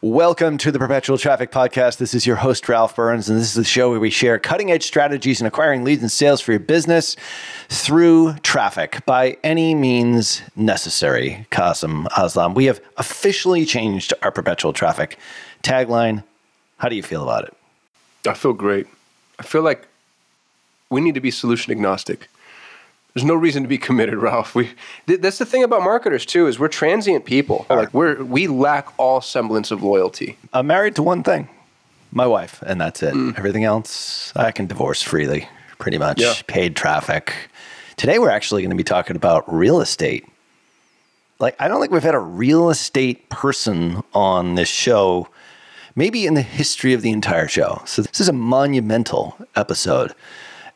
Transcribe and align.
Welcome 0.00 0.58
to 0.58 0.70
the 0.70 0.78
Perpetual 0.78 1.18
Traffic 1.18 1.50
Podcast. 1.50 1.96
This 1.96 2.14
is 2.14 2.24
your 2.24 2.36
host, 2.36 2.68
Ralph 2.68 2.94
Burns, 2.94 3.28
and 3.28 3.36
this 3.36 3.48
is 3.48 3.54
the 3.54 3.64
show 3.64 3.90
where 3.90 3.98
we 3.98 4.10
share 4.10 4.38
cutting 4.38 4.70
edge 4.70 4.84
strategies 4.84 5.40
in 5.40 5.46
acquiring 5.48 5.82
leads 5.82 6.02
and 6.02 6.12
sales 6.12 6.40
for 6.40 6.52
your 6.52 6.60
business 6.60 7.16
through 7.68 8.34
traffic 8.44 9.04
by 9.06 9.36
any 9.42 9.74
means 9.74 10.40
necessary. 10.54 11.48
Kasim 11.50 12.04
Aslam, 12.12 12.54
we 12.54 12.66
have 12.66 12.80
officially 12.96 13.64
changed 13.64 14.14
our 14.22 14.30
Perpetual 14.30 14.72
Traffic 14.72 15.18
tagline. 15.64 16.22
How 16.76 16.88
do 16.88 16.94
you 16.94 17.02
feel 17.02 17.24
about 17.24 17.48
it? 17.48 17.56
I 18.24 18.34
feel 18.34 18.52
great. 18.52 18.86
I 19.40 19.42
feel 19.42 19.62
like 19.62 19.88
we 20.90 21.00
need 21.00 21.14
to 21.14 21.20
be 21.20 21.32
solution 21.32 21.72
agnostic. 21.72 22.28
There's 23.18 23.26
no 23.26 23.34
reason 23.34 23.64
to 23.64 23.68
be 23.68 23.78
committed, 23.78 24.14
Ralph. 24.18 24.54
We 24.54 24.70
th- 25.08 25.20
that's 25.20 25.38
the 25.38 25.44
thing 25.44 25.64
about 25.64 25.82
marketers 25.82 26.24
too 26.24 26.46
is 26.46 26.60
we're 26.60 26.68
transient 26.68 27.24
people. 27.24 27.66
Like 27.68 27.92
we're 27.92 28.22
we 28.22 28.46
lack 28.46 28.96
all 28.96 29.20
semblance 29.20 29.72
of 29.72 29.82
loyalty. 29.82 30.38
I'm 30.52 30.68
married 30.68 30.94
to 30.94 31.02
one 31.02 31.24
thing, 31.24 31.48
my 32.12 32.28
wife, 32.28 32.62
and 32.64 32.80
that's 32.80 33.02
it. 33.02 33.14
Mm. 33.14 33.36
Everything 33.36 33.64
else 33.64 34.32
I 34.36 34.52
can 34.52 34.68
divorce 34.68 35.02
freely, 35.02 35.48
pretty 35.78 35.98
much. 35.98 36.20
Yeah. 36.20 36.32
Paid 36.46 36.76
traffic. 36.76 37.34
Today 37.96 38.20
we're 38.20 38.30
actually 38.30 38.62
going 38.62 38.70
to 38.70 38.76
be 38.76 38.84
talking 38.84 39.16
about 39.16 39.52
real 39.52 39.80
estate. 39.80 40.24
Like 41.40 41.56
I 41.58 41.66
don't 41.66 41.80
think 41.80 41.90
we've 41.90 42.00
had 42.04 42.14
a 42.14 42.20
real 42.20 42.70
estate 42.70 43.28
person 43.30 44.04
on 44.14 44.54
this 44.54 44.68
show 44.68 45.26
maybe 45.96 46.24
in 46.24 46.34
the 46.34 46.42
history 46.42 46.92
of 46.92 47.02
the 47.02 47.10
entire 47.10 47.48
show. 47.48 47.82
So 47.84 48.02
this 48.02 48.20
is 48.20 48.28
a 48.28 48.32
monumental 48.32 49.36
episode 49.56 50.14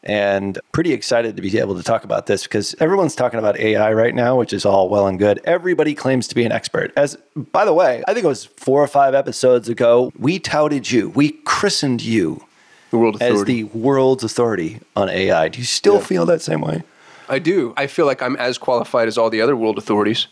and 0.04 0.58
pretty 0.72 0.92
excited 0.92 1.36
to 1.36 1.42
be 1.42 1.58
able 1.58 1.76
to 1.76 1.82
talk 1.82 2.04
about 2.04 2.26
this 2.26 2.42
because 2.42 2.74
everyone's 2.80 3.14
talking 3.14 3.38
about 3.38 3.58
AI 3.58 3.92
right 3.92 4.14
now, 4.14 4.36
which 4.36 4.52
is 4.52 4.64
all 4.64 4.88
well 4.88 5.06
and 5.06 5.18
good. 5.18 5.40
Everybody 5.44 5.94
claims 5.94 6.26
to 6.28 6.34
be 6.34 6.44
an 6.44 6.52
expert. 6.52 6.92
As 6.96 7.16
by 7.36 7.64
the 7.64 7.72
way, 7.72 8.02
I 8.08 8.14
think 8.14 8.24
it 8.24 8.28
was 8.28 8.44
four 8.44 8.82
or 8.82 8.88
five 8.88 9.14
episodes 9.14 9.68
ago, 9.68 10.12
we 10.18 10.38
touted 10.38 10.90
you, 10.90 11.10
we 11.10 11.30
christened 11.30 12.02
you 12.02 12.44
the 12.90 12.98
world 12.98 13.22
as 13.22 13.44
the 13.44 13.64
world's 13.64 14.24
authority 14.24 14.80
on 14.96 15.08
AI. 15.08 15.48
Do 15.48 15.58
you 15.58 15.64
still 15.64 15.94
yeah. 15.94 16.04
feel 16.04 16.26
that 16.26 16.42
same 16.42 16.60
way? 16.60 16.82
I 17.28 17.38
do. 17.38 17.72
I 17.76 17.86
feel 17.86 18.06
like 18.06 18.22
I'm 18.22 18.36
as 18.36 18.58
qualified 18.58 19.08
as 19.08 19.16
all 19.16 19.30
the 19.30 19.40
other 19.40 19.56
world 19.56 19.78
authorities. 19.78 20.26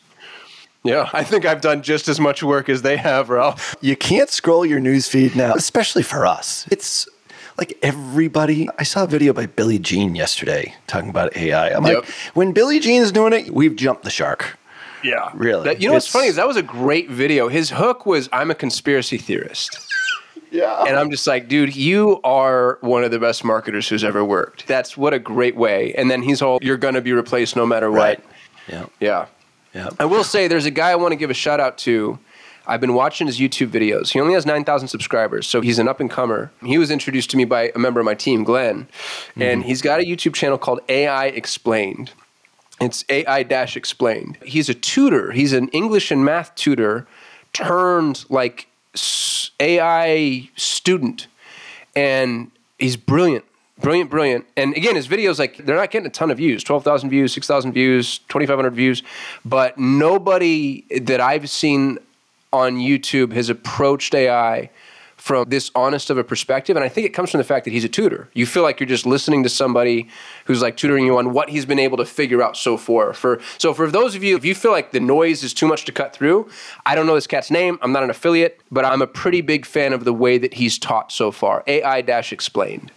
Yeah, 0.82 1.10
I 1.12 1.24
think 1.24 1.44
I've 1.44 1.60
done 1.60 1.82
just 1.82 2.08
as 2.08 2.18
much 2.18 2.42
work 2.42 2.68
as 2.68 2.82
they 2.82 2.96
have, 2.96 3.28
Ralph. 3.28 3.76
You 3.82 3.96
can't 3.96 4.30
scroll 4.30 4.64
your 4.64 4.80
newsfeed 4.80 5.34
now, 5.36 5.54
especially 5.54 6.02
for 6.02 6.26
us. 6.26 6.66
It's 6.70 7.06
like 7.60 7.78
everybody. 7.82 8.68
I 8.78 8.82
saw 8.82 9.04
a 9.04 9.06
video 9.06 9.32
by 9.32 9.46
Billy 9.46 9.78
Gene 9.78 10.16
yesterday 10.16 10.74
talking 10.86 11.10
about 11.10 11.36
AI. 11.36 11.68
I'm 11.68 11.84
yep. 11.84 11.96
like, 11.96 12.08
when 12.34 12.52
Billy 12.52 12.80
Gene's 12.80 13.12
doing 13.12 13.32
it, 13.32 13.54
we've 13.54 13.76
jumped 13.76 14.02
the 14.02 14.10
shark. 14.10 14.58
Yeah, 15.04 15.30
really. 15.34 15.64
That, 15.64 15.80
you 15.80 15.88
know 15.88 15.96
it's, 15.96 16.06
what's 16.06 16.12
funny 16.12 16.26
is 16.26 16.36
that 16.36 16.48
was 16.48 16.56
a 16.56 16.62
great 16.62 17.08
video. 17.10 17.48
His 17.48 17.70
hook 17.70 18.06
was, 18.06 18.28
"I'm 18.32 18.50
a 18.50 18.54
conspiracy 18.54 19.18
theorist." 19.18 19.78
Yeah. 20.52 20.82
And 20.82 20.96
I'm 20.96 21.12
just 21.12 21.28
like, 21.28 21.46
dude, 21.46 21.76
you 21.76 22.20
are 22.24 22.78
one 22.80 23.04
of 23.04 23.12
the 23.12 23.20
best 23.20 23.44
marketers 23.44 23.88
who's 23.88 24.02
ever 24.02 24.24
worked. 24.24 24.66
That's 24.66 24.96
what 24.96 25.14
a 25.14 25.20
great 25.20 25.54
way. 25.54 25.94
And 25.94 26.10
then 26.10 26.22
he's 26.22 26.42
all, 26.42 26.58
you're 26.60 26.76
going 26.76 26.94
to 26.94 27.00
be 27.00 27.12
replaced 27.12 27.54
no 27.54 27.64
matter 27.64 27.88
what. 27.88 27.98
Right. 27.98 28.24
Yeah. 28.68 28.86
Yeah. 28.98 29.26
Yeah. 29.74 29.90
I 30.00 30.06
will 30.06 30.24
say 30.24 30.48
there's 30.48 30.66
a 30.66 30.72
guy 30.72 30.90
I 30.90 30.96
want 30.96 31.12
to 31.12 31.16
give 31.16 31.30
a 31.30 31.34
shout 31.34 31.60
out 31.60 31.78
to 31.78 32.18
I've 32.66 32.80
been 32.80 32.94
watching 32.94 33.26
his 33.26 33.38
YouTube 33.38 33.68
videos. 33.68 34.10
He 34.10 34.20
only 34.20 34.34
has 34.34 34.46
9,000 34.46 34.88
subscribers, 34.88 35.46
so 35.46 35.60
he's 35.60 35.78
an 35.78 35.88
up 35.88 36.00
and 36.00 36.10
comer. 36.10 36.52
He 36.62 36.78
was 36.78 36.90
introduced 36.90 37.30
to 37.30 37.36
me 37.36 37.44
by 37.44 37.72
a 37.74 37.78
member 37.78 38.00
of 38.00 38.06
my 38.06 38.14
team, 38.14 38.44
Glenn, 38.44 38.84
mm-hmm. 38.84 39.42
and 39.42 39.64
he's 39.64 39.82
got 39.82 40.00
a 40.00 40.04
YouTube 40.04 40.34
channel 40.34 40.58
called 40.58 40.80
AI 40.88 41.26
Explained. 41.26 42.12
It's 42.80 43.04
AI 43.10 43.42
dash 43.42 43.76
explained. 43.76 44.38
He's 44.42 44.70
a 44.70 44.74
tutor. 44.74 45.32
He's 45.32 45.52
an 45.52 45.68
English 45.68 46.10
and 46.10 46.24
math 46.24 46.54
tutor 46.54 47.06
turned 47.52 48.24
like 48.30 48.68
AI 49.60 50.48
student. 50.56 51.26
And 51.94 52.50
he's 52.78 52.96
brilliant. 52.96 53.44
Brilliant, 53.80 54.10
brilliant. 54.10 54.46
And 54.56 54.76
again, 54.76 54.94
his 54.94 55.08
videos, 55.08 55.38
like, 55.38 55.58
they're 55.58 55.76
not 55.76 55.90
getting 55.90 56.06
a 56.06 56.10
ton 56.10 56.30
of 56.30 56.38
views 56.38 56.62
12,000 56.64 57.08
views, 57.10 57.32
6,000 57.32 57.72
views, 57.72 58.18
2,500 58.28 58.74
views. 58.74 59.02
But 59.44 59.78
nobody 59.78 60.84
that 61.02 61.20
I've 61.20 61.48
seen 61.48 61.98
on 62.52 62.76
YouTube 62.76 63.32
has 63.32 63.48
approached 63.48 64.14
AI 64.14 64.70
from 65.20 65.48
this 65.50 65.70
honest 65.74 66.08
of 66.08 66.16
a 66.16 66.24
perspective. 66.24 66.76
And 66.76 66.84
I 66.84 66.88
think 66.88 67.06
it 67.06 67.10
comes 67.10 67.30
from 67.30 67.38
the 67.38 67.44
fact 67.44 67.64
that 67.66 67.72
he's 67.72 67.84
a 67.84 67.88
tutor. 67.88 68.30
You 68.32 68.46
feel 68.46 68.62
like 68.62 68.80
you're 68.80 68.86
just 68.86 69.04
listening 69.04 69.42
to 69.42 69.50
somebody 69.50 70.08
who's 70.46 70.62
like 70.62 70.78
tutoring 70.78 71.04
you 71.04 71.18
on 71.18 71.32
what 71.32 71.50
he's 71.50 71.66
been 71.66 71.78
able 71.78 71.98
to 71.98 72.06
figure 72.06 72.42
out 72.42 72.56
so 72.56 72.78
far. 72.78 73.12
For 73.12 73.38
so 73.58 73.74
for 73.74 73.90
those 73.90 74.14
of 74.14 74.24
you, 74.24 74.34
if 74.36 74.44
you 74.46 74.54
feel 74.54 74.72
like 74.72 74.92
the 74.92 75.00
noise 75.00 75.42
is 75.42 75.52
too 75.52 75.66
much 75.66 75.84
to 75.84 75.92
cut 75.92 76.14
through, 76.14 76.48
I 76.86 76.94
don't 76.94 77.06
know 77.06 77.14
this 77.14 77.26
cat's 77.26 77.50
name. 77.50 77.78
I'm 77.82 77.92
not 77.92 78.02
an 78.02 78.08
affiliate, 78.08 78.62
but 78.70 78.86
I'm 78.86 79.02
a 79.02 79.06
pretty 79.06 79.42
big 79.42 79.66
fan 79.66 79.92
of 79.92 80.04
the 80.04 80.14
way 80.14 80.38
that 80.38 80.54
he's 80.54 80.78
taught 80.78 81.12
so 81.12 81.30
far. 81.30 81.64
AI 81.66 82.00
dash 82.00 82.32
explained. 82.32 82.90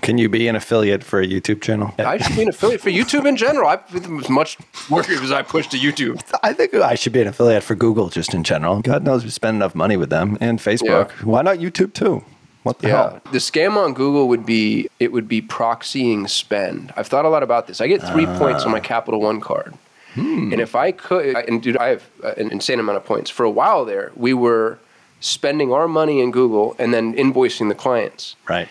Can 0.00 0.18
you 0.18 0.28
be 0.28 0.48
an 0.48 0.56
affiliate 0.56 1.04
for 1.04 1.20
a 1.20 1.26
YouTube 1.26 1.60
channel? 1.60 1.94
I 1.98 2.18
should 2.18 2.36
be 2.36 2.42
an 2.42 2.48
affiliate 2.48 2.80
for 2.80 2.90
YouTube 2.90 3.26
in 3.26 3.36
general. 3.36 3.68
I, 3.68 3.80
as 3.94 4.28
much 4.28 4.56
work 4.88 5.08
as 5.10 5.30
I 5.30 5.42
push 5.42 5.66
to 5.68 5.76
YouTube. 5.76 6.22
I 6.42 6.52
think 6.52 6.74
I 6.74 6.94
should 6.94 7.12
be 7.12 7.20
an 7.20 7.28
affiliate 7.28 7.62
for 7.62 7.74
Google 7.74 8.08
just 8.08 8.32
in 8.32 8.42
general. 8.42 8.80
God 8.80 9.04
knows 9.04 9.24
we 9.24 9.30
spend 9.30 9.56
enough 9.56 9.74
money 9.74 9.96
with 9.96 10.10
them 10.10 10.38
and 10.40 10.58
Facebook. 10.58 11.10
Yeah. 11.10 11.24
Why 11.24 11.42
not 11.42 11.58
YouTube 11.58 11.92
too? 11.92 12.24
What 12.62 12.78
the 12.78 12.88
yeah. 12.88 12.96
hell? 12.96 13.20
The 13.32 13.38
scam 13.38 13.76
on 13.76 13.92
Google 13.92 14.28
would 14.28 14.46
be 14.46 14.88
it 14.98 15.12
would 15.12 15.28
be 15.28 15.42
proxying 15.42 16.28
spend. 16.28 16.92
I've 16.96 17.08
thought 17.08 17.24
a 17.24 17.28
lot 17.28 17.42
about 17.42 17.66
this. 17.66 17.80
I 17.80 17.86
get 17.86 18.02
three 18.02 18.24
uh. 18.26 18.38
points 18.38 18.64
on 18.64 18.70
my 18.70 18.80
Capital 18.80 19.20
One 19.20 19.40
card. 19.40 19.74
Hmm. 20.14 20.52
And 20.52 20.60
if 20.60 20.74
I 20.74 20.92
could, 20.92 21.36
and 21.36 21.62
dude, 21.62 21.78
I 21.78 21.88
have 21.88 22.04
an 22.36 22.50
insane 22.50 22.78
amount 22.78 22.98
of 22.98 23.04
points. 23.04 23.30
For 23.30 23.44
a 23.44 23.50
while 23.50 23.86
there, 23.86 24.12
we 24.14 24.34
were 24.34 24.78
spending 25.20 25.72
our 25.72 25.88
money 25.88 26.20
in 26.20 26.30
Google 26.30 26.76
and 26.78 26.92
then 26.92 27.14
invoicing 27.14 27.68
the 27.68 27.74
clients. 27.74 28.36
Right 28.48 28.68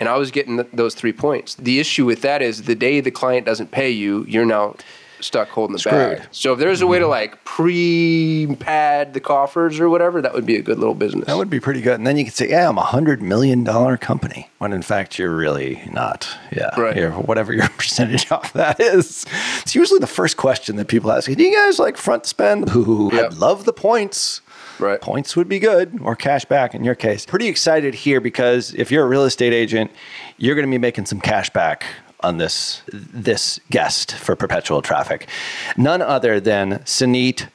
and 0.00 0.08
I 0.08 0.16
was 0.16 0.30
getting 0.30 0.56
th- 0.56 0.68
those 0.72 0.94
three 0.94 1.12
points. 1.12 1.54
The 1.54 1.78
issue 1.80 2.04
with 2.04 2.22
that 2.22 2.42
is 2.42 2.62
the 2.64 2.74
day 2.74 3.00
the 3.00 3.10
client 3.10 3.46
doesn't 3.46 3.70
pay 3.70 3.90
you, 3.90 4.24
you're 4.28 4.44
now 4.46 4.76
stuck 5.20 5.48
holding 5.48 5.72
the 5.72 5.78
Screwed. 5.78 6.18
bag. 6.18 6.28
So 6.32 6.52
if 6.52 6.58
there's 6.58 6.82
a 6.82 6.86
way 6.86 6.98
to 6.98 7.06
like 7.06 7.42
pre-pad 7.44 9.14
the 9.14 9.20
coffers 9.20 9.80
or 9.80 9.88
whatever, 9.88 10.20
that 10.20 10.34
would 10.34 10.44
be 10.46 10.56
a 10.56 10.62
good 10.62 10.78
little 10.78 10.94
business. 10.94 11.26
That 11.26 11.36
would 11.36 11.48
be 11.50 11.60
pretty 11.60 11.80
good. 11.80 11.94
And 11.94 12.06
then 12.06 12.16
you 12.16 12.24
could 12.24 12.34
say, 12.34 12.50
"Yeah, 12.50 12.68
I'm 12.68 12.78
a 12.78 12.82
hundred 12.82 13.22
million 13.22 13.64
dollar 13.64 13.96
company," 13.96 14.50
when 14.58 14.72
in 14.72 14.82
fact 14.82 15.18
you're 15.18 15.34
really 15.34 15.82
not. 15.92 16.28
Yeah, 16.54 16.78
right. 16.78 16.96
You're, 16.96 17.12
whatever 17.12 17.52
your 17.52 17.68
percentage 17.78 18.30
off 18.30 18.52
that 18.52 18.80
is. 18.80 19.24
It's 19.62 19.74
usually 19.74 20.00
the 20.00 20.06
first 20.06 20.36
question 20.36 20.76
that 20.76 20.88
people 20.88 21.10
ask. 21.10 21.30
Do 21.30 21.42
you 21.42 21.54
guys 21.54 21.78
like 21.78 21.96
front 21.96 22.26
spend? 22.26 22.74
Ooh, 22.76 23.10
yep. 23.12 23.32
I 23.32 23.34
love 23.34 23.64
the 23.64 23.72
points. 23.72 24.40
Right. 24.78 25.00
Points 25.00 25.36
would 25.36 25.48
be 25.48 25.58
good, 25.58 26.00
or 26.02 26.16
cash 26.16 26.44
back 26.44 26.74
in 26.74 26.84
your 26.84 26.94
case. 26.94 27.26
Pretty 27.26 27.48
excited 27.48 27.94
here 27.94 28.20
because 28.20 28.74
if 28.74 28.90
you're 28.90 29.04
a 29.04 29.08
real 29.08 29.24
estate 29.24 29.52
agent, 29.52 29.90
you're 30.36 30.54
going 30.54 30.66
to 30.66 30.70
be 30.70 30.78
making 30.78 31.06
some 31.06 31.20
cash 31.20 31.50
back 31.50 31.84
on 32.20 32.38
this 32.38 32.82
this 32.88 33.60
guest 33.70 34.14
for 34.14 34.34
perpetual 34.34 34.82
traffic. 34.82 35.28
None 35.76 36.02
other 36.02 36.40
than 36.40 36.80
Suneet 36.80 37.48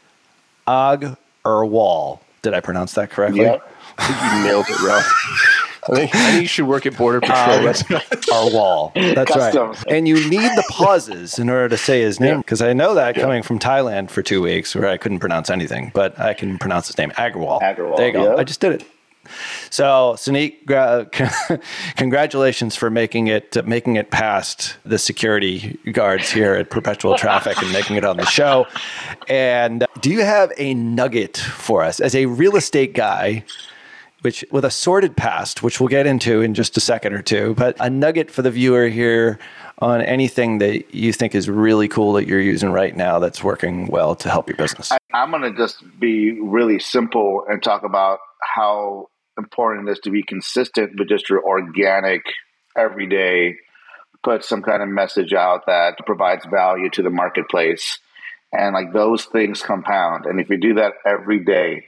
Agarwal. 0.67 2.19
Did 2.41 2.53
I 2.53 2.61
pronounce 2.61 2.93
that 2.93 3.09
correctly? 3.09 3.41
Yep. 3.41 3.69
I 3.97 4.07
think 4.07 4.33
you 4.33 4.43
nailed 4.49 4.65
it, 4.69 4.81
Ralph. 4.81 5.65
I 5.91 5.95
think, 5.95 6.15
I 6.15 6.31
think 6.31 6.41
you 6.43 6.47
should 6.47 6.67
work 6.67 6.85
at 6.85 6.95
Border 6.97 7.21
Patrol. 7.21 7.57
Um, 7.59 7.65
That's 7.65 8.29
Our 8.31 8.51
wall. 8.51 8.91
That's 8.95 9.31
Customs. 9.31 9.77
right. 9.85 9.95
And 9.95 10.07
you 10.07 10.15
need 10.29 10.51
the 10.55 10.63
pauses 10.69 11.39
in 11.39 11.49
order 11.49 11.69
to 11.69 11.77
say 11.77 12.01
his 12.01 12.19
name 12.19 12.37
because 12.39 12.61
I 12.61 12.73
know 12.73 12.93
that 12.95 13.15
coming 13.15 13.43
from 13.43 13.59
Thailand 13.59 14.09
for 14.11 14.21
two 14.21 14.41
weeks 14.41 14.75
where 14.75 14.87
I 14.87 14.97
couldn't 14.97 15.19
pronounce 15.19 15.49
anything, 15.49 15.91
but 15.93 16.19
I 16.19 16.33
can 16.33 16.57
pronounce 16.57 16.87
his 16.87 16.97
name 16.97 17.11
Agarwal. 17.11 17.61
Agarwal, 17.61 17.97
There 17.97 18.07
you 18.07 18.13
go. 18.13 18.23
yeah. 18.33 18.35
I 18.39 18.43
just 18.43 18.59
did 18.59 18.73
it. 18.73 18.83
So, 19.69 20.15
Suneet, 20.17 20.65
gra- 20.65 21.07
congratulations 21.97 22.75
for 22.75 22.89
making 22.89 23.27
it 23.27 23.63
making 23.65 23.95
it 23.95 24.09
past 24.09 24.75
the 24.85 24.97
security 24.97 25.77
guards 25.91 26.31
here 26.31 26.55
at 26.55 26.69
Perpetual 26.71 27.15
Traffic 27.15 27.61
and 27.61 27.71
making 27.71 27.95
it 27.95 28.03
on 28.05 28.17
the 28.17 28.25
show. 28.25 28.65
And 29.27 29.83
uh, 29.83 29.87
do 30.01 30.09
you 30.09 30.21
have 30.21 30.51
a 30.57 30.73
nugget 30.73 31.37
for 31.37 31.83
us 31.83 31.99
as 31.99 32.15
a 32.15 32.25
real 32.25 32.55
estate 32.55 32.93
guy? 32.93 33.43
Which 34.21 34.43
with 34.51 34.65
a 34.65 34.71
sordid 34.71 35.15
past, 35.15 35.63
which 35.63 35.79
we'll 35.79 35.89
get 35.89 36.05
into 36.05 36.41
in 36.41 36.53
just 36.53 36.75
a 36.77 36.79
second 36.79 37.13
or 37.13 37.21
two, 37.21 37.53
but 37.55 37.75
a 37.79 37.89
nugget 37.89 38.29
for 38.29 38.41
the 38.41 38.51
viewer 38.51 38.87
here 38.87 39.39
on 39.79 40.01
anything 40.01 40.57
that 40.57 40.93
you 40.93 41.13
think 41.13 41.33
is 41.33 41.49
really 41.49 41.87
cool 41.87 42.13
that 42.13 42.27
you're 42.27 42.41
using 42.41 42.71
right 42.71 42.95
now 42.95 43.19
that's 43.19 43.43
working 43.43 43.87
well 43.87 44.15
to 44.15 44.29
help 44.29 44.49
your 44.49 44.57
business. 44.57 44.91
I, 44.91 44.97
I'm 45.13 45.31
going 45.31 45.43
to 45.43 45.57
just 45.57 45.81
be 45.99 46.39
really 46.41 46.79
simple 46.79 47.45
and 47.47 47.63
talk 47.63 47.83
about 47.83 48.19
how 48.41 49.09
important 49.37 49.87
it 49.87 49.93
is 49.93 49.99
to 49.99 50.11
be 50.11 50.23
consistent 50.23 50.99
with 50.99 51.07
just 51.07 51.29
your 51.29 51.43
organic, 51.43 52.21
everyday, 52.75 53.55
put 54.21 54.43
some 54.43 54.61
kind 54.61 54.83
of 54.83 54.89
message 54.89 55.33
out 55.33 55.65
that 55.67 55.97
provides 56.05 56.45
value 56.45 56.89
to 56.89 57.01
the 57.01 57.09
marketplace. 57.09 57.99
And 58.51 58.73
like 58.73 58.91
those 58.93 59.25
things 59.25 59.61
compound. 59.61 60.25
And 60.25 60.41
if 60.41 60.49
you 60.49 60.57
do 60.57 60.73
that 60.73 60.93
every 61.05 61.43
day, 61.45 61.85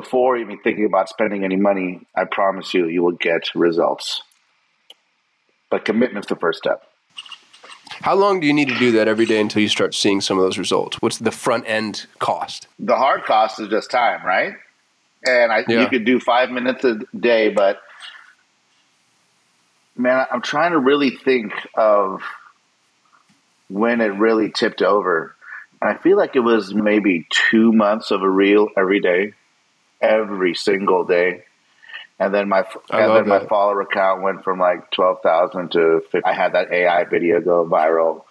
before 0.00 0.36
even 0.36 0.58
thinking 0.60 0.84
about 0.84 1.08
spending 1.08 1.44
any 1.44 1.56
money, 1.56 2.00
I 2.16 2.24
promise 2.24 2.72
you, 2.72 2.86
you 2.86 3.02
will 3.02 3.16
get 3.16 3.52
results. 3.56 4.22
But 5.70 5.84
commitment's 5.84 6.28
the 6.28 6.36
first 6.36 6.58
step. 6.58 6.84
How 8.02 8.14
long 8.14 8.38
do 8.38 8.46
you 8.46 8.52
need 8.52 8.68
to 8.68 8.78
do 8.78 8.92
that 8.92 9.08
every 9.08 9.26
day 9.26 9.40
until 9.40 9.60
you 9.60 9.68
start 9.68 9.94
seeing 9.94 10.20
some 10.20 10.38
of 10.38 10.44
those 10.44 10.56
results? 10.56 11.02
What's 11.02 11.18
the 11.18 11.32
front 11.32 11.64
end 11.66 12.06
cost? 12.20 12.68
the 12.78 12.94
hard 12.94 13.24
cost 13.24 13.58
is 13.58 13.66
just 13.68 13.90
time, 13.90 14.24
right? 14.24 14.54
And 15.26 15.50
I, 15.50 15.64
Yeah. 15.66 15.80
you 15.82 15.88
could 15.88 16.04
do 16.04 16.20
five 16.20 16.50
minutes 16.50 16.84
a 16.84 17.00
day, 17.18 17.48
but 17.48 17.80
man, 19.96 20.26
I'm 20.30 20.42
trying 20.42 20.72
to 20.72 20.78
really 20.78 21.10
think 21.10 21.52
of 21.74 22.22
when 23.68 24.00
it 24.00 24.12
really 24.14 24.52
tipped 24.52 24.80
over. 24.80 25.34
And 25.82 25.90
I 25.90 26.00
feel 26.00 26.16
like 26.16 26.36
it 26.36 26.40
was 26.40 26.72
maybe 26.72 27.26
two 27.30 27.72
months 27.72 28.12
of 28.12 28.22
a 28.22 28.30
reel 28.30 28.68
every 28.76 29.00
day, 29.00 29.32
every 30.00 30.54
single 30.54 31.04
day. 31.04 31.44
And 32.18 32.34
then 32.34 32.48
my 32.48 32.64
and 32.90 33.14
then 33.14 33.28
my 33.28 33.46
follower 33.46 33.84
count 33.84 34.22
went 34.22 34.42
from 34.42 34.58
like 34.58 34.90
twelve 34.90 35.22
thousand 35.22 35.70
to 35.72 36.00
50. 36.10 36.24
I 36.24 36.32
had 36.32 36.54
that 36.54 36.72
AI 36.72 37.04
video 37.04 37.40
go 37.40 37.64
viral. 37.64 38.24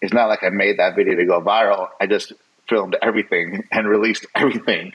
It's 0.00 0.12
not 0.12 0.28
like 0.28 0.42
I 0.42 0.48
made 0.48 0.78
that 0.78 0.96
video 0.96 1.16
to 1.16 1.26
go 1.26 1.42
viral. 1.42 1.88
I 2.00 2.06
just 2.06 2.32
filmed 2.66 2.96
everything 3.02 3.64
and 3.72 3.86
released 3.86 4.26
everything 4.34 4.94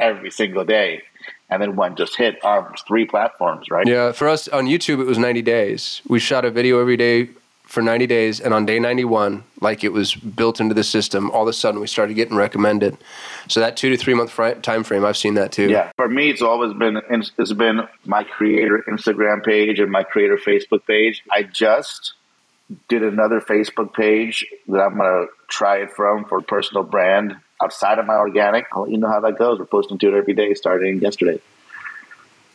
every 0.00 0.30
single 0.32 0.64
day, 0.64 1.02
and 1.48 1.62
then 1.62 1.76
one 1.76 1.94
just 1.94 2.16
hit 2.16 2.44
on 2.44 2.74
three 2.86 3.04
platforms. 3.04 3.70
Right? 3.70 3.86
Yeah, 3.86 4.10
for 4.10 4.28
us 4.28 4.48
on 4.48 4.66
YouTube, 4.66 5.00
it 5.00 5.06
was 5.06 5.18
90 5.18 5.42
days. 5.42 6.02
We 6.08 6.18
shot 6.18 6.44
a 6.44 6.50
video 6.50 6.80
every 6.80 6.96
day 6.96 7.28
for 7.68 7.82
90 7.82 8.06
days, 8.06 8.40
and 8.40 8.54
on 8.54 8.64
day 8.64 8.78
91, 8.78 9.44
like 9.60 9.84
it 9.84 9.90
was 9.90 10.14
built 10.14 10.58
into 10.58 10.74
the 10.74 10.82
system, 10.82 11.30
all 11.32 11.42
of 11.42 11.48
a 11.48 11.52
sudden 11.52 11.82
we 11.82 11.86
started 11.86 12.14
getting 12.14 12.34
recommended. 12.34 12.96
So 13.46 13.60
that 13.60 13.76
two 13.76 13.90
to 13.90 13.96
three 13.98 14.14
month 14.14 14.30
fri- 14.30 14.54
time 14.62 14.84
frame, 14.84 15.04
I've 15.04 15.18
seen 15.18 15.34
that 15.34 15.52
too. 15.52 15.68
Yeah, 15.68 15.92
for 15.96 16.08
me, 16.08 16.30
it's 16.30 16.40
always 16.40 16.72
been 16.72 17.02
it's 17.10 17.52
been 17.52 17.82
my 18.06 18.24
creator 18.24 18.82
Instagram 18.88 19.44
page 19.44 19.80
and 19.80 19.92
my 19.92 20.02
creator 20.02 20.38
Facebook 20.38 20.86
page. 20.86 21.22
I 21.30 21.42
just 21.42 22.14
did 22.88 23.02
another 23.02 23.42
Facebook 23.42 23.92
page 23.92 24.46
that 24.68 24.80
I'm 24.80 24.96
gonna 24.96 25.26
try 25.48 25.82
it 25.82 25.92
from 25.92 26.24
for 26.24 26.40
personal 26.40 26.84
brand 26.84 27.36
outside 27.62 27.98
of 27.98 28.06
my 28.06 28.16
organic. 28.16 28.64
I'll 28.72 28.82
let 28.82 28.92
you 28.92 28.96
know 28.96 29.08
how 29.08 29.20
that 29.20 29.38
goes. 29.38 29.58
We're 29.58 29.66
posting 29.66 29.98
to 29.98 30.08
it 30.08 30.14
every 30.14 30.32
day 30.32 30.54
starting 30.54 31.00
yesterday. 31.00 31.38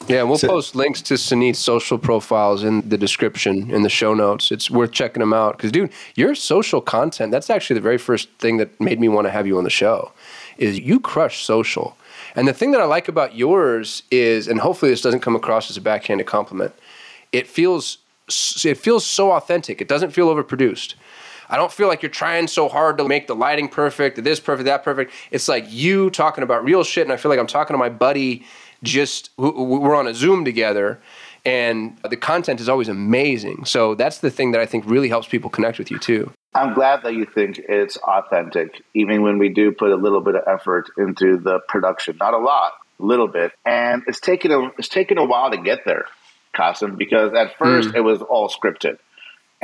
Yeah, 0.08 0.24
we'll 0.24 0.38
So- 0.38 0.48
post 0.50 0.76
links 0.76 1.02
to 1.04 1.14
Suneet's 1.16 1.60
social 1.60 1.98
profiles 1.98 2.64
in 2.64 2.88
the 2.88 2.98
description 2.98 3.72
in 3.72 3.84
the 3.84 3.90
show 3.90 4.14
notes. 4.14 4.52
It's 4.52 4.70
worth 4.70 4.92
checking 4.92 5.22
them 5.22 5.34
out 5.34 5.58
because, 5.58 5.72
dude, 5.72 5.92
your 6.16 6.36
social 6.36 6.82
content, 6.82 7.32
that's 7.32 7.50
actually 7.50 7.76
the 7.76 7.82
very 7.82 7.98
first 7.98 8.30
thing 8.40 8.58
that 8.58 8.80
made 8.82 9.00
me 9.00 9.08
want 9.08 9.26
to 9.28 9.32
have 9.32 9.48
you 9.48 9.58
on 9.58 9.64
the 9.64 9.70
show 9.70 10.12
is 10.58 10.80
you 10.80 11.00
crush 11.00 11.44
social. 11.46 11.96
And 12.36 12.48
the 12.48 12.54
thing 12.54 12.72
that 12.72 12.82
I 12.82 12.86
like 12.86 13.08
about 13.08 13.36
yours 13.36 14.04
is, 14.12 14.48
and 14.48 14.60
hopefully 14.60 14.92
this 14.92 15.02
doesn't 15.02 15.22
come 15.22 15.36
across 15.36 15.70
as 15.70 15.78
a 15.78 15.82
backhanded 15.82 16.28
compliment, 16.28 16.74
it 17.32 17.48
feels 17.48 17.98
it 18.64 18.78
feels 18.78 19.06
so 19.06 19.34
authentic. 19.34 19.82
It 19.82 19.90
doesn't 19.90 20.12
feel 20.12 20.34
overproduced. 20.34 20.94
I 21.50 21.58
don't 21.58 21.72
feel 21.72 21.90
like 21.90 22.02
you're 22.02 22.10
trying 22.10 22.48
so 22.48 22.70
hard 22.70 22.98
to 22.98 23.08
make 23.08 23.28
the 23.28 23.36
lighting 23.36 23.68
perfect, 23.68 24.24
this 24.24 24.40
perfect, 24.40 24.66
that 24.66 24.82
perfect. 24.84 25.12
It's 25.30 25.50
like 25.50 25.66
you 25.70 26.10
talking 26.10 26.42
about 26.44 26.64
real 26.64 26.86
shit, 26.86 27.04
and 27.04 27.12
I 27.12 27.18
feel 27.18 27.30
like 27.30 27.40
I'm 27.40 27.48
talking 27.48 27.74
to 27.74 27.78
my 27.78 27.90
buddy. 27.90 28.46
Just 28.84 29.32
we're 29.38 29.96
on 29.96 30.08
a 30.08 30.14
Zoom 30.14 30.46
together, 30.46 31.02
and 31.46 31.98
the 32.10 32.18
content 32.18 32.60
is 32.60 32.70
always 32.70 32.90
amazing. 32.90 33.66
So 33.66 33.96
that's 33.96 34.20
the 34.20 34.30
thing 34.30 34.52
that 34.52 34.62
I 34.62 34.66
think 34.66 34.86
really 34.86 35.10
helps 35.10 35.28
people 35.28 35.50
connect 35.50 35.80
with 35.80 35.90
you 35.90 36.00
too. 36.00 36.32
I'm 36.56 36.76
glad 36.76 37.02
that 37.04 37.14
you 37.14 37.26
think 37.26 37.58
it's 37.58 37.98
authentic, 37.98 38.84
even 38.94 39.24
when 39.24 39.40
we 39.40 39.50
do 39.50 39.72
put 39.72 39.92
a 39.92 39.96
little 39.96 40.22
bit 40.22 40.36
of 40.36 40.44
effort 40.48 40.92
into 40.98 41.38
the 41.38 41.60
production. 41.68 42.18
Not 42.20 42.36
a 42.36 42.38
lot, 42.38 42.74
a 43.00 43.04
little 43.04 43.28
bit. 43.28 43.54
And 43.66 44.04
it's 44.06 44.20
taken 44.20 44.52
a 44.52 44.68
it's 44.78 44.90
taken 44.90 45.18
a 45.18 45.26
while 45.26 45.50
to 45.50 45.58
get 45.58 45.86
there, 45.86 46.06
Kasim, 46.54 46.96
because 46.96 47.34
at 47.34 47.54
hmm. 47.54 47.64
first 47.64 47.96
it 47.96 48.02
was 48.02 48.22
all 48.22 48.50
scripted 48.50 48.98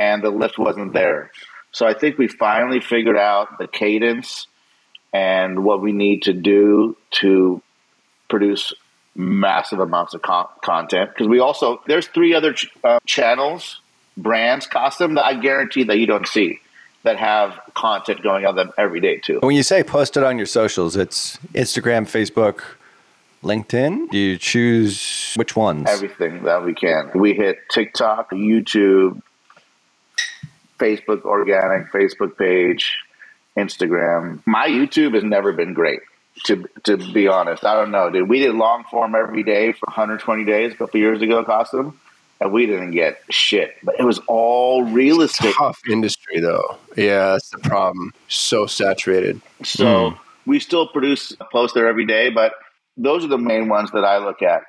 and 0.00 0.22
the 0.22 0.30
lift 0.30 0.58
wasn't 0.58 0.94
there. 0.94 1.30
So 1.72 1.86
I 1.86 1.94
think 1.94 2.18
we 2.18 2.26
finally 2.26 2.80
figured 2.80 3.18
out 3.18 3.58
the 3.58 3.68
cadence 3.68 4.46
and 5.12 5.62
what 5.62 5.82
we 5.82 5.92
need 5.92 6.22
to 6.22 6.32
do 6.32 6.96
to 7.20 7.62
produce 8.28 8.72
massive 9.14 9.80
amounts 9.80 10.14
of 10.14 10.22
con- 10.22 10.48
content 10.62 11.10
because 11.10 11.28
we 11.28 11.40
also 11.40 11.82
there's 11.86 12.06
three 12.08 12.32
other 12.34 12.52
ch- 12.52 12.68
uh, 12.84 12.98
channels 13.06 13.80
brands 14.16 14.66
Kasim 14.66 15.14
that 15.14 15.24
i 15.24 15.34
guarantee 15.34 15.84
that 15.84 15.98
you 15.98 16.06
don't 16.06 16.26
see 16.28 16.60
that 17.02 17.16
have 17.16 17.58
content 17.74 18.22
going 18.22 18.44
on 18.46 18.54
them 18.56 18.70
every 18.78 19.00
day 19.00 19.16
too 19.18 19.40
When 19.42 19.56
you 19.56 19.62
say 19.62 19.82
post 19.82 20.16
it 20.16 20.22
on 20.22 20.36
your 20.36 20.46
socials, 20.46 20.96
it's 20.96 21.38
Instagram, 21.54 22.02
Facebook, 22.06 22.60
LinkedIn. 23.42 24.10
Do 24.10 24.18
you 24.18 24.36
choose 24.36 25.32
which 25.34 25.56
ones? 25.56 25.88
everything 25.88 26.42
that 26.44 26.62
we 26.64 26.74
can 26.74 27.10
we 27.14 27.32
hit 27.34 27.56
tiktok 27.70 28.30
youtube 28.32 29.20
facebook 30.78 31.22
organic 31.24 31.90
facebook 31.90 32.36
page 32.36 32.98
instagram 33.56 34.40
my 34.46 34.66
youtube 34.68 35.14
has 35.14 35.24
never 35.24 35.52
been 35.52 35.72
great 35.74 36.00
to 36.44 36.68
to 36.84 36.96
be 37.12 37.28
honest 37.28 37.64
i 37.64 37.74
don't 37.74 37.90
know 37.90 38.10
dude 38.10 38.28
we 38.28 38.38
did 38.38 38.54
long 38.54 38.84
form 38.90 39.14
every 39.14 39.42
day 39.42 39.72
for 39.72 39.86
120 39.86 40.44
days 40.44 40.72
a 40.72 40.76
couple 40.76 41.00
years 41.00 41.22
ago 41.22 41.44
Kasim 41.44 41.98
and 42.40 42.52
we 42.52 42.66
didn't 42.66 42.92
get 42.92 43.20
shit 43.30 43.74
but 43.82 43.94
it 43.98 44.04
was 44.04 44.18
all 44.26 44.84
real 44.84 45.20
estate 45.20 45.54
Tough 45.56 45.80
industry 45.88 46.40
though. 46.40 46.78
Yeah, 46.96 47.32
that's 47.32 47.50
the 47.50 47.58
problem. 47.58 48.12
So 48.28 48.66
saturated. 48.66 49.40
So 49.64 50.10
hmm. 50.10 50.16
we 50.46 50.60
still 50.60 50.88
produce 50.88 51.32
a 51.40 51.44
post 51.44 51.74
there 51.74 51.88
every 51.88 52.06
day, 52.06 52.30
but 52.30 52.52
those 52.96 53.24
are 53.24 53.28
the 53.28 53.38
main 53.38 53.68
ones 53.68 53.90
that 53.92 54.04
I 54.04 54.18
look 54.18 54.42
at. 54.42 54.62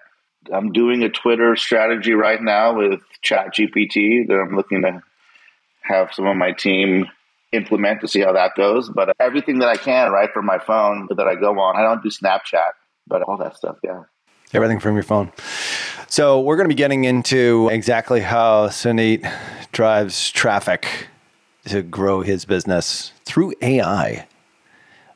I'm 0.51 0.72
doing 0.72 1.04
a 1.04 1.10
Twitter 1.10 1.56
strategy 1.56 2.13
right 2.13 2.42
now 2.42 2.75
with 2.75 3.01
ChatGPT 3.24 4.28
that 4.28 4.34
I'm 4.34 4.56
looking 4.56 4.82
to 4.82 5.04
have 5.82 6.13
some 6.13 6.25
of 6.25 6.36
my 6.36 6.51
team 6.51 7.08
implement 7.51 8.01
to 8.01 8.08
see 8.08 8.22
how 8.22 8.34
that 8.34 8.55
goes. 8.55 8.89
But 8.89 9.15
everything 9.20 9.60
that 9.60 9.70
I 9.70 9.77
can, 9.77 10.12
right, 10.12 10.31
from 10.34 10.46
my 10.46 10.58
phone 10.58 11.08
that 11.15 11.27
I 11.27 11.36
go 11.36 11.60
on. 11.60 11.75
I 11.75 11.81
don't 11.81 12.01
do 12.01 12.10
Snapchat, 12.10 12.72
but 13.08 13.22
all 13.24 13.38
that 13.38 13.55
stuff, 13.55 13.77
yeah. 13.84 14.03
Everything 14.53 14.79
from 14.79 14.96
your 14.96 15.03
phone. 15.03 15.31
So 16.08 16.41
we're 16.41 16.58
going 16.58 16.67
to 16.67 16.74
be 16.74 16.77
getting 16.77 17.05
into 17.05 17.70
exactly 17.72 18.20
how 18.20 18.67
Suneet 18.67 19.31
drives 19.72 20.29
traffic 20.29 21.08
to 21.65 21.81
grow 21.81 22.22
his 22.22 22.46
business 22.46 23.13
through 23.24 23.53
AI. 23.62 24.27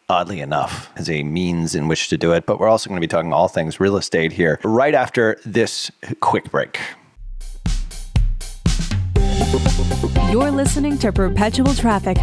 Oddly 0.08 0.40
enough, 0.40 0.92
as 0.96 1.10
a 1.10 1.24
means 1.24 1.74
in 1.74 1.88
which 1.88 2.10
to 2.10 2.18
do 2.18 2.32
it, 2.32 2.46
but 2.46 2.60
we're 2.60 2.70
also 2.70 2.90
going 2.90 3.02
to 3.02 3.02
be 3.02 3.10
talking 3.10 3.34
all 3.34 3.48
things 3.48 3.80
real 3.80 3.98
estate 3.98 4.32
here 4.32 4.60
right 4.64 4.94
after 4.94 5.40
this 5.44 5.92
quick 6.22 6.52
break. 6.52 6.80
You're 10.30 10.52
listening 10.52 10.98
to 11.00 11.12
Perpetual 11.12 11.74
Traffic. 11.74 12.18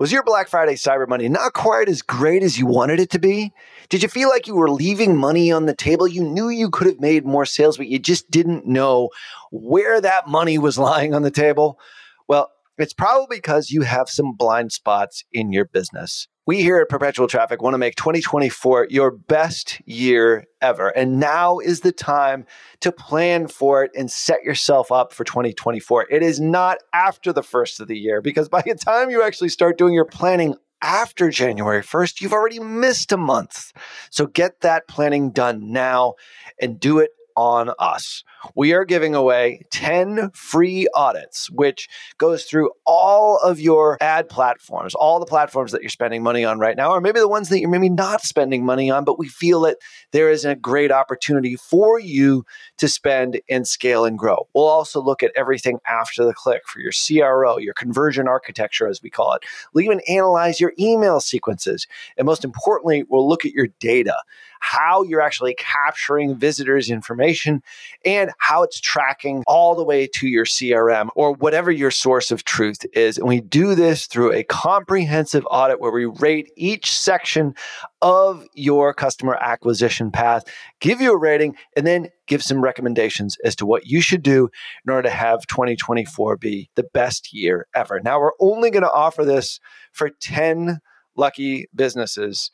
Was 0.00 0.10
your 0.10 0.22
Black 0.22 0.48
Friday 0.48 0.76
Cyber 0.76 1.06
Monday 1.06 1.28
not 1.28 1.52
quite 1.52 1.88
as 1.88 2.00
great 2.00 2.42
as 2.42 2.58
you 2.58 2.64
wanted 2.64 3.00
it 3.00 3.10
to 3.10 3.18
be? 3.18 3.52
Did 3.90 4.02
you 4.02 4.08
feel 4.08 4.30
like 4.30 4.46
you 4.46 4.56
were 4.56 4.70
leaving 4.70 5.14
money 5.14 5.52
on 5.52 5.66
the 5.66 5.74
table? 5.74 6.08
You 6.08 6.24
knew 6.24 6.48
you 6.48 6.70
could 6.70 6.86
have 6.86 7.00
made 7.00 7.26
more 7.26 7.44
sales, 7.44 7.76
but 7.76 7.86
you 7.86 7.98
just 7.98 8.30
didn't 8.30 8.66
know 8.66 9.10
where 9.50 10.00
that 10.00 10.26
money 10.26 10.56
was 10.56 10.78
lying 10.90 11.14
on 11.14 11.20
the 11.20 11.30
table? 11.30 11.78
Well, 12.26 12.50
it's 12.78 12.94
probably 12.94 13.36
because 13.36 13.70
you 13.70 13.82
have 13.82 14.08
some 14.08 14.34
blind 14.34 14.72
spots 14.72 15.22
in 15.32 15.52
your 15.52 15.66
business. 15.66 16.28
We 16.46 16.62
here 16.62 16.78
at 16.78 16.88
Perpetual 16.88 17.28
Traffic 17.28 17.60
want 17.60 17.74
to 17.74 17.78
make 17.78 17.96
2024 17.96 18.88
your 18.88 19.10
best 19.10 19.80
year 19.86 20.46
ever. 20.62 20.88
And 20.88 21.20
now 21.20 21.58
is 21.58 21.80
the 21.80 21.92
time 21.92 22.46
to 22.80 22.90
plan 22.90 23.46
for 23.46 23.84
it 23.84 23.90
and 23.94 24.10
set 24.10 24.42
yourself 24.42 24.90
up 24.90 25.12
for 25.12 25.22
2024. 25.22 26.06
It 26.10 26.22
is 26.22 26.40
not 26.40 26.78
after 26.94 27.32
the 27.32 27.42
first 27.42 27.78
of 27.78 27.88
the 27.88 27.98
year 27.98 28.22
because 28.22 28.48
by 28.48 28.62
the 28.62 28.74
time 28.74 29.10
you 29.10 29.22
actually 29.22 29.50
start 29.50 29.76
doing 29.76 29.92
your 29.92 30.06
planning 30.06 30.54
after 30.82 31.28
January 31.28 31.82
1st, 31.82 32.22
you've 32.22 32.32
already 32.32 32.58
missed 32.58 33.12
a 33.12 33.18
month. 33.18 33.72
So 34.10 34.26
get 34.26 34.62
that 34.62 34.88
planning 34.88 35.32
done 35.32 35.70
now 35.70 36.14
and 36.58 36.80
do 36.80 36.98
it 37.00 37.10
on 37.36 37.70
us. 37.78 38.24
We 38.54 38.72
are 38.72 38.84
giving 38.84 39.14
away 39.14 39.62
10 39.70 40.30
free 40.32 40.88
audits, 40.94 41.50
which 41.50 41.88
goes 42.18 42.44
through 42.44 42.70
all 42.86 43.38
of 43.38 43.60
your 43.60 43.98
ad 44.00 44.28
platforms, 44.28 44.94
all 44.94 45.20
the 45.20 45.26
platforms 45.26 45.72
that 45.72 45.82
you're 45.82 45.90
spending 45.90 46.22
money 46.22 46.44
on 46.44 46.58
right 46.58 46.76
now, 46.76 46.90
or 46.90 47.00
maybe 47.00 47.20
the 47.20 47.28
ones 47.28 47.48
that 47.50 47.60
you're 47.60 47.70
maybe 47.70 47.88
not 47.88 48.22
spending 48.22 48.64
money 48.64 48.90
on, 48.90 49.04
but 49.04 49.18
we 49.18 49.28
feel 49.28 49.60
that 49.60 49.76
there 50.12 50.30
is 50.30 50.44
a 50.44 50.54
great 50.54 50.90
opportunity 50.90 51.56
for 51.56 51.98
you 51.98 52.44
to 52.78 52.88
spend 52.88 53.40
and 53.48 53.66
scale 53.66 54.04
and 54.04 54.18
grow. 54.18 54.48
We'll 54.54 54.66
also 54.66 55.00
look 55.00 55.22
at 55.22 55.32
everything 55.36 55.78
after 55.86 56.24
the 56.24 56.34
click 56.34 56.62
for 56.66 56.80
your 56.80 56.92
CRO, 56.92 57.58
your 57.58 57.74
conversion 57.74 58.28
architecture, 58.28 58.88
as 58.88 59.02
we 59.02 59.10
call 59.10 59.34
it. 59.34 59.42
We'll 59.72 59.84
even 59.84 60.00
analyze 60.08 60.60
your 60.60 60.72
email 60.78 61.20
sequences. 61.20 61.86
And 62.16 62.26
most 62.26 62.44
importantly, 62.44 63.04
we'll 63.08 63.28
look 63.28 63.44
at 63.44 63.52
your 63.52 63.68
data 63.78 64.16
how 64.60 65.02
you're 65.02 65.20
actually 65.20 65.54
capturing 65.58 66.36
visitors' 66.36 66.90
information 66.90 67.62
and 68.04 68.30
how 68.38 68.62
it's 68.62 68.80
tracking 68.80 69.42
all 69.46 69.74
the 69.74 69.84
way 69.84 70.06
to 70.06 70.28
your 70.28 70.44
CRM 70.44 71.08
or 71.16 71.32
whatever 71.32 71.70
your 71.70 71.90
source 71.90 72.30
of 72.30 72.44
truth 72.44 72.84
is. 72.92 73.18
And 73.18 73.26
we 73.26 73.40
do 73.40 73.74
this 73.74 74.06
through 74.06 74.32
a 74.32 74.44
comprehensive 74.44 75.46
audit 75.50 75.80
where 75.80 75.90
we 75.90 76.04
rate 76.04 76.52
each 76.56 76.92
section 76.92 77.54
of 78.02 78.46
your 78.54 78.94
customer 78.94 79.36
acquisition 79.40 80.10
path, 80.10 80.44
give 80.80 81.00
you 81.00 81.12
a 81.12 81.18
rating, 81.18 81.56
and 81.76 81.86
then 81.86 82.08
give 82.26 82.42
some 82.42 82.62
recommendations 82.62 83.36
as 83.44 83.56
to 83.56 83.66
what 83.66 83.86
you 83.86 84.00
should 84.00 84.22
do 84.22 84.48
in 84.86 84.92
order 84.92 85.08
to 85.08 85.14
have 85.14 85.46
2024 85.46 86.36
be 86.36 86.70
the 86.76 86.84
best 86.94 87.32
year 87.32 87.66
ever. 87.74 88.00
Now, 88.00 88.20
we're 88.20 88.32
only 88.40 88.70
going 88.70 88.84
to 88.84 88.92
offer 88.92 89.24
this 89.24 89.58
for 89.92 90.10
10 90.10 90.80
lucky 91.16 91.66
businesses 91.74 92.50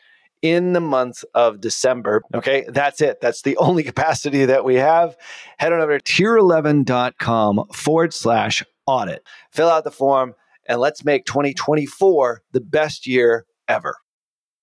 in 0.51 0.73
the 0.73 0.81
month 0.81 1.25
of 1.35 1.61
December. 1.61 2.23
Okay, 2.35 2.65
that's 2.69 3.01
it. 3.01 3.21
That's 3.21 3.43
the 3.43 3.57
only 3.59 3.83
capacity 3.83 4.45
that 4.45 4.65
we 4.65 4.77
have. 4.77 5.17
Head 5.59 5.73
on 5.73 5.81
over 5.81 5.99
to 5.99 6.23
tier11.com 6.23 7.69
forward 7.73 8.15
slash 8.15 8.63
audit. 8.87 9.23
Fill 9.51 9.69
out 9.69 9.85
the 9.85 9.91
form 9.91 10.35
and 10.69 10.81
let's 10.81 11.05
make 11.05 11.27
2024 11.27 12.43
the 12.53 12.61
best 12.61 13.07
year 13.07 13.47
ever. 13.69 13.97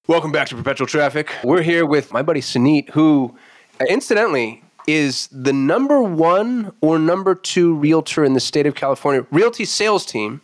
Welcome 0.08 0.32
back 0.32 0.50
to 0.50 0.56
Perpetual 0.56 0.88
Traffic. 0.88 1.32
We're 1.44 1.62
here 1.62 1.86
with 1.86 2.12
my 2.12 2.22
buddy 2.22 2.42
Suneet, 2.42 2.90
who, 2.90 3.38
uh, 3.80 3.86
incidentally, 3.86 4.62
is 4.86 5.30
the 5.32 5.54
number 5.54 6.02
one 6.02 6.74
or 6.82 7.00
number 7.00 7.36
two 7.36 7.74
realtor 7.76 8.26
in 8.26 8.34
the 8.34 8.42
state 8.42 8.66
of 8.66 8.76
California, 8.76 9.26
realty 9.32 9.64
sales 9.64 10.06
team 10.06 10.42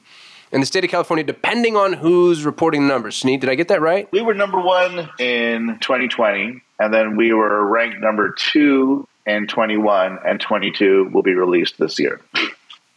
in 0.51 0.59
the 0.59 0.65
state 0.65 0.83
of 0.83 0.89
California, 0.89 1.23
depending 1.23 1.75
on 1.75 1.93
who's 1.93 2.45
reporting 2.45 2.87
the 2.87 2.93
numbers. 2.93 3.21
Suneet, 3.21 3.41
did 3.41 3.49
I 3.49 3.55
get 3.55 3.67
that 3.67 3.81
right? 3.81 4.11
We 4.11 4.21
were 4.21 4.33
number 4.33 4.59
one 4.59 5.09
in 5.19 5.77
2020, 5.81 6.61
and 6.79 6.93
then 6.93 7.15
we 7.15 7.33
were 7.33 7.65
ranked 7.65 7.99
number 7.99 8.33
two 8.37 9.07
in 9.25 9.47
21, 9.47 10.19
and 10.25 10.39
22 10.39 11.11
will 11.13 11.23
be 11.23 11.33
released 11.33 11.77
this 11.77 11.99
year. 11.99 12.19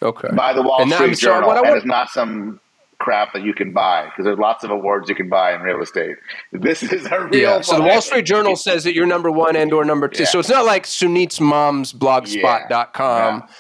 Okay. 0.01 0.29
By 0.35 0.53
the 0.53 0.63
Wall 0.63 0.83
And 0.83 0.93
Street 0.93 1.17
so 1.17 1.29
Journal, 1.29 1.49
what 1.49 1.65
I 1.65 1.69
and 1.69 1.77
it's 1.77 1.87
not 1.87 2.09
some 2.09 2.61
crap 2.99 3.33
that 3.33 3.43
you 3.43 3.53
can 3.53 3.73
buy 3.73 4.05
because 4.05 4.25
there's 4.25 4.39
lots 4.39 4.63
of 4.63 4.71
awards 4.71 5.09
you 5.09 5.15
can 5.15 5.29
buy 5.29 5.55
in 5.55 5.61
real 5.61 5.83
estate. 5.83 6.17
This 6.53 6.83
is 6.83 7.05
a 7.07 7.21
real. 7.25 7.35
Yeah. 7.35 7.61
So 7.61 7.77
the. 7.77 7.83
Wall 7.83 8.01
Street 8.01 8.25
Journal 8.25 8.57
says 8.57 8.85
that 8.85 8.95
you're 8.95 9.07
number 9.07 9.31
one 9.31 9.57
and 9.57 9.73
or 9.73 9.85
number 9.85 10.09
two. 10.09 10.23
Yeah. 10.23 10.29
So 10.29 10.39
it's 10.39 10.49
not 10.49 10.65
like 10.65 10.85
Suneet's 10.85 11.41
mom's 11.41 11.93
blogspot.com. 11.93 13.39
Yeah. 13.39 13.55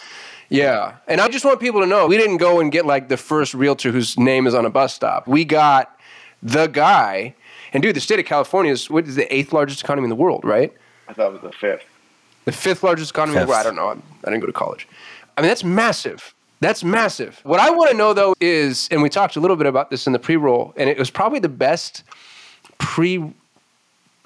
Yeah. 0.53 0.97
And 1.09 1.21
I 1.21 1.29
just 1.29 1.45
want 1.45 1.61
people 1.61 1.81
to 1.81 1.87
know 1.87 2.07
we 2.07 2.19
didn't 2.19 2.37
go 2.37 2.61
and 2.61 2.71
get 2.71 2.85
like 2.85 3.09
the 3.09 3.17
first 3.17 3.55
realtor 3.55 3.91
whose 3.91 4.19
name 4.19 4.47
is 4.47 4.55
on 4.55 4.67
a 4.67 4.71
bus 4.71 4.95
stop. 4.95 5.27
We 5.27 5.45
got 5.45 5.99
the 6.43 6.67
guy. 6.67 7.35
And 7.73 7.83
dude, 7.83 7.97
the 7.97 8.01
state 8.01 8.19
of 8.19 8.27
California 8.27 8.71
is 8.71 8.91
what 8.91 9.09
is 9.09 9.17
the 9.17 9.35
eighth 9.35 9.53
largest 9.53 9.83
economy 9.83 10.05
in 10.05 10.11
the 10.11 10.17
world, 10.17 10.45
right? 10.45 10.73
I 11.09 11.15
thought 11.15 11.29
it 11.29 11.33
was 11.33 11.43
the 11.43 11.53
fifth. 11.53 11.85
The 12.45 12.53
fifth 12.53 12.83
largest 12.83 13.13
economy 13.13 13.39
in 13.39 13.47
the 13.47 13.49
world. 13.49 13.61
I 13.61 13.63
don't 13.63 13.77
know. 13.77 13.89
I 13.89 14.31
didn't 14.31 14.41
go 14.41 14.47
to 14.47 14.53
college. 14.53 14.87
I 15.39 15.41
mean, 15.41 15.49
that's 15.49 15.65
massive. 15.65 16.35
That's 16.61 16.85
massive. 16.85 17.41
What 17.45 17.59
I 17.59 17.71
want 17.71 17.91
to 17.91 17.97
know 17.97 18.13
though 18.13 18.35
is, 18.41 18.89
and 18.91 19.03
we 19.03 19.09
talked 19.09 19.37
a 19.37 19.41
little 19.41 19.57
bit 19.57 19.67
about 19.67 19.91
this 19.91 20.07
in 20.07 20.13
the 20.13 20.19
pre-roll, 20.19 20.75
and 20.77 20.91
it 20.91 20.99
was 20.99 21.11
probably 21.11 21.39
the 21.39 21.49
best 21.49 22.05
pre 22.79 23.33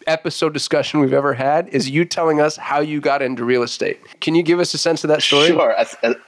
episode 0.06 0.52
discussion 0.52 1.00
we've 1.00 1.12
ever 1.12 1.34
had 1.34 1.68
is 1.68 1.90
you 1.90 2.04
telling 2.04 2.40
us 2.40 2.56
how 2.56 2.80
you 2.80 3.00
got 3.00 3.22
into 3.22 3.44
real 3.44 3.62
estate. 3.62 4.00
Can 4.20 4.34
you 4.34 4.42
give 4.42 4.60
us 4.60 4.72
a 4.74 4.78
sense 4.78 5.04
of 5.04 5.08
that 5.08 5.22
story? 5.22 5.48
Sure. 5.48 5.74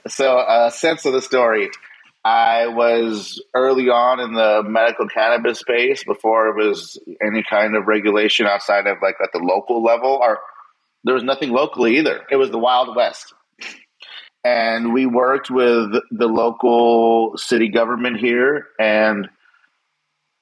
So, 0.09 0.39
a 0.39 0.71
sense 0.71 1.05
of 1.05 1.13
the 1.13 1.23
story. 1.23 1.71
I 2.25 2.67
was 2.67 3.43
early 3.55 3.89
on 3.89 4.21
in 4.21 4.35
the 4.35 4.63
medical 4.65 5.09
cannabis 5.09 5.61
space 5.61 6.05
before 6.05 6.49
it 6.49 6.57
was 6.57 6.99
any 7.23 7.43
kind 7.49 7.77
of 7.77 7.87
regulation 7.87 8.47
outside 8.47 8.87
of 8.87 8.99
like 9.01 9.15
at 9.23 9.31
the 9.33 9.39
local 9.39 9.83
level, 9.83 10.19
or 10.21 10.41
there 11.05 11.15
was 11.15 11.23
nothing 11.23 11.51
locally 11.51 11.99
either. 11.99 12.23
It 12.31 12.37
was 12.37 12.51
the 12.51 12.59
Wild 12.59 12.95
West. 12.95 13.33
And 14.45 14.93
we 14.93 15.07
worked 15.07 15.51
with 15.51 15.93
the 16.11 16.27
local 16.27 17.37
city 17.37 17.69
government 17.69 18.19
here 18.19 18.67
and 18.79 19.29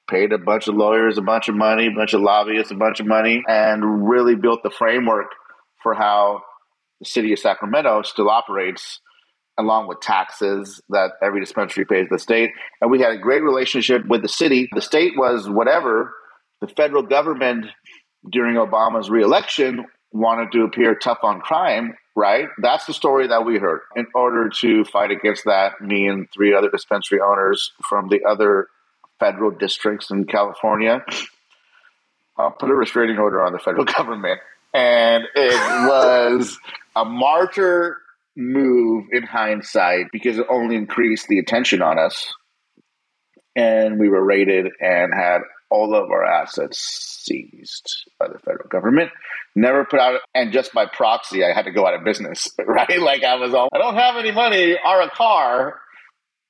paid 0.09 0.31
a 0.31 0.37
bunch 0.37 0.67
of 0.67 0.75
lawyers 0.75 1.17
a 1.17 1.21
bunch 1.21 1.49
of 1.49 1.55
money, 1.55 1.87
a 1.87 1.91
bunch 1.91 2.13
of 2.13 2.21
lobbyists 2.21 2.71
a 2.71 2.75
bunch 2.75 2.99
of 2.99 3.05
money, 3.05 3.43
and 3.47 4.07
really 4.09 4.35
built 4.35 4.63
the 4.63 4.69
framework 4.69 5.27
for 5.83 5.93
how 5.93 6.41
the 6.99 7.05
city 7.05 7.33
of 7.33 7.39
Sacramento 7.39 8.01
still 8.03 8.29
operates 8.29 8.99
along 9.57 9.87
with 9.87 9.99
taxes 10.01 10.81
that 10.89 11.11
every 11.21 11.39
dispensary 11.39 11.85
pays 11.85 12.07
the 12.09 12.19
state. 12.19 12.51
And 12.79 12.91
we 12.91 13.01
had 13.01 13.11
a 13.11 13.17
great 13.17 13.43
relationship 13.43 14.05
with 14.07 14.21
the 14.21 14.27
city. 14.27 14.69
The 14.73 14.81
state 14.81 15.13
was 15.17 15.49
whatever. 15.49 16.13
The 16.61 16.67
federal 16.67 17.03
government 17.03 17.65
during 18.31 18.55
Obama's 18.55 19.09
reelection 19.09 19.85
wanted 20.11 20.51
to 20.51 20.63
appear 20.63 20.95
tough 20.95 21.19
on 21.23 21.39
crime, 21.39 21.93
right? 22.15 22.47
That's 22.61 22.85
the 22.85 22.93
story 22.93 23.27
that 23.27 23.45
we 23.45 23.57
heard. 23.57 23.81
In 23.95 24.07
order 24.15 24.49
to 24.61 24.85
fight 24.85 25.11
against 25.11 25.45
that, 25.45 25.81
me 25.81 26.07
and 26.07 26.27
three 26.33 26.53
other 26.53 26.69
dispensary 26.69 27.19
owners 27.19 27.71
from 27.87 28.09
the 28.09 28.21
other 28.27 28.67
federal 29.19 29.51
districts 29.51 30.11
in 30.11 30.25
California 30.25 31.03
uh, 32.37 32.49
put 32.49 32.69
a 32.69 32.75
restraining 32.75 33.17
order 33.17 33.43
on 33.43 33.53
the 33.53 33.59
federal 33.59 33.85
government. 33.97 34.39
And 34.73 35.23
it 35.35 35.87
was 35.87 36.57
a 36.95 37.05
martyr 37.05 37.97
move 38.35 39.05
in 39.11 39.23
hindsight 39.23 40.07
because 40.11 40.37
it 40.37 40.45
only 40.49 40.75
increased 40.75 41.27
the 41.27 41.39
attention 41.39 41.81
on 41.81 41.97
us. 41.97 42.33
And 43.55 43.99
we 43.99 44.09
were 44.09 44.23
raided 44.23 44.67
and 44.79 45.11
had 45.13 45.39
all 45.69 45.95
of 45.95 46.11
our 46.11 46.23
assets 46.23 46.77
seized 46.77 48.05
by 48.19 48.27
the 48.27 48.37
federal 48.39 48.69
government. 48.69 49.09
Never 49.55 49.83
put 49.85 49.99
out, 49.99 50.21
and 50.35 50.51
just 50.51 50.73
by 50.73 50.85
proxy, 50.85 51.43
I 51.43 51.53
had 51.53 51.65
to 51.65 51.71
go 51.71 51.85
out 51.85 51.95
of 51.95 52.03
business, 52.03 52.51
right? 52.65 53.01
Like 53.01 53.23
I 53.23 53.35
was 53.35 53.55
all, 53.55 53.69
I 53.73 53.79
don't 53.79 53.95
have 53.95 54.17
any 54.17 54.31
money 54.31 54.77
or 54.85 55.01
a 55.01 55.09
car 55.09 55.81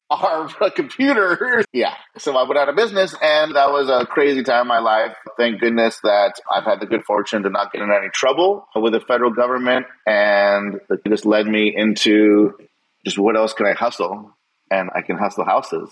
a 0.10 0.72
computer. 0.76 1.64
Yeah. 1.74 1.94
So 2.18 2.36
I 2.36 2.48
went 2.48 2.58
out 2.58 2.70
of 2.70 2.76
business, 2.76 3.16
and 3.22 3.56
that 3.56 3.72
was 3.72 3.90
a 3.90 4.06
crazy 4.06 4.44
time 4.44 4.62
in 4.62 4.68
my 4.68 4.80
life. 4.80 5.16
Thank 5.38 5.60
goodness 5.60 6.00
that 6.04 6.34
I've 6.54 6.64
had 6.64 6.80
the 6.80 6.86
good 6.86 7.04
fortune 7.04 7.44
to 7.44 7.50
not 7.50 7.72
get 7.72 7.82
in 7.82 7.92
any 7.92 8.10
trouble 8.10 8.68
with 8.76 8.94
the 8.94 9.00
federal 9.00 9.32
government, 9.32 9.86
and 10.06 10.80
it 10.90 11.02
just 11.08 11.26
led 11.26 11.48
me 11.48 11.74
into 11.76 12.58
just 13.06 13.18
what 13.18 13.36
else 13.36 13.54
can 13.54 13.66
I 13.66 13.74
hustle? 13.74 14.34
And 14.70 14.90
I 14.94 15.02
can 15.02 15.18
hustle 15.18 15.46
houses, 15.46 15.90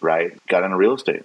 right? 0.00 0.38
Got 0.48 0.64
into 0.64 0.76
real 0.76 0.94
estate. 0.94 1.22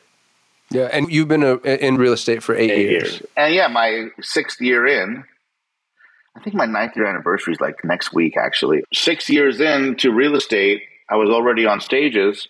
Yeah, 0.70 0.90
and 0.92 1.12
you've 1.12 1.28
been 1.28 1.44
a, 1.44 1.56
in 1.56 1.98
real 1.98 2.14
estate 2.14 2.42
for 2.42 2.56
eight, 2.56 2.72
eight 2.72 2.90
years. 2.90 3.04
years. 3.04 3.22
And 3.36 3.54
yeah, 3.54 3.68
my 3.68 4.08
sixth 4.22 4.62
year 4.62 4.88
in, 4.88 5.24
I 6.36 6.40
think 6.40 6.56
my 6.56 6.66
ninth 6.66 6.94
year 6.96 7.06
anniversary 7.06 7.54
is 7.54 7.60
like 7.60 7.84
next 7.84 8.14
week, 8.14 8.38
actually. 8.38 8.84
Six 8.94 9.30
years 9.30 9.60
into 9.60 10.12
real 10.12 10.36
estate, 10.36 10.82
I 11.10 11.16
was 11.16 11.30
already 11.30 11.66
on 11.66 11.82
stages, 11.82 12.48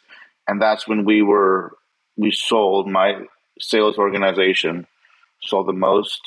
and 0.48 0.62
that's 0.62 0.88
when 0.88 1.06
we 1.06 1.22
were 1.22 1.76
we 2.18 2.32
sold 2.32 2.88
my 2.88 3.26
sales 3.60 3.98
organization 3.98 4.88
sold 5.42 5.68
the 5.68 5.74
most 5.74 6.22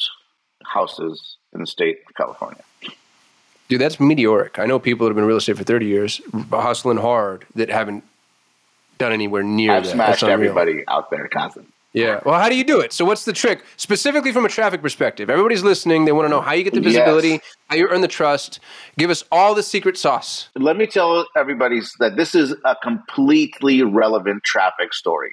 houses 0.65 1.37
in 1.53 1.61
the 1.61 1.67
state 1.67 1.99
of 2.09 2.15
California. 2.15 2.63
Dude, 3.69 3.81
that's 3.81 3.99
meteoric. 3.99 4.59
I 4.59 4.67
know 4.67 4.79
people 4.79 5.05
that 5.07 5.11
have 5.11 5.17
been 5.17 5.25
in 5.25 5.29
real 5.29 5.39
estate 5.39 5.57
for 5.57 5.65
30 5.65 5.87
years, 5.87 6.21
hustling 6.51 6.99
hard, 6.99 7.47
that 7.57 7.69
haven't 7.69 8.05
done 8.99 9.13
anywhere 9.13 9.43
near 9.43 9.73
I've 9.73 9.85
that. 9.85 9.93
smashed 9.93 10.23
everybody 10.23 10.85
out 10.87 11.11
there, 11.11 11.27
Kasim. 11.29 11.73
Yeah. 11.97 12.21
Well, 12.27 12.39
how 12.39 12.51
do 12.51 12.55
you 12.57 12.63
do 12.63 12.81
it? 12.81 12.93
So, 12.93 13.07
what's 13.07 13.25
the 13.25 13.33
trick 13.33 13.65
specifically 13.79 14.31
from 14.31 14.45
a 14.45 14.51
traffic 14.51 14.83
perspective? 14.83 15.31
Everybody's 15.31 15.63
listening. 15.63 16.05
They 16.05 16.13
want 16.13 16.27
to 16.27 16.29
know 16.29 16.43
how 16.43 16.53
you 16.53 16.63
get 16.63 16.75
the 16.75 16.81
visibility, 16.83 17.29
Yes. 17.31 17.57
how 17.69 17.77
you 17.77 17.89
earn 17.89 18.03
the 18.03 18.07
trust. 18.09 18.61
Give 18.99 19.09
us 19.09 19.25
all 19.33 19.55
the 19.55 19.63
secret 19.63 19.97
sauce. 19.97 20.51
Let 20.55 20.77
me 20.77 20.87
tell 20.87 21.25
everybody 21.35 21.81
that 22.01 22.17
this 22.19 22.35
is 22.35 22.55
a 22.67 22.77
completely 22.77 23.83
relevant 23.83 24.45
traffic 24.45 24.93
story. 24.93 25.33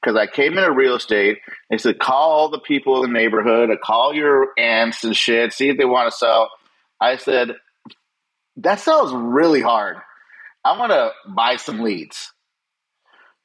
Because 0.00 0.16
I 0.16 0.28
came 0.28 0.56
into 0.56 0.70
real 0.70 0.94
estate, 0.94 1.38
they 1.68 1.78
said, 1.78 1.98
call 1.98 2.30
all 2.30 2.48
the 2.50 2.60
people 2.60 3.02
in 3.02 3.12
the 3.12 3.18
neighborhood, 3.18 3.70
or 3.70 3.76
call 3.76 4.14
your 4.14 4.50
aunts 4.56 5.02
and 5.02 5.16
shit, 5.16 5.52
see 5.52 5.70
if 5.70 5.78
they 5.78 5.84
want 5.84 6.12
to 6.12 6.16
sell. 6.16 6.48
I 7.00 7.16
said, 7.16 7.56
that 8.58 8.78
sounds 8.78 9.12
really 9.12 9.62
hard. 9.62 9.96
I 10.64 10.78
want 10.78 10.92
to 10.92 11.10
buy 11.34 11.56
some 11.56 11.80
leads. 11.80 12.33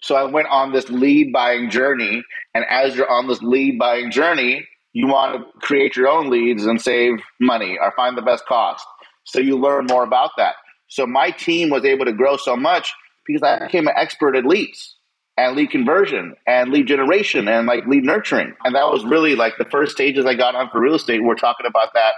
So 0.01 0.15
I 0.15 0.23
went 0.23 0.47
on 0.47 0.71
this 0.71 0.89
lead 0.89 1.33
buying 1.33 1.69
journey. 1.69 2.23
And 2.53 2.65
as 2.69 2.95
you're 2.95 3.09
on 3.09 3.27
this 3.27 3.41
lead 3.41 3.77
buying 3.77 4.11
journey, 4.11 4.67
you 4.93 5.07
want 5.07 5.35
to 5.35 5.59
create 5.59 5.95
your 5.95 6.07
own 6.07 6.29
leads 6.29 6.65
and 6.65 6.81
save 6.81 7.19
money 7.39 7.77
or 7.79 7.93
find 7.95 8.17
the 8.17 8.21
best 8.21 8.45
cost. 8.45 8.85
So 9.25 9.39
you 9.39 9.57
learn 9.57 9.85
more 9.85 10.03
about 10.03 10.31
that. 10.37 10.55
So 10.87 11.05
my 11.05 11.31
team 11.31 11.69
was 11.69 11.85
able 11.85 12.05
to 12.05 12.13
grow 12.13 12.37
so 12.37 12.55
much 12.55 12.93
because 13.25 13.43
I 13.43 13.65
became 13.65 13.87
an 13.87 13.93
expert 13.95 14.35
at 14.35 14.45
leads 14.45 14.95
and 15.37 15.55
lead 15.55 15.69
conversion 15.69 16.35
and 16.47 16.71
lead 16.71 16.87
generation 16.87 17.47
and 17.47 17.67
like 17.67 17.85
lead 17.85 18.03
nurturing. 18.03 18.55
And 18.63 18.75
that 18.75 18.89
was 18.89 19.05
really 19.05 19.35
like 19.35 19.57
the 19.57 19.65
first 19.65 19.91
stages 19.91 20.25
I 20.25 20.33
got 20.33 20.55
on 20.55 20.69
for 20.69 20.81
real 20.81 20.95
estate. 20.95 21.23
We're 21.23 21.35
talking 21.35 21.67
about 21.67 21.93
that 21.93 22.13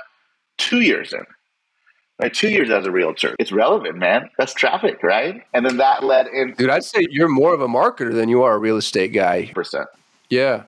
two 0.57 0.81
years 0.81 1.13
in. 1.13 1.25
Right, 2.21 2.33
two 2.33 2.49
years 2.49 2.69
as 2.69 2.85
a 2.85 2.91
realtor. 2.91 3.35
It's 3.39 3.51
relevant, 3.51 3.97
man. 3.97 4.29
That's 4.37 4.53
traffic, 4.53 5.01
right? 5.01 5.41
And 5.53 5.65
then 5.65 5.77
that 5.77 6.03
led 6.03 6.27
in. 6.27 6.53
Dude, 6.53 6.69
I'd 6.69 6.83
say 6.83 7.05
you're 7.09 7.27
more 7.27 7.53
of 7.53 7.61
a 7.61 7.67
marketer 7.67 8.13
than 8.13 8.29
you 8.29 8.43
are 8.43 8.53
a 8.53 8.59
real 8.59 8.77
estate 8.77 9.11
guy. 9.13 9.51
percent. 9.53 9.87
Yeah. 10.29 10.63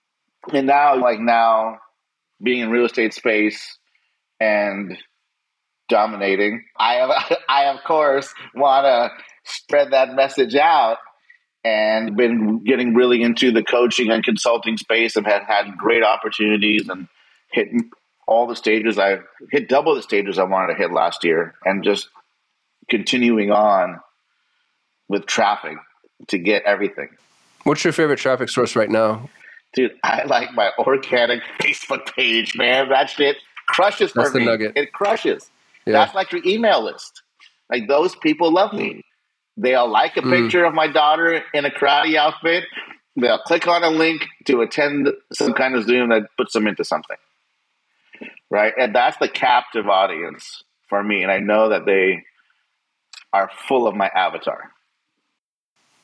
and 0.52 0.68
now 0.68 0.96
like 1.00 1.20
now 1.20 1.78
being 2.42 2.60
in 2.62 2.70
real 2.70 2.86
estate 2.86 3.14
space 3.14 3.78
and 4.40 4.98
dominating 5.90 6.64
i 6.78 6.94
have 6.96 7.12
i 7.50 7.66
of 7.66 7.80
course 7.86 8.34
want 8.56 8.86
to 8.86 9.10
spread 9.46 9.92
that 9.92 10.14
message 10.16 10.56
out 10.56 10.98
and 11.64 12.18
been 12.18 12.64
getting 12.64 12.94
really 12.94 13.22
into 13.22 13.52
the 13.52 13.64
coaching 13.64 14.10
and 14.12 14.24
consulting 14.24 14.76
space 14.78 15.16
i've 15.16 15.26
had 15.26 15.44
had 15.44 15.78
great 15.78 16.04
opportunities 16.04 16.90
and 16.90 17.08
hit 17.52 17.68
all 18.28 18.48
the 18.48 18.56
stages 18.56 18.98
i 19.00 19.18
hit 19.52 19.68
double 19.70 19.96
the 19.96 20.02
stages 20.02 20.38
i 20.40 20.44
wanted 20.44 20.74
to 20.74 20.80
hit 20.80 20.92
last 20.92 21.24
year 21.24 21.54
and 21.66 21.84
just 21.84 22.10
continuing 22.90 23.52
on 23.52 24.00
with 25.08 25.26
traffic 25.26 25.78
to 26.28 26.38
get 26.38 26.64
everything 26.64 27.10
What's 27.64 27.82
your 27.86 27.94
favorite 27.94 28.20
traffic 28.20 28.50
source 28.50 28.76
right 28.76 28.90
now? 28.90 29.30
Dude, 29.74 29.94
I 30.04 30.24
like 30.26 30.52
my 30.54 30.72
organic 30.78 31.42
Facebook 31.62 32.14
page, 32.14 32.58
man. 32.58 32.90
That 32.90 33.10
shit 33.10 33.38
crushes 33.68 34.12
for 34.12 34.24
That's 34.24 34.34
the 34.34 34.40
me. 34.40 34.46
nugget. 34.48 34.74
It 34.76 34.92
crushes. 34.92 35.50
Yeah. 35.86 35.94
That's 35.94 36.14
like 36.14 36.34
your 36.34 36.42
email 36.46 36.84
list. 36.84 37.22
Like 37.72 37.88
those 37.88 38.18
people 38.18 38.52
love 38.52 38.74
me. 38.74 39.06
They'll 39.56 39.88
like 39.90 40.18
a 40.18 40.22
Mm. 40.22 40.42
picture 40.44 40.66
of 40.66 40.74
my 40.74 40.88
daughter 40.88 41.42
in 41.54 41.64
a 41.64 41.70
karate 41.70 42.18
outfit. 42.18 42.66
They'll 43.16 43.40
click 43.40 43.66
on 43.66 43.82
a 43.82 43.90
link 43.92 44.26
to 44.48 44.60
attend 44.60 45.14
some 45.32 45.54
kind 45.54 45.74
of 45.76 45.86
Zoom 45.86 46.10
that 46.10 46.24
puts 46.38 46.52
them 46.52 46.68
into 46.68 46.84
something. 46.84 47.16
Right? 48.54 48.72
And 48.78 48.94
that's 48.94 49.18
the 49.18 49.28
captive 49.28 49.90
audience 49.90 50.64
for 50.88 51.04
me. 51.04 51.24
And 51.24 51.32
I 51.32 51.40
know 51.40 51.70
that 51.70 51.88
they 51.88 52.22
are 53.34 53.50
full 53.68 53.88
of 53.88 53.96
my 53.96 54.12
avatar. 54.14 54.72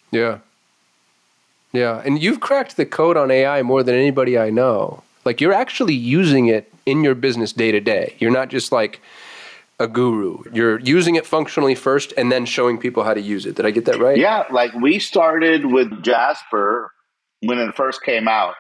Yeah. 0.10 0.40
Yeah. 1.72 2.02
And 2.04 2.20
you've 2.20 2.40
cracked 2.40 2.76
the 2.76 2.88
code 2.88 3.18
on 3.18 3.30
AI 3.30 3.62
more 3.62 3.84
than 3.84 3.94
anybody 3.94 4.36
I 4.36 4.50
know. 4.50 5.04
Like 5.26 5.42
you're 5.42 5.54
actually 5.54 5.94
using 5.94 6.48
it 6.48 6.74
in 6.88 7.04
your 7.04 7.14
business 7.14 7.54
day 7.54 7.72
to 7.72 7.80
day. 7.80 8.16
You're 8.18 8.32
not 8.32 8.50
just 8.50 8.72
like 8.72 9.00
a 9.80 9.88
guru. 9.88 10.42
You're 10.52 10.80
using 10.80 11.14
it 11.14 11.28
functionally 11.28 11.76
first 11.76 12.16
and 12.18 12.32
then 12.32 12.48
showing 12.48 12.80
people 12.80 13.04
how 13.04 13.14
to 13.14 13.22
use 13.22 13.46
it. 13.46 13.58
Did 13.58 13.68
I 13.68 13.70
get 13.70 13.86
that 13.86 14.00
right? 14.00 14.18
Yeah, 14.18 14.46
like 14.50 14.74
we 14.74 14.98
started 14.98 15.68
with 15.68 16.02
Jasper 16.02 16.92
when 17.42 17.60
it 17.60 17.76
first 17.76 18.02
came 18.02 18.28
out 18.28 18.56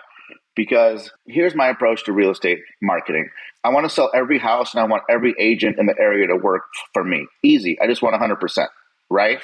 because 0.55 1.11
here's 1.25 1.55
my 1.55 1.69
approach 1.69 2.05
to 2.05 2.11
real 2.11 2.29
estate 2.29 2.59
marketing. 2.83 3.29
I 3.63 3.69
want 3.69 3.85
to 3.85 3.89
sell 3.89 4.09
every 4.13 4.39
house 4.39 4.73
and 4.73 4.81
I 4.81 4.85
want 4.85 5.03
every 5.09 5.35
agent 5.37 5.77
in 5.79 5.85
the 5.85 5.95
area 5.99 6.27
to 6.27 6.35
work 6.35 6.63
for 6.93 7.03
me. 7.03 7.27
Easy. 7.43 7.79
I 7.81 7.87
just 7.87 8.01
want 8.01 8.19
100%, 8.19 8.67
right? 9.09 9.39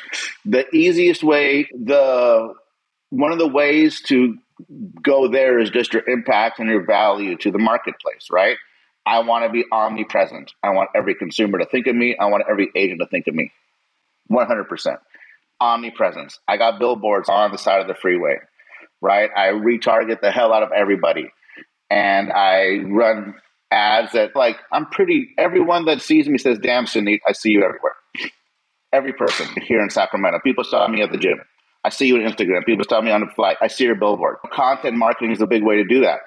The 0.45 0.65
easiest 0.73 1.23
way, 1.23 1.67
the 1.73 2.53
one 3.09 3.31
of 3.31 3.39
the 3.39 3.47
ways 3.47 4.01
to 4.03 4.37
go 5.01 5.27
there 5.27 5.59
is 5.59 5.69
just 5.69 5.93
your 5.93 6.07
impact 6.07 6.59
and 6.59 6.69
your 6.69 6.85
value 6.85 7.35
to 7.37 7.51
the 7.51 7.59
marketplace, 7.59 8.27
right? 8.31 8.57
I 9.05 9.19
want 9.19 9.45
to 9.45 9.51
be 9.51 9.65
omnipresent. 9.71 10.53
I 10.63 10.71
want 10.71 10.89
every 10.95 11.15
consumer 11.15 11.59
to 11.59 11.65
think 11.65 11.87
of 11.87 11.95
me. 11.95 12.15
I 12.17 12.25
want 12.25 12.45
every 12.49 12.69
agent 12.75 13.01
to 13.01 13.07
think 13.07 13.27
of 13.27 13.35
me. 13.35 13.51
100% 14.31 14.97
omnipresence. 15.61 16.39
I 16.47 16.57
got 16.57 16.79
billboards 16.79 17.29
on 17.29 17.51
the 17.51 17.57
side 17.57 17.81
of 17.81 17.87
the 17.87 17.95
freeway, 17.95 18.37
right? 19.01 19.29
I 19.35 19.47
retarget 19.49 20.21
the 20.21 20.31
hell 20.31 20.53
out 20.53 20.63
of 20.63 20.71
everybody. 20.71 21.31
And 21.89 22.31
I 22.31 22.79
run 22.83 23.35
ads 23.71 24.13
that, 24.13 24.35
like, 24.35 24.57
I'm 24.71 24.85
pretty, 24.87 25.29
everyone 25.37 25.85
that 25.85 26.01
sees 26.01 26.27
me 26.27 26.37
says, 26.37 26.59
damn, 26.59 26.87
Cindy, 26.87 27.19
I 27.27 27.33
see 27.33 27.49
you 27.49 27.63
everywhere. 27.63 27.95
Every 28.93 29.13
person 29.13 29.47
here 29.63 29.81
in 29.81 29.89
Sacramento. 29.89 30.39
People 30.43 30.63
saw 30.63 30.87
me 30.87 31.01
at 31.01 31.11
the 31.11 31.17
gym. 31.17 31.41
I 31.83 31.89
see 31.89 32.07
you 32.07 32.15
on 32.15 32.21
Instagram. 32.21 32.65
People 32.65 32.85
saw 32.87 33.01
me 33.01 33.11
on 33.11 33.21
the 33.21 33.27
flight. 33.35 33.57
I 33.61 33.67
see 33.67 33.83
your 33.83 33.95
billboard. 33.95 34.37
Content 34.51 34.95
marketing 34.95 35.31
is 35.31 35.41
a 35.41 35.47
big 35.47 35.63
way 35.63 35.75
to 35.77 35.83
do 35.83 36.01
that. 36.01 36.19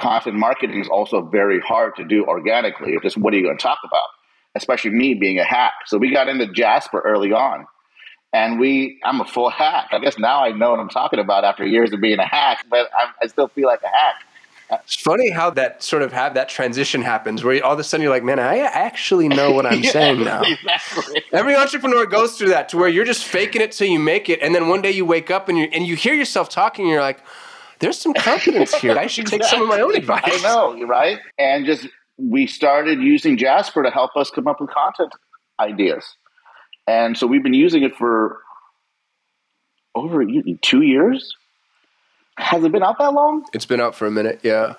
Content 0.00 0.36
marketing 0.36 0.80
is 0.80 0.88
also 0.88 1.22
very 1.22 1.60
hard 1.60 1.96
to 1.96 2.04
do 2.04 2.24
organically. 2.24 2.96
Just 3.02 3.16
what 3.16 3.34
are 3.34 3.36
you 3.36 3.44
going 3.44 3.58
to 3.58 3.62
talk 3.62 3.78
about? 3.84 4.08
Especially 4.54 4.90
me 4.90 5.14
being 5.14 5.38
a 5.38 5.44
hack. 5.44 5.72
So 5.86 5.98
we 5.98 6.12
got 6.12 6.28
into 6.28 6.50
Jasper 6.52 7.02
early 7.04 7.32
on 7.32 7.66
and 8.32 8.58
we 8.58 8.98
i'm 9.04 9.20
a 9.20 9.24
full 9.24 9.50
hack 9.50 9.88
i 9.92 9.98
guess 9.98 10.18
now 10.18 10.42
i 10.44 10.50
know 10.50 10.70
what 10.70 10.80
i'm 10.80 10.88
talking 10.88 11.18
about 11.18 11.44
after 11.44 11.64
years 11.66 11.92
of 11.92 12.00
being 12.00 12.18
a 12.18 12.26
hack 12.26 12.64
but 12.70 12.88
I'm, 12.98 13.14
i 13.22 13.26
still 13.26 13.48
feel 13.48 13.66
like 13.66 13.82
a 13.82 13.88
hack 13.88 14.16
It's 14.70 14.96
funny 14.96 15.30
how 15.30 15.50
that 15.50 15.82
sort 15.82 16.02
of 16.02 16.12
have 16.12 16.34
that 16.34 16.48
transition 16.48 17.00
happens 17.00 17.42
where 17.42 17.64
all 17.64 17.72
of 17.72 17.78
a 17.78 17.84
sudden 17.84 18.02
you're 18.02 18.12
like, 18.12 18.24
man, 18.24 18.38
I 18.38 18.58
actually 18.58 19.28
know 19.28 19.50
what 19.50 19.64
I'm 19.64 19.82
saying 19.96 20.22
now. 20.24 20.42
Exactly. 20.42 21.22
Every 21.32 21.56
entrepreneur 21.56 22.04
goes 22.04 22.36
through 22.36 22.50
that 22.50 22.68
to 22.70 22.76
where 22.76 22.88
you're 22.88 23.06
just 23.06 23.24
faking 23.24 23.62
it 23.62 23.72
till 23.72 23.88
you 23.88 23.98
make 23.98 24.28
it, 24.28 24.40
and 24.42 24.54
then 24.54 24.68
one 24.68 24.82
day 24.82 24.90
you 24.90 25.06
wake 25.06 25.30
up 25.30 25.48
and 25.48 25.56
you 25.56 25.68
and 25.72 25.86
you 25.86 25.96
hear 25.96 26.14
yourself 26.14 26.50
talking, 26.50 26.84
and 26.84 26.92
you're 26.92 27.00
like, 27.00 27.20
"There's 27.78 27.98
some 27.98 28.12
confidence 28.12 28.74
here. 28.74 28.98
I 28.98 29.06
should 29.06 29.26
take 29.26 29.44
some 29.44 29.62
of 29.62 29.68
my 29.68 29.80
own 29.80 29.94
advice." 29.96 30.22
i 30.26 30.36
know 30.42 30.86
right 30.86 31.18
and 31.38 31.64
just 31.64 31.88
we 32.18 32.46
started 32.46 33.00
using 33.00 33.36
jasper 33.36 33.82
to 33.82 33.90
help 33.90 34.16
us 34.16 34.30
come 34.30 34.46
up 34.46 34.60
with 34.60 34.70
content 34.70 35.12
ideas 35.60 36.04
and 36.86 37.16
so 37.16 37.26
we've 37.26 37.42
been 37.42 37.54
using 37.54 37.82
it 37.82 37.94
for 37.96 38.38
over 39.94 40.24
two 40.62 40.82
years 40.82 41.34
has 42.38 42.62
it 42.64 42.72
been 42.72 42.82
out 42.82 42.96
that 42.98 43.12
long 43.12 43.44
It's 43.52 43.66
been 43.66 43.80
out 43.80 43.94
for 43.94 44.06
a 44.06 44.10
minute, 44.10 44.40
yeah, 44.42 44.74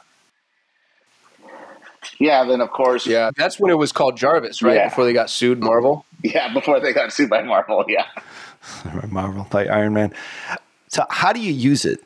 yeah 2.19 2.43
then 2.45 2.62
of 2.62 2.72
course 2.72 3.06
yeah. 3.06 3.32
That's 3.36 3.60
when 3.60 3.72
it 3.72 3.76
was 3.78 3.91
called 3.91 4.17
Jarvis, 4.17 4.62
right? 4.62 4.76
Yeah. 4.76 4.89
Before 4.89 5.06
they 5.06 5.13
got 5.13 5.30
sued, 5.30 5.60
Marvel. 5.60 6.06
yeah 6.24 6.54
before 6.60 6.80
they 6.80 6.93
got 6.93 7.12
sued 7.13 7.30
by 7.30 7.41
marvel 7.43 7.86
yeah 7.88 8.06
Marvel 9.08 9.48
by 9.50 9.65
Iron 9.67 9.93
Man. 9.93 10.13
So 10.89 11.06
how 11.10 11.32
do 11.34 11.39
you 11.39 11.54
use 11.54 11.86
it 11.86 12.00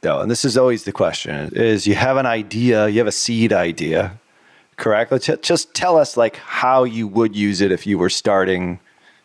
though? 0.00 0.20
And 0.20 0.30
this 0.30 0.44
is 0.44 0.56
always 0.56 0.84
the 0.84 0.92
question 0.92 1.50
is 1.54 1.86
you 1.86 1.94
have 1.94 2.16
an 2.16 2.26
idea, 2.26 2.88
you 2.88 2.98
have 2.98 3.06
a 3.06 3.12
seed 3.12 3.52
idea, 3.52 4.18
correct? 4.76 5.12
Let's 5.12 5.26
just 5.42 5.74
tell 5.74 5.98
us 5.98 6.16
like 6.16 6.36
how 6.36 6.84
you 6.84 7.06
would 7.08 7.36
use 7.36 7.60
it 7.60 7.72
if 7.72 7.86
you 7.86 7.98
were 7.98 8.10
starting 8.10 8.80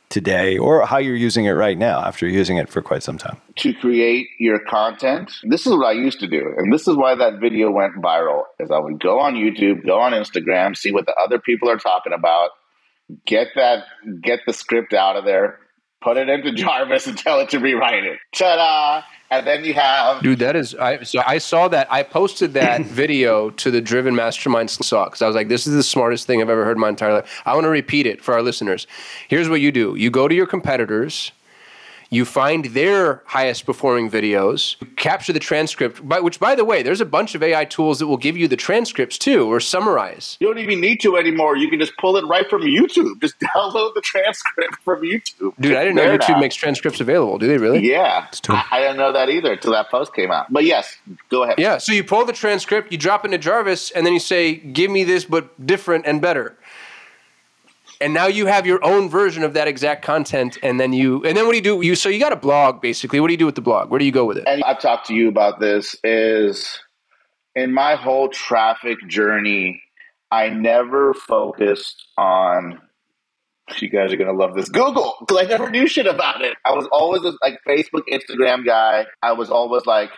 today 0.09 0.57
or 0.57 0.85
how 0.85 0.97
you're 0.97 1.15
using 1.15 1.45
it 1.45 1.51
right 1.51 1.77
now 1.77 1.99
after 2.01 2.27
using 2.27 2.57
it 2.57 2.69
for 2.69 2.81
quite 2.81 3.03
some 3.03 3.17
time. 3.17 3.37
to 3.57 3.73
create 3.73 4.27
your 4.39 4.59
content. 4.59 5.31
This 5.43 5.65
is 5.65 5.73
what 5.73 5.87
I 5.87 5.91
used 5.91 6.19
to 6.21 6.27
do, 6.27 6.53
and 6.57 6.71
this 6.71 6.87
is 6.87 6.95
why 6.95 7.15
that 7.15 7.39
video 7.39 7.71
went 7.71 7.95
viral. 7.95 8.43
Is 8.59 8.71
I 8.71 8.79
would 8.79 8.99
go 8.99 9.19
on 9.19 9.35
YouTube, 9.35 9.85
go 9.85 9.99
on 9.99 10.13
Instagram, 10.13 10.75
see 10.75 10.91
what 10.91 11.05
the 11.05 11.15
other 11.15 11.39
people 11.39 11.69
are 11.69 11.77
talking 11.77 12.13
about, 12.13 12.51
get 13.25 13.47
that, 13.55 13.85
get 14.21 14.39
the 14.45 14.53
script 14.53 14.93
out 14.93 15.15
of 15.15 15.25
there, 15.25 15.59
put 16.01 16.17
it 16.17 16.29
into 16.29 16.51
Jarvis, 16.51 17.07
and 17.07 17.17
tell 17.17 17.39
it 17.39 17.49
to 17.49 17.59
rewrite 17.59 18.03
it. 18.03 18.19
Ta-da! 18.35 19.03
And 19.29 19.45
then 19.45 19.65
you 19.65 19.73
have 19.73 20.23
Dude, 20.23 20.39
that 20.39 20.55
is. 20.55 20.73
I 20.75 21.03
so 21.03 21.21
I 21.25 21.37
saw 21.37 21.67
that. 21.67 21.91
I 21.91 22.03
posted 22.03 22.53
that 22.53 22.81
video 22.85 23.49
to 23.51 23.71
the 23.71 23.81
Driven 23.81 24.15
Mastermind 24.15 24.69
saw 24.69 25.05
because 25.05 25.21
I 25.21 25.27
was 25.27 25.35
like, 25.35 25.49
"This 25.49 25.67
is 25.67 25.73
the 25.73 25.83
smartest 25.83 26.27
thing 26.27 26.41
I've 26.41 26.49
ever 26.49 26.63
heard 26.63 26.77
in 26.77 26.81
my 26.81 26.89
entire 26.89 27.13
life." 27.13 27.41
I 27.45 27.53
want 27.53 27.65
to 27.65 27.69
repeat 27.69 28.05
it 28.05 28.23
for 28.23 28.33
our 28.33 28.41
listeners. 28.41 28.87
Here's 29.27 29.49
what 29.49 29.59
you 29.59 29.71
do: 29.73 29.95
you 29.95 30.09
go 30.09 30.29
to 30.29 30.35
your 30.35 30.47
competitors, 30.47 31.33
You 32.09 32.23
find 32.25 32.65
their 32.65 33.21
highest 33.25 33.65
performing 33.65 34.09
videos, 34.09 34.75
capture 34.95 35.33
the 35.33 35.39
transcript, 35.39 36.07
by, 36.07 36.19
which, 36.21 36.39
by 36.39 36.55
the 36.55 36.63
way, 36.63 36.81
there's 36.83 37.01
a 37.01 37.05
bunch 37.05 37.35
of 37.35 37.43
AI 37.43 37.65
tools 37.65 37.99
that 37.99 38.07
will 38.07 38.17
give 38.17 38.37
you 38.37 38.47
the 38.47 38.55
transcripts 38.55 39.17
too 39.17 39.51
or 39.51 39.59
summarize. 39.59 40.37
You 40.39 40.47
don't 40.47 40.59
even 40.59 40.79
need 40.79 41.01
to 41.01 41.17
anymore. 41.17 41.57
You 41.57 41.69
can 41.69 41.79
just 41.79 41.97
pull 41.97 42.15
it 42.17 42.25
right 42.25 42.49
from 42.49 42.61
YouTube. 42.61 43.19
Just 43.21 43.39
download 43.39 43.93
the 43.95 44.01
transcript 44.01 44.75
from 44.83 45.01
YouTube. 45.01 45.53
Dude, 45.59 45.75
I 45.75 45.83
didn't 45.83 45.95
know 45.95 46.03
There 46.03 46.17
YouTube 46.17 46.29
now. 46.29 46.39
makes 46.39 46.55
transcripts 46.55 47.01
available. 47.01 47.37
Do 47.37 47.47
they 47.47 47.57
really? 47.57 47.79
Yeah, 47.87 48.27
I 48.49 48.79
didn't 48.81 48.97
know 48.97 49.11
that 49.11 49.29
either 49.29 49.53
until 49.53 49.71
that 49.73 49.89
post 49.89 50.13
came 50.13 50.31
out. 50.31 50.51
But 50.51 50.63
yes, 50.65 50.95
go 51.29 51.43
ahead. 51.43 51.55
Yeah, 51.57 51.77
so 51.77 51.91
you 51.91 52.03
pull 52.03 52.23
the 52.25 52.33
transcript, 52.33 52.91
you 52.91 52.97
drop 52.97 53.23
it 53.25 53.27
into 53.27 53.37
Jarvis, 53.37 53.91
and 53.91 54.05
then 54.05 54.13
you 54.13 54.19
say, 54.19 54.55
"Give 54.55 54.89
me 54.91 55.03
this, 55.03 55.25
but 55.25 55.65
different 55.65 56.05
and 56.05 56.21
better." 56.21 56.55
And 57.99 58.13
now 58.13 58.27
you 58.27 58.45
have 58.45 58.65
your 58.65 58.83
own 58.83 59.09
version 59.09 59.43
of 59.43 59.53
that 59.53 59.67
exact 59.67 60.03
content, 60.03 60.57
and 60.61 60.79
then 60.79 60.93
you, 60.93 61.23
and 61.23 61.35
then 61.35 61.45
what 61.45 61.51
do 61.51 61.57
you 61.57 61.63
do? 61.63 61.81
You 61.81 61.95
so 61.95 62.09
you 62.09 62.19
got 62.19 62.33
a 62.33 62.37
blog 62.37 62.81
basically. 62.81 63.19
What 63.19 63.27
do 63.27 63.33
you 63.33 63.37
do 63.37 63.45
with 63.45 63.55
the 63.55 63.61
blog? 63.61 63.89
Where 63.89 63.99
do 63.99 64.05
you 64.05 64.11
go 64.11 64.25
with 64.25 64.37
it? 64.37 64.43
and 64.47 64.63
I've 64.63 64.79
talked 64.79 65.07
to 65.07 65.13
you 65.13 65.27
about 65.29 65.59
this 65.59 65.95
is 66.03 66.79
in 67.55 67.73
my 67.73 67.95
whole 67.95 68.29
traffic 68.29 68.97
journey, 69.07 69.81
I 70.31 70.49
never 70.49 71.13
focused 71.13 72.05
on 72.17 72.81
you 73.79 73.89
guys 73.89 74.13
are 74.13 74.17
gonna 74.17 74.31
love 74.31 74.53
this 74.55 74.69
Google 74.69 75.15
because 75.19 75.43
I 75.43 75.47
never 75.47 75.69
knew 75.69 75.87
shit 75.87 76.07
about 76.07 76.41
it. 76.41 76.55
I 76.63 76.71
was 76.73 76.87
always 76.91 77.23
a 77.23 77.33
like 77.41 77.59
Facebook, 77.67 78.03
Instagram 78.11 78.65
guy. 78.65 79.05
I 79.21 79.33
was 79.33 79.49
always 79.49 79.85
like, 79.85 80.09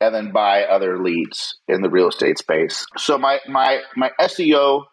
and 0.00 0.14
then 0.14 0.32
buy 0.32 0.64
other 0.64 1.02
leads 1.02 1.58
in 1.68 1.80
the 1.82 1.88
real 1.88 2.08
estate 2.08 2.38
space. 2.38 2.86
So 2.98 3.16
my 3.18 3.40
my 3.48 3.80
my 3.96 4.10
SEO, 4.20 4.84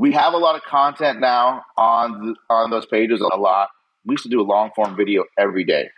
we 0.00 0.12
have 0.12 0.32
a 0.32 0.38
lot 0.38 0.56
of 0.56 0.62
content 0.62 1.20
now 1.20 1.62
on 1.76 2.34
on 2.48 2.70
those 2.70 2.86
pages. 2.86 3.20
A 3.20 3.36
lot. 3.36 3.68
We 4.06 4.14
used 4.14 4.22
to 4.22 4.30
do 4.30 4.40
a 4.40 4.48
long 4.54 4.70
form 4.74 4.96
video 4.96 5.24
every 5.38 5.62
day 5.62 5.90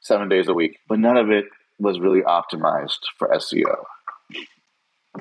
seven 0.00 0.28
days 0.28 0.48
a 0.48 0.54
week, 0.54 0.78
but 0.88 0.98
none 0.98 1.16
of 1.16 1.30
it 1.30 1.44
was 1.78 2.00
really 2.00 2.22
optimized 2.22 2.98
for 3.16 3.28
SEO. 3.28 3.84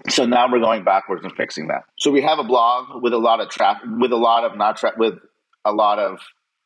So 0.10 0.26
now 0.26 0.52
we're 0.52 0.60
going 0.60 0.84
backwards 0.84 1.24
and 1.24 1.32
fixing 1.34 1.68
that. 1.68 1.84
So 2.00 2.10
we 2.10 2.24
have 2.24 2.40
a 2.40 2.44
blog 2.44 3.04
with 3.04 3.14
a 3.14 3.20
lot 3.20 3.40
of 3.40 3.50
traffic, 3.50 3.88
with 4.00 4.12
a 4.12 4.18
lot 4.18 4.44
of 4.44 4.58
not 4.58 4.78
tra- 4.78 4.96
with 4.98 5.20
a 5.64 5.72
lot 5.72 6.00
of 6.00 6.20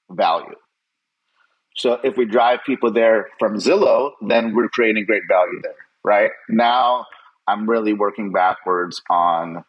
value. 0.09 0.55
So 1.75 1.99
if 2.01 2.15
we 2.15 2.25
drive 2.25 2.59
people 2.65 2.93
there 2.93 3.27
from 3.39 3.57
Zillow, 3.57 4.11
then 4.25 4.55
we're 4.55 4.69
creating 4.69 5.05
great 5.05 5.23
value 5.27 5.59
there, 5.61 5.75
right? 6.05 6.31
Now 6.47 7.05
I'm 7.45 7.69
really 7.69 7.91
working 7.91 8.31
backwards 8.31 9.01
on 9.09 9.65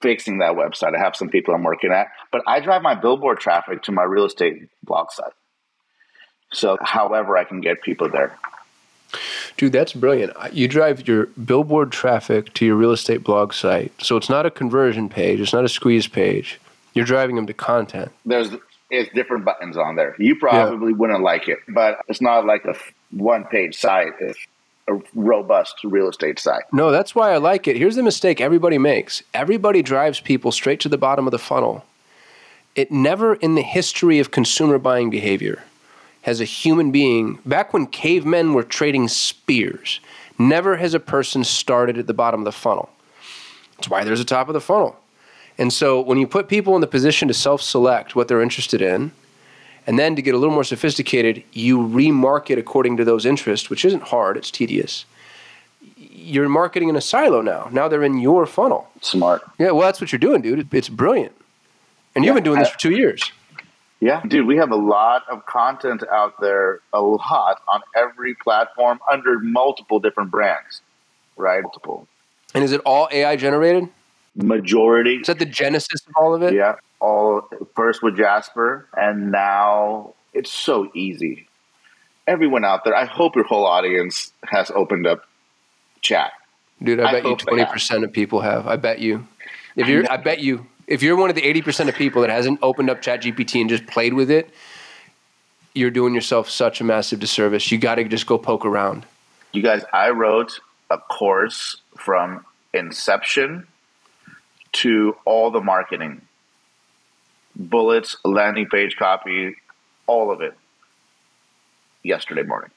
fixing 0.00 0.38
that 0.38 0.52
website. 0.52 0.94
I 0.94 0.98
have 0.98 1.16
some 1.16 1.28
people 1.28 1.54
I'm 1.54 1.62
working 1.62 1.92
at, 1.92 2.08
but 2.30 2.42
I 2.46 2.60
drive 2.60 2.82
my 2.82 2.94
billboard 2.94 3.40
traffic 3.40 3.82
to 3.84 3.92
my 3.92 4.02
real 4.02 4.24
estate 4.24 4.68
blog 4.82 5.10
site. 5.10 5.32
So, 6.52 6.76
however, 6.80 7.36
I 7.36 7.44
can 7.44 7.60
get 7.60 7.82
people 7.82 8.08
there. 8.08 8.38
Dude, 9.56 9.72
that's 9.72 9.92
brilliant. 9.92 10.32
You 10.52 10.68
drive 10.68 11.06
your 11.08 11.26
billboard 11.26 11.92
traffic 11.92 12.52
to 12.54 12.66
your 12.66 12.76
real 12.76 12.92
estate 12.92 13.24
blog 13.24 13.52
site, 13.52 13.92
so 14.02 14.16
it's 14.16 14.28
not 14.28 14.46
a 14.46 14.50
conversion 14.50 15.08
page, 15.08 15.40
it's 15.40 15.52
not 15.52 15.64
a 15.64 15.68
squeeze 15.68 16.06
page. 16.06 16.60
You're 16.94 17.04
driving 17.04 17.36
them 17.36 17.46
to 17.46 17.54
content. 17.54 18.10
There's 18.24 18.50
it's 18.90 19.12
different 19.14 19.44
buttons 19.44 19.76
on 19.76 19.96
there. 19.96 20.14
You 20.18 20.36
probably 20.36 20.92
wouldn't 20.92 21.22
like 21.22 21.48
it, 21.48 21.58
but 21.68 21.98
it's 22.08 22.20
not 22.20 22.46
like 22.46 22.64
a 22.64 22.74
one 23.10 23.44
page 23.44 23.76
site. 23.76 24.12
It's 24.20 24.38
a 24.88 24.98
robust 25.14 25.76
real 25.84 26.08
estate 26.08 26.38
site. 26.38 26.62
No, 26.72 26.90
that's 26.90 27.14
why 27.14 27.32
I 27.32 27.38
like 27.38 27.66
it. 27.66 27.76
Here's 27.76 27.96
the 27.96 28.02
mistake 28.02 28.40
everybody 28.40 28.78
makes 28.78 29.22
everybody 29.34 29.82
drives 29.82 30.20
people 30.20 30.52
straight 30.52 30.80
to 30.80 30.88
the 30.88 30.98
bottom 30.98 31.26
of 31.26 31.32
the 31.32 31.38
funnel. 31.38 31.84
It 32.74 32.92
never 32.92 33.34
in 33.34 33.54
the 33.54 33.62
history 33.62 34.18
of 34.18 34.30
consumer 34.30 34.78
buying 34.78 35.10
behavior 35.10 35.64
has 36.26 36.40
a 36.40 36.44
human 36.44 36.90
being, 36.90 37.38
back 37.46 37.72
when 37.72 37.86
cavemen 37.86 38.52
were 38.52 38.64
trading 38.64 39.06
spears, 39.06 40.00
never 40.40 40.76
has 40.76 40.92
a 40.92 40.98
person 40.98 41.44
started 41.44 41.96
at 41.96 42.08
the 42.08 42.12
bottom 42.12 42.40
of 42.40 42.44
the 42.44 42.50
funnel. 42.50 42.90
That's 43.76 43.88
why 43.88 44.02
there's 44.02 44.20
a 44.20 44.24
top 44.24 44.48
of 44.48 44.54
the 44.54 44.60
funnel. 44.60 44.96
And 45.56 45.72
so 45.72 46.00
when 46.00 46.18
you 46.18 46.26
put 46.26 46.48
people 46.48 46.74
in 46.74 46.80
the 46.80 46.88
position 46.88 47.28
to 47.28 47.34
self 47.34 47.62
select 47.62 48.16
what 48.16 48.26
they're 48.26 48.42
interested 48.42 48.82
in, 48.82 49.12
and 49.86 49.98
then 49.98 50.16
to 50.16 50.22
get 50.22 50.34
a 50.34 50.38
little 50.38 50.54
more 50.54 50.64
sophisticated, 50.64 51.44
you 51.52 51.78
remarket 51.78 52.58
according 52.58 52.96
to 52.96 53.04
those 53.04 53.24
interests, 53.24 53.70
which 53.70 53.84
isn't 53.84 54.02
hard, 54.02 54.36
it's 54.36 54.50
tedious. 54.50 55.04
You're 55.96 56.48
marketing 56.48 56.88
in 56.88 56.96
a 56.96 57.00
silo 57.00 57.40
now. 57.40 57.68
Now 57.70 57.86
they're 57.86 58.02
in 58.02 58.18
your 58.18 58.46
funnel. 58.46 58.88
Smart. 59.00 59.42
Yeah, 59.58 59.70
well, 59.70 59.86
that's 59.86 60.00
what 60.00 60.10
you're 60.10 60.18
doing, 60.18 60.42
dude. 60.42 60.72
It's 60.74 60.88
brilliant. 60.88 61.34
And 62.14 62.24
you've 62.24 62.34
been 62.34 62.44
doing 62.44 62.58
this 62.58 62.70
for 62.70 62.78
two 62.78 62.96
years. 62.96 63.30
Yeah, 64.00 64.22
dude, 64.26 64.46
we 64.46 64.56
have 64.56 64.72
a 64.72 64.76
lot 64.76 65.24
of 65.30 65.46
content 65.46 66.02
out 66.12 66.40
there, 66.40 66.80
a 66.92 67.00
lot 67.00 67.62
on 67.68 67.80
every 67.96 68.34
platform 68.34 69.00
under 69.10 69.38
multiple 69.38 70.00
different 70.00 70.30
brands, 70.30 70.82
right? 71.36 71.62
Multiple. 71.62 72.06
And 72.54 72.62
is 72.62 72.72
it 72.72 72.80
all 72.84 73.08
AI 73.10 73.36
generated? 73.36 73.88
Majority. 74.36 75.16
Is 75.16 75.28
that 75.28 75.38
the 75.38 75.46
genesis 75.46 76.06
of 76.06 76.12
all 76.16 76.34
of 76.34 76.42
it? 76.42 76.52
Yeah, 76.52 76.76
all 77.00 77.48
first 77.74 78.02
with 78.02 78.16
Jasper, 78.16 78.86
and 78.94 79.32
now 79.32 80.14
it's 80.34 80.50
so 80.50 80.90
easy. 80.94 81.48
Everyone 82.26 82.64
out 82.64 82.84
there, 82.84 82.94
I 82.94 83.06
hope 83.06 83.34
your 83.34 83.46
whole 83.46 83.64
audience 83.64 84.32
has 84.44 84.70
opened 84.70 85.06
up 85.06 85.26
chat. 86.02 86.32
Dude, 86.82 87.00
I, 87.00 87.08
I 87.08 87.12
bet 87.12 87.24
you 87.24 87.36
twenty 87.36 87.64
percent 87.64 88.04
of 88.04 88.12
people 88.12 88.40
have. 88.40 88.66
I 88.66 88.76
bet 88.76 88.98
you. 88.98 89.26
If 89.74 89.88
you're, 89.88 90.10
I 90.10 90.18
bet 90.18 90.40
you, 90.40 90.66
if 90.86 91.02
you're 91.02 91.16
one 91.16 91.30
of 91.30 91.36
the 91.36 91.44
eighty 91.44 91.62
percent 91.62 91.88
of 91.88 91.94
people 91.94 92.20
that 92.20 92.30
hasn't 92.30 92.58
opened 92.62 92.90
up 92.90 93.00
ChatGPT 93.00 93.60
and 93.62 93.70
just 93.70 93.86
played 93.86 94.12
with 94.12 94.30
it, 94.30 94.50
you're 95.74 95.90
doing 95.90 96.14
yourself 96.14 96.50
such 96.50 96.82
a 96.82 96.84
massive 96.84 97.20
disservice. 97.20 97.70
You 97.72 97.78
got 97.78 97.94
to 97.94 98.04
just 98.04 98.26
go 98.26 98.36
poke 98.36 98.66
around. 98.66 99.06
You 99.52 99.62
guys, 99.62 99.82
I 99.94 100.10
wrote 100.10 100.60
a 100.90 100.98
course 100.98 101.76
from 101.96 102.44
inception 102.74 103.66
to 104.76 105.16
all 105.24 105.50
the 105.50 105.60
marketing, 105.60 106.22
bullets, 107.54 108.16
landing 108.24 108.66
page 108.66 108.96
copy, 108.96 109.56
all 110.06 110.30
of 110.30 110.40
it 110.40 110.54
yesterday 112.02 112.42
morning. 112.42 112.70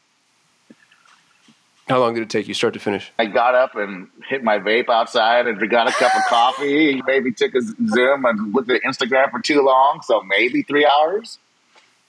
How 1.89 1.99
long 1.99 2.13
did 2.13 2.21
it 2.21 2.29
take 2.29 2.47
you, 2.47 2.53
start 2.53 2.75
to 2.75 2.79
finish? 2.79 3.11
I 3.17 3.25
got 3.25 3.55
up 3.55 3.75
and 3.75 4.09
hit 4.27 4.43
my 4.43 4.59
vape 4.59 4.89
outside 4.89 5.47
and 5.47 5.69
got 5.69 5.89
a 5.89 5.91
cup 5.91 6.15
of 6.15 6.21
coffee. 6.25 7.01
Maybe 7.07 7.31
took 7.31 7.55
a 7.55 7.61
Zoom 7.61 8.25
and 8.25 8.53
looked 8.53 8.69
at 8.69 8.83
Instagram 8.83 9.31
for 9.31 9.41
too 9.41 9.63
long, 9.63 10.01
so 10.03 10.21
maybe 10.21 10.61
three 10.61 10.85
hours. 10.85 11.39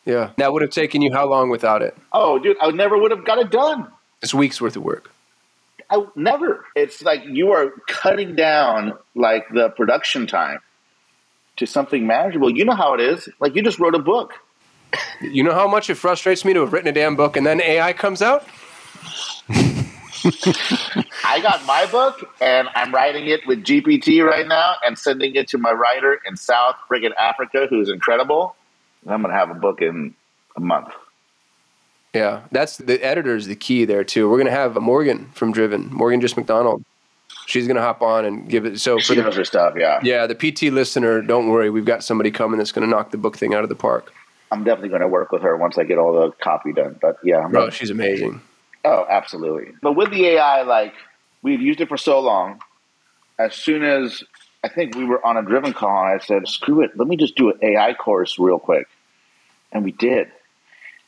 Yeah, 0.05 0.31
that 0.37 0.53
would 0.53 0.61
have 0.61 0.71
taken 0.71 1.01
you 1.01 1.13
how 1.13 1.27
long 1.27 1.49
without 1.49 1.81
it? 1.81 1.97
Oh, 2.13 2.39
dude, 2.39 2.59
I 2.61 2.71
never 2.73 2.99
would 2.99 3.11
have 3.11 3.25
got 3.25 3.39
it 3.39 3.51
done. 3.51 3.91
It's 4.23 4.35
weeks 4.35 4.61
worth 4.61 4.77
of 4.77 4.83
work. 4.83 5.11
I 5.91 6.05
never. 6.15 6.65
It's 6.77 7.03
like 7.03 7.25
you 7.25 7.53
are 7.53 7.71
cutting 7.89 8.37
down 8.37 8.97
like 9.15 9.49
the 9.53 9.71
production 9.71 10.27
time 10.27 10.61
to 11.57 11.67
something 11.67 12.07
manageable. 12.07 12.51
You 12.51 12.65
know 12.65 12.77
how 12.77 12.95
it 12.95 13.01
is. 13.01 13.29
Like 13.41 13.57
you 13.57 13.63
just 13.63 13.79
wrote 13.79 13.95
a 13.95 13.99
book. 13.99 14.35
You 15.21 15.43
know 15.43 15.53
how 15.53 15.69
much 15.69 15.91
it 15.91 15.97
frustrates 15.97 16.45
me 16.45 16.53
to 16.55 16.61
have 16.61 16.73
written 16.73 16.89
a 16.89 16.93
damn 16.93 17.17
book 17.17 17.37
and 17.37 17.47
then 17.47 17.61
AI 17.61 17.93
comes 17.93 18.23
out? 18.23 18.47
I 21.25 21.41
got 21.41 21.65
my 21.67 21.87
book 21.91 22.31
and 22.41 22.69
I'm 22.75 22.93
writing 22.95 23.27
it 23.27 23.47
with 23.47 23.65
GPT 23.65 24.25
right 24.25 24.47
now 24.47 24.75
and 24.85 24.99
sending 24.99 25.35
it 25.35 25.49
to 25.49 25.59
my 25.59 25.73
writer 25.73 26.21
in 26.27 26.37
South 26.37 26.77
friggin' 26.91 27.15
Africa 27.19 27.67
who's 27.69 27.89
incredible. 27.89 28.55
And 29.05 29.15
I'm 29.15 29.23
gonna 29.23 29.35
have 29.35 29.51
a 29.51 29.55
book 29.55 29.81
in 29.83 30.15
a 30.57 30.61
month. 30.61 30.89
Yeah, 32.15 32.43
that's 32.51 32.77
the 32.79 33.03
editor 33.05 33.37
is 33.37 33.47
the 33.47 33.55
key 33.55 33.85
there 33.85 34.03
too. 34.03 34.29
We're 34.29 34.39
gonna 34.39 34.51
have 34.51 34.75
Morgan 34.77 35.31
from 35.35 35.53
Driven, 35.53 35.89
Morgan 35.93 36.21
just 36.21 36.37
McDonald. 36.37 36.85
She's 37.47 37.69
gonna 37.69 37.81
hop 37.81 38.03
on 38.03 38.25
and 38.25 38.49
give 38.49 38.65
it. 38.67 38.81
So 38.81 38.97
for 38.97 39.03
She 39.03 39.15
the 39.15 39.23
knows 39.23 39.37
her 39.37 39.45
stuff, 39.45 39.75
yeah. 39.77 40.01
yeah, 40.03 40.27
the 40.27 40.35
PT 40.35 40.73
listener, 40.73 41.23
don't 41.23 41.49
worry, 41.49 41.71
we've 41.71 41.85
got 41.85 42.03
somebody 42.03 42.31
coming 42.31 42.59
that's 42.59 42.73
gonna 42.73 42.89
knock 42.89 43.11
the 43.13 43.19
book 43.19 43.37
thing 43.37 43.55
out 43.55 43.63
of 43.63 43.69
the 43.69 43.77
park. 43.77 44.13
I'm 44.51 44.65
definitely 44.65 44.89
gonna 44.89 45.09
work 45.09 45.31
with 45.31 45.43
her 45.43 45.57
once 45.57 45.79
I 45.79 45.85
get 45.85 45.99
all 45.99 46.13
the 46.13 46.33
copy 46.43 46.73
done. 46.73 46.99
But 47.01 47.19
yeah, 47.23 47.39
I'm 47.39 47.53
Bro, 47.53 47.71
she's 47.71 47.91
amazing. 47.91 48.41
Oh, 48.85 49.07
absolutely. 49.09 49.73
But 49.81 49.93
with 49.93 50.11
the 50.11 50.27
AI, 50.27 50.63
like 50.63 50.95
we've 51.43 51.61
used 51.61 51.81
it 51.81 51.89
for 51.89 51.97
so 51.97 52.19
long. 52.19 52.61
As 53.39 53.55
soon 53.55 53.85
as 53.85 54.23
I 54.65 54.69
think 54.69 54.97
we 54.97 55.05
were 55.05 55.25
on 55.25 55.37
a 55.37 55.43
driven 55.43 55.73
call, 55.73 56.07
and 56.07 56.21
I 56.21 56.25
said, 56.25 56.49
"Screw 56.49 56.83
it, 56.83 56.91
let 56.97 57.07
me 57.09 57.17
just 57.17 57.37
do 57.37 57.51
an 57.51 57.59
AI 57.63 57.95
course 57.95 58.39
real 58.39 58.59
quick," 58.59 58.89
and 59.73 59.85
we 59.85 59.93
did. 59.93 60.29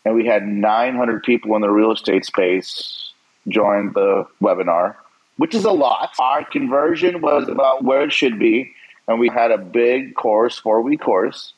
And 0.05 0.15
we 0.15 0.27
had 0.27 0.47
900 0.47 1.23
people 1.23 1.55
in 1.55 1.63
the 1.63 1.71
real 1.71 1.93
estate 1.93 2.25
space 2.25 3.11
join 3.49 3.93
the 3.93 4.27
webinar, 4.41 4.97
which 5.37 5.55
is 5.55 5.65
a 5.65 5.71
lot. 5.71 6.11
Our 6.19 6.45
conversion 6.45 7.21
was 7.21 7.49
about 7.49 7.85
where 7.85 8.03
it 8.03 8.13
should 8.13 8.39
be, 8.39 8.75
and 9.09 9.21
we 9.21 9.29
had 9.29 9.51
a 9.51 9.59
big 9.59 10.15
course, 10.15 10.59
four 10.59 10.81
week 10.81 11.01
course, 11.01 11.53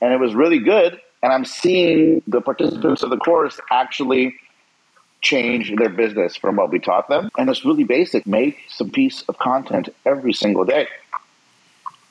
and 0.00 0.12
it 0.12 0.20
was 0.20 0.34
really 0.34 0.58
good. 0.58 1.00
And 1.22 1.32
I'm 1.32 1.44
seeing 1.44 2.22
the 2.28 2.40
participants 2.40 3.02
of 3.02 3.10
the 3.10 3.16
course 3.16 3.58
actually 3.70 4.36
change 5.20 5.74
their 5.76 5.88
business 5.88 6.36
from 6.36 6.56
what 6.56 6.70
we 6.70 6.78
taught 6.78 7.08
them. 7.08 7.30
And 7.36 7.50
it's 7.50 7.64
really 7.64 7.84
basic. 7.84 8.26
Make 8.26 8.58
some 8.68 8.90
piece 8.90 9.22
of 9.22 9.36
content 9.38 9.88
every 10.06 10.32
single 10.32 10.64
day. 10.64 10.86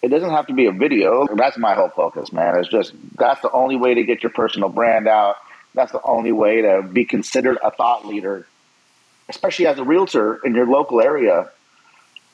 It 0.01 0.09
doesn't 0.09 0.29
have 0.29 0.47
to 0.47 0.53
be 0.53 0.65
a 0.65 0.71
video. 0.71 1.25
That's 1.35 1.57
my 1.57 1.73
whole 1.73 1.89
focus, 1.89 2.31
man. 2.31 2.57
It's 2.57 2.69
just 2.69 2.93
that's 3.17 3.41
the 3.41 3.51
only 3.51 3.75
way 3.75 3.93
to 3.95 4.03
get 4.03 4.23
your 4.23 4.29
personal 4.31 4.69
brand 4.69 5.07
out. 5.07 5.37
That's 5.77 5.91
the 5.91 6.01
only 6.01 6.31
way 6.31 6.63
to 6.63 6.81
be 6.81 7.05
considered 7.05 7.59
a 7.63 7.69
thought 7.69 8.03
leader, 8.03 8.47
especially 9.29 9.67
as 9.67 9.77
a 9.77 9.83
realtor 9.83 10.39
in 10.43 10.55
your 10.55 10.65
local 10.65 10.99
area. 10.99 11.51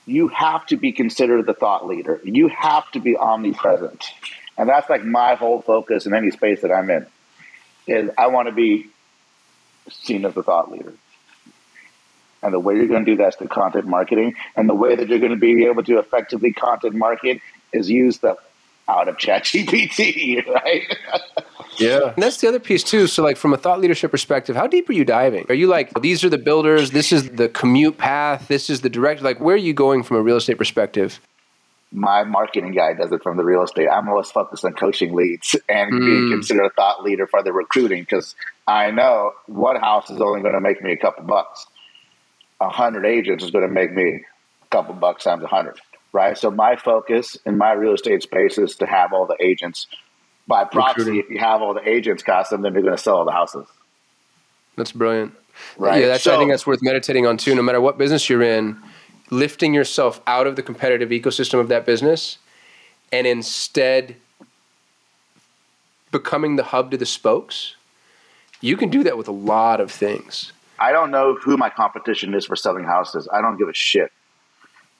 You 0.06 0.30
have 0.30 0.66
to 0.68 0.78
be 0.78 0.94
considered 0.94 1.46
the 1.46 1.54
thought 1.54 1.86
leader. 1.86 2.22
You 2.24 2.48
have 2.48 2.90
to 2.92 3.02
be 3.02 3.18
omnipresent. 3.18 4.06
And 4.58 4.70
that's 4.70 4.90
like 4.90 5.04
my 5.04 5.36
whole 5.36 5.62
focus 5.62 6.06
in 6.06 6.14
any 6.16 6.32
space 6.32 6.62
that 6.62 6.72
I'm 6.72 6.90
in. 6.90 7.06
Is 7.86 8.10
I 8.18 8.28
want 8.28 8.48
to 8.48 8.54
be 8.54 8.88
seen 9.92 10.24
as 10.24 10.34
the 10.34 10.44
thought 10.44 10.72
leader. 10.72 10.94
And 12.42 12.54
the 12.54 12.60
way 12.62 12.76
you're 12.76 12.88
going 12.88 13.04
to 13.04 13.12
do 13.12 13.18
that 13.18 13.30
is 13.30 13.36
through 13.36 13.50
content 13.50 13.88
marketing. 13.88 14.36
And 14.56 14.70
the 14.70 14.74
way 14.74 14.96
that 14.96 15.10
you're 15.10 15.20
going 15.20 15.32
to 15.32 15.38
be 15.38 15.66
able 15.66 15.84
to 15.84 16.00
effectively 16.00 16.54
content 16.54 16.96
market 16.96 17.42
is 17.74 17.90
use 17.90 18.20
the 18.20 18.38
out 18.88 19.10
of 19.10 19.18
ChatGPT, 19.18 20.48
right? 20.48 20.98
Yeah. 21.78 22.14
And 22.14 22.24
that's 22.24 22.38
the 22.38 22.48
other 22.48 22.60
piece 22.60 22.84
too. 22.84 23.08
So 23.08 23.24
like 23.24 23.38
from 23.38 23.54
a 23.54 23.58
thought 23.58 23.80
leadership 23.80 24.12
perspective, 24.12 24.56
how 24.56 24.68
deep 24.68 24.90
are 24.90 24.94
you 24.94 25.06
diving? 25.06 25.46
Are 25.50 25.56
you 25.56 25.68
like, 25.68 25.94
these 26.02 26.24
are 26.24 26.30
the 26.30 26.38
builders, 26.38 26.92
this 26.92 27.12
is 27.12 27.30
the 27.30 27.50
commute 27.50 27.98
path, 27.98 28.48
this 28.48 28.70
is 28.70 28.82
the 28.82 28.90
direct 28.90 29.22
like 29.22 29.40
where 29.40 29.56
are 29.56 29.58
you 29.58 29.74
going 29.74 30.04
from 30.04 30.18
a 30.18 30.22
real 30.22 30.38
estate 30.38 30.58
perspective? 30.58 31.20
My 31.92 32.24
marketing 32.24 32.72
guy 32.72 32.94
does 32.94 33.12
it 33.12 33.22
from 33.22 33.38
the 33.38 33.44
real 33.44 33.62
estate. 33.62 33.88
I'm 33.88 34.10
always 34.10 34.32
focused 34.32 34.66
on 34.66 34.74
coaching 34.74 35.14
leads 35.14 35.56
and 35.70 35.92
being 35.92 36.24
mm. 36.24 36.32
considered 36.32 36.66
a 36.66 36.70
thought 36.72 37.04
leader 37.04 37.28
for 37.28 37.44
the 37.44 37.54
recruiting 37.54 38.02
because 38.02 38.36
I 38.66 38.90
know 38.90 39.34
one 39.46 39.76
house 39.76 40.10
is 40.10 40.20
only 40.20 40.42
going 40.42 40.56
to 40.56 40.62
make 40.62 40.82
me 40.82 40.92
a 40.94 40.98
couple 40.98 41.24
bucks. 41.24 41.68
A 42.60 42.70
hundred 42.70 43.06
agents 43.06 43.44
is 43.44 43.52
going 43.52 43.68
to 43.68 43.72
make 43.72 43.94
me 43.94 44.24
a 44.64 44.68
couple 44.72 44.96
bucks 44.96 45.26
times 45.26 45.44
a 45.44 45.48
hundred, 45.48 45.80
right? 46.14 46.36
So 46.36 46.50
my 46.50 46.78
focus 46.78 47.38
in 47.46 47.60
my 47.60 47.74
real 47.74 47.94
estate 47.94 48.24
space 48.24 48.58
is 48.58 48.76
to 48.78 48.88
have 48.88 49.14
all 49.14 49.28
the 49.28 49.38
agents. 49.40 49.86
By 50.48 50.66
proxy, 50.66 51.00
Recruiting. 51.00 51.24
if 51.24 51.30
you 51.30 51.40
have 51.40 51.62
all 51.62 51.74
the 51.74 51.88
agents 51.88 52.22
Kasim, 52.22 52.62
then 52.62 52.74
you're 52.74 52.84
going 52.84 52.96
to 52.96 53.02
sell 53.02 53.18
all 53.18 53.26
the 53.26 53.32
houses. 53.32 53.66
That's 54.76 54.92
brilliant. 54.92 55.34
Right. 55.78 56.02
Yeah, 56.02 56.08
that's 56.08 56.28
I 56.28 56.38
think 56.38 56.52
that's 56.52 56.68
worth 56.68 56.82
meditating 56.82 57.26
on 57.26 57.38
too. 57.38 57.56
No 57.56 57.62
matter 57.62 57.80
what 57.80 57.98
business 57.98 58.30
you're 58.30 58.42
in, 58.42 58.78
lifting 59.30 59.74
yourself 59.74 60.20
out 60.28 60.48
of 60.48 60.56
the 60.56 60.64
competitive 60.64 61.10
ecosystem 61.10 61.60
of 61.60 61.68
that 61.70 61.86
business 61.86 62.40
and 63.12 63.28
instead 63.28 64.16
becoming 66.14 66.56
the 66.56 66.64
hub 66.64 66.92
to 66.92 66.98
the 66.98 67.06
spokes. 67.06 67.76
You 68.62 68.78
can 68.78 68.90
do 68.90 69.04
that 69.04 69.18
with 69.18 69.28
a 69.28 69.34
lot 69.34 69.82
of 69.82 69.92
things. 69.92 70.54
I 70.80 70.94
don't 70.94 71.12
know 71.12 71.36
who 71.36 71.58
my 71.58 71.70
competition 71.70 72.34
is 72.34 72.46
for 72.46 72.56
selling 72.56 72.86
houses. 72.86 73.28
I 73.32 73.42
don't 73.42 73.58
give 73.58 73.68
a 73.68 73.74
shit. 73.74 74.12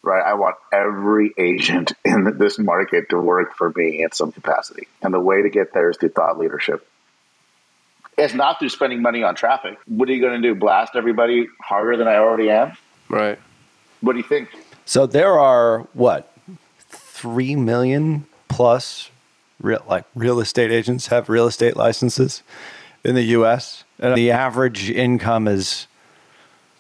Right? 0.04 0.22
I 0.22 0.34
want 0.34 0.58
every 0.72 1.34
agent 1.38 1.94
in 2.06 2.38
this 2.38 2.60
market 2.60 3.10
to 3.10 3.20
work 3.20 3.56
for 3.56 3.72
me 3.76 4.04
in 4.04 4.12
some 4.12 4.32
capacity. 4.32 4.88
And 5.02 5.14
the 5.14 5.20
way 5.20 5.42
to 5.42 5.50
get 5.50 5.74
there 5.74 5.90
is 5.90 5.98
through 5.98 6.10
thought 6.10 6.38
leadership. 6.38 6.86
It's 8.18 8.34
not 8.34 8.60
through 8.60 8.70
spending 8.70 9.02
money 9.02 9.24
on 9.24 9.34
traffic. 9.36 9.80
What 9.88 10.08
are 10.10 10.14
you 10.14 10.22
going 10.22 10.42
to 10.42 10.48
do? 10.48 10.60
Blast 10.60 10.96
everybody 10.96 11.48
harder 11.62 11.98
than 11.98 12.08
I 12.08 12.18
already 12.18 12.50
am? 12.50 12.78
Right. 13.10 13.40
What 14.02 14.14
do 14.14 14.20
you 14.20 14.24
think? 14.24 14.50
So 14.86 15.06
there 15.06 15.40
are 15.40 15.88
what 15.94 16.32
three 16.90 17.56
million 17.56 18.26
plus 18.50 19.10
real 19.62 19.84
like 19.88 20.06
real 20.14 20.40
estate 20.40 20.72
agents 20.72 21.08
have 21.08 21.30
real 21.30 21.48
estate 21.48 21.78
licenses 21.78 22.44
in 23.04 23.16
the 23.16 23.24
U.S. 23.24 23.84
and 24.00 24.16
the 24.16 24.32
average 24.32 24.90
income 24.90 25.48
is 25.48 25.88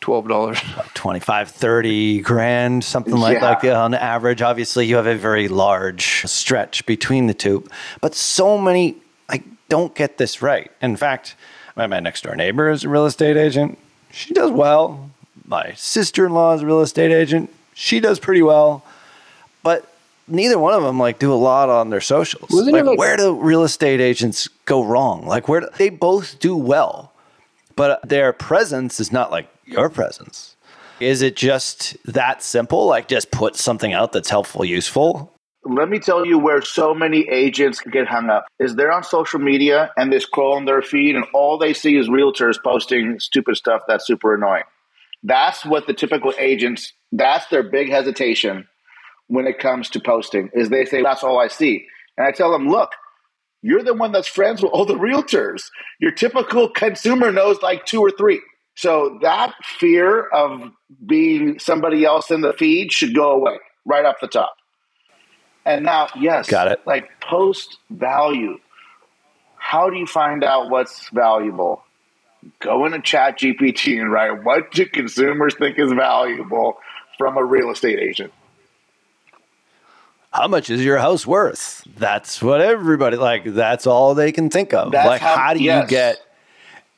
Twelve 0.04 0.28
dollars. 0.28 0.60
25 0.96 1.48
30 1.50 2.20
grand 2.20 2.84
something 2.84 3.16
like 3.16 3.38
Yeah. 3.40 3.50
like 3.52 3.64
on 3.64 3.94
average. 3.94 4.42
Obviously 4.42 4.86
you 4.86 4.98
have 4.98 5.08
a 5.08 5.16
very 5.16 5.48
large 5.48 6.24
stretch 6.26 6.86
between 6.86 7.28
the 7.28 7.34
two 7.34 7.64
but 8.02 8.14
so 8.14 8.58
many 8.58 8.98
i 9.30 9.42
don't 9.70 9.96
get 9.96 10.18
this 10.18 10.42
right. 10.42 10.70
In 10.82 10.98
fact 10.98 11.38
my, 11.78 11.88
my 11.88 12.02
next 12.02 12.26
door 12.26 12.36
neighbor 12.36 12.70
is 12.70 12.84
a 12.84 12.90
real 12.90 13.06
estate 13.06 13.38
agent. 13.38 13.80
She 14.12 14.34
does 14.34 14.52
well. 14.52 15.10
My 15.46 15.72
sister-in-law 15.78 16.56
is 16.56 16.62
a 16.64 16.66
real 16.66 16.82
estate 16.82 17.14
agent. 17.14 17.50
She 17.74 18.02
does 18.02 18.20
pretty 18.20 18.42
well 18.42 18.84
but 19.64 19.88
neither 20.28 20.60
one 20.60 20.74
of 20.74 20.84
them 20.84 21.00
like 21.00 21.18
do 21.18 21.32
a 21.32 21.36
lot 21.50 21.70
on 21.70 21.92
their 21.92 22.02
socials. 22.02 22.52
Like, 22.52 22.84
like- 22.84 23.00
where 23.00 23.16
do 23.16 23.40
real 23.40 23.64
estate 23.64 24.02
agents 24.02 24.50
go 24.66 24.84
wrong? 24.84 25.26
Like 25.26 25.48
where 25.48 25.62
do, 25.62 25.70
they 25.78 25.88
both 25.88 26.40
do 26.40 26.58
well 26.58 27.14
but 27.78 28.02
their 28.08 28.34
presence 28.34 29.00
is 29.00 29.10
not 29.10 29.32
like 29.32 29.48
your 29.74 29.90
presence. 29.90 30.56
Is 31.00 31.22
it 31.22 31.36
just 31.36 31.98
that 32.06 32.42
simple? 32.42 32.86
Like 32.86 33.08
just 33.08 33.32
put 33.32 33.56
something 33.56 33.94
out 33.94 34.12
that's 34.14 34.30
helpful, 34.30 34.64
useful? 34.64 35.34
Let 35.66 35.90
me 35.90 36.00
tell 36.00 36.26
you 36.26 36.40
where 36.40 36.62
so 36.62 36.94
many 36.94 37.28
agents 37.30 37.80
get 37.80 38.08
hung 38.08 38.30
up 38.30 38.46
is 38.60 38.76
they're 38.76 38.92
on 38.92 39.04
social 39.04 39.40
media 39.40 39.92
and 39.96 40.12
they 40.12 40.20
scroll 40.20 40.56
on 40.56 40.66
their 40.66 40.82
feed 40.82 41.16
and 41.16 41.26
all 41.34 41.58
they 41.58 41.74
see 41.74 41.98
is 41.98 42.10
realtors 42.10 42.62
posting 42.62 43.20
stupid 43.20 43.56
stuff 43.56 43.82
that's 43.88 44.06
super 44.06 44.36
annoying. 44.36 44.64
That's 45.24 45.66
what 45.66 45.88
the 45.88 45.94
typical 45.94 46.34
agents, 46.38 46.92
that's 47.14 47.48
their 47.48 47.64
big 47.64 47.90
hesitation 47.90 48.68
when 49.28 49.48
it 49.48 49.58
comes 49.60 49.90
to 49.92 50.02
posting 50.02 50.50
is 50.54 50.70
they 50.70 50.86
say, 50.86 51.02
that's 51.02 51.24
all 51.24 51.40
I 51.40 51.48
see. 51.48 51.86
And 52.18 52.28
I 52.28 52.32
tell 52.32 52.52
them, 52.52 52.68
look, 52.68 52.92
you're 53.62 53.84
the 53.84 53.94
one 53.94 54.12
that's 54.12 54.28
friends 54.28 54.62
with 54.62 54.72
all 54.74 54.86
the 54.86 54.96
realtors. 54.96 55.64
Your 56.00 56.12
typical 56.12 56.70
consumer 56.70 57.32
knows 57.32 57.62
like 57.62 57.86
two 57.86 58.02
or 58.02 58.12
three. 58.12 58.42
So 58.76 59.20
that 59.22 59.54
fear 59.64 60.28
of 60.28 60.72
being 61.06 61.60
somebody 61.60 62.06
else 62.06 62.32
in 62.32 62.42
the 62.42 62.54
feed 62.54 62.92
should 62.92 63.14
go 63.14 63.32
away 63.32 63.60
right 63.86 64.06
off 64.06 64.16
the 64.22 64.28
top. 64.28 64.56
And 65.66 65.86
now, 65.86 66.08
yes, 66.16 66.50
Got 66.50 66.68
it. 66.68 66.82
Like 66.86 67.10
post 67.22 67.78
value. 67.90 68.58
How 69.56 69.90
do 69.90 69.96
you 69.98 70.08
find 70.08 70.44
out 70.44 70.70
what's 70.70 71.10
valuable? 71.10 71.84
Go 72.60 72.86
into 72.86 73.00
Chat 73.00 73.40
GPT 73.40 74.00
and 74.00 74.12
write 74.12 74.44
what 74.44 74.72
do 74.72 74.86
consumers 74.86 75.56
think 75.56 75.80
is 75.80 75.94
valuable 75.94 76.78
from 77.18 77.38
a 77.38 77.44
real 77.44 77.72
estate 77.72 78.00
agent. 78.00 78.34
How 80.34 80.48
much 80.48 80.70
is 80.70 80.84
your 80.84 80.98
house 80.98 81.28
worth? 81.28 81.88
That's 81.96 82.42
what 82.42 82.60
everybody 82.60 83.18
like. 83.18 83.46
That's 83.46 83.86
all 83.86 84.16
they 84.16 84.32
can 84.32 84.50
think 84.50 84.74
of. 84.74 84.92
That's 84.92 85.08
like, 85.08 85.22
how, 85.22 85.36
how- 85.36 85.54
do 85.54 85.64
you 85.64 85.86
get? 85.88 86.20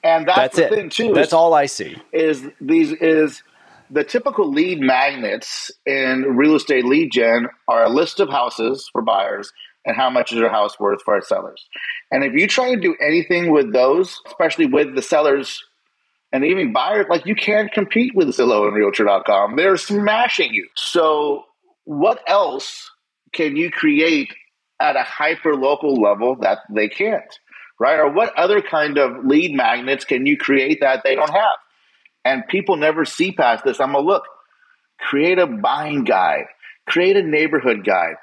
And 0.06 0.28
that's, 0.28 0.38
That's 0.38 0.56
the 0.58 0.66
it. 0.68 0.70
thing 0.70 0.90
too. 0.90 1.14
That's 1.14 1.30
is- 1.30 1.34
all 1.34 1.54
I 1.54 1.66
see. 1.66 1.98
is 2.14 2.44
these 2.62 2.92
is 2.94 3.42
the 3.90 4.04
typical 4.04 4.52
lead 4.52 4.80
magnets 4.80 5.72
in 5.86 6.22
real 6.38 6.56
estate 6.56 6.86
lead 6.86 7.12
gen 7.12 7.48
are 7.68 7.84
a 7.86 7.90
list 7.90 8.20
of 8.20 8.30
houses 8.30 8.88
for 8.92 9.02
buyers 9.02 9.52
and 9.86 9.96
how 9.96 10.10
much 10.10 10.32
is 10.32 10.38
your 10.40 10.50
house 10.50 10.80
worth 10.80 11.02
for 11.04 11.16
our 11.16 11.22
sellers. 11.22 11.64
And 12.12 12.24
if 12.24 12.34
you 12.34 12.48
try 12.48 12.74
to 12.76 12.80
do 12.82 12.96
anything 13.02 13.52
with 13.52 13.74
those, 13.74 14.20
especially 14.28 14.66
with 14.68 14.96
the 14.96 15.02
sellers 15.02 15.64
and 16.32 16.44
even 16.46 16.74
buyers, 16.74 17.06
like 17.10 17.26
you 17.26 17.36
can't 17.36 17.72
compete 17.72 18.14
with 18.16 18.28
Zillow 18.30 18.68
and 18.68 18.76
Realtor.com. 18.76 19.56
They're 19.56 19.78
smashing 19.78 20.54
you. 20.54 20.68
So 20.76 21.44
what 21.86 22.20
else 22.28 22.92
can 23.34 23.56
you 23.56 23.70
create 23.72 24.34
at 24.80 24.96
a 24.96 25.04
hyper 25.04 25.56
local 25.56 26.00
level 26.02 26.36
that 26.42 26.60
they 26.74 26.90
can't? 26.90 27.40
Right? 27.80 28.00
Or 28.00 28.10
what 28.10 28.38
other 28.38 28.62
kind 28.62 28.98
of 28.98 29.26
lead 29.26 29.54
magnets 29.54 30.06
can 30.06 30.26
you 30.26 30.38
create 30.38 30.80
that 30.82 31.02
they 31.04 31.16
don't 31.16 31.30
have? 31.30 31.56
And 32.24 32.48
people 32.48 32.78
never 32.78 33.06
see 33.06 33.32
past 33.32 33.64
this. 33.66 33.80
I'm 33.80 33.92
gonna 33.92 34.06
look, 34.06 34.24
create 35.00 35.40
a 35.40 35.46
buying 35.48 36.04
guide, 36.06 36.46
create 36.88 37.18
a 37.18 37.22
neighborhood 37.24 37.84
guide, 37.86 38.16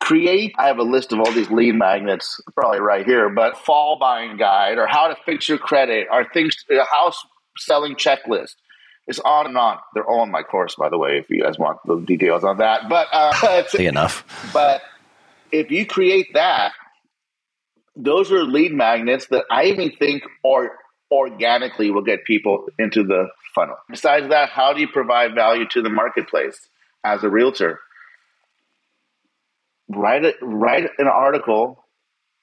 create. 0.00 0.54
I 0.58 0.66
have 0.66 0.78
a 0.78 0.82
list 0.84 1.12
of 1.12 1.20
all 1.20 1.32
these 1.32 1.50
lead 1.50 1.74
magnets, 1.74 2.40
probably 2.54 2.80
right 2.80 3.04
here, 3.06 3.28
but 3.30 3.56
fall 3.56 3.98
buying 3.98 4.36
guide 4.36 4.78
or 4.78 4.86
how 4.86 5.08
to 5.08 5.16
fix 5.24 5.48
your 5.48 5.58
credit 5.58 6.06
or 6.12 6.24
things, 6.32 6.54
a 6.70 6.84
house 6.84 7.18
selling 7.56 7.94
checklist. 7.96 8.54
It's 9.06 9.18
on 9.20 9.46
and 9.46 9.56
on. 9.56 9.78
They're 9.94 10.04
all 10.06 10.22
in 10.22 10.30
my 10.30 10.42
course, 10.42 10.74
by 10.74 10.90
the 10.90 10.98
way, 10.98 11.16
if 11.16 11.30
you 11.30 11.42
guys 11.42 11.58
want 11.58 11.78
the 11.86 11.96
details 11.96 12.44
on 12.44 12.58
that. 12.58 12.90
But 12.90 13.08
uh, 13.10 13.32
it's- 13.44 13.74
Enough. 13.74 14.50
but 14.52 14.82
if 15.50 15.70
you 15.70 15.86
create 15.86 16.34
that, 16.34 16.72
those 17.98 18.30
are 18.32 18.44
lead 18.44 18.72
magnets 18.72 19.26
that 19.26 19.44
I 19.50 19.64
even 19.64 19.90
think 19.90 20.22
or 20.44 20.70
organically 21.10 21.90
will 21.90 22.02
get 22.02 22.24
people 22.24 22.66
into 22.78 23.02
the 23.02 23.28
funnel. 23.54 23.76
Besides 23.90 24.28
that, 24.28 24.50
how 24.50 24.72
do 24.72 24.80
you 24.80 24.88
provide 24.88 25.34
value 25.34 25.66
to 25.70 25.82
the 25.82 25.90
marketplace 25.90 26.68
as 27.04 27.24
a 27.24 27.28
realtor? 27.28 27.80
Write 29.88 30.24
a, 30.24 30.34
write 30.42 30.90
an 30.98 31.08
article, 31.08 31.84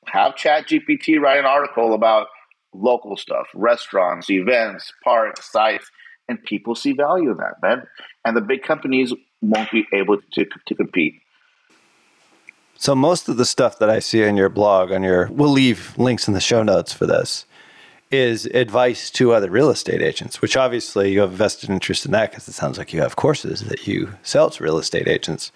have 0.08 0.36
Chat 0.36 0.68
GPT 0.68 1.20
write 1.20 1.40
an 1.40 1.46
article 1.46 1.94
about 1.94 2.28
local 2.74 3.16
stuff, 3.16 3.48
restaurants, 3.54 4.30
events, 4.30 4.92
parks, 5.04 5.50
sites, 5.50 5.90
and 6.28 6.44
people 6.44 6.76
see 6.76 6.92
value 6.92 7.32
in 7.32 7.38
that, 7.38 7.62
man. 7.62 7.84
And 8.26 8.36
the 8.36 8.42
big 8.42 8.64
companies 8.64 9.14
won't 9.42 9.72
be 9.72 9.86
able 9.94 10.18
to, 10.34 10.46
to 10.68 10.76
compete. 10.76 11.22
So 12.78 12.96
most 12.96 13.30
of 13.30 13.38
the 13.38 13.46
stuff 13.46 13.80
that 13.80 13.90
I 13.90 14.00
see 14.00 14.28
on 14.28 14.38
your 14.38 14.50
blog, 14.50 14.92
on 14.92 15.04
your, 15.04 15.28
we'll 15.32 15.50
leave 15.50 15.98
links 15.98 16.28
in 16.28 16.34
the 16.34 16.42
show 16.42 16.62
notes 16.62 16.94
for 16.94 17.06
this, 17.06 17.46
is 18.12 18.46
advice 18.48 19.10
to 19.12 19.34
other 19.34 19.50
real 19.50 19.70
estate 19.70 20.02
agents, 20.02 20.42
which 20.42 20.56
obviously 20.56 21.12
you 21.12 21.22
have 21.22 21.34
a 21.34 21.36
vested 21.36 21.70
interest 21.70 22.06
in 22.06 22.12
that 22.12 22.32
because 22.32 22.48
it 22.48 22.54
sounds 22.54 22.78
like 22.78 22.94
you 22.94 23.02
have 23.02 23.16
courses 23.16 23.62
that 23.62 23.88
you 23.88 24.14
sell 24.24 24.50
to 24.50 24.64
real 24.64 24.78
estate 24.78 25.08
agents. 25.08 25.52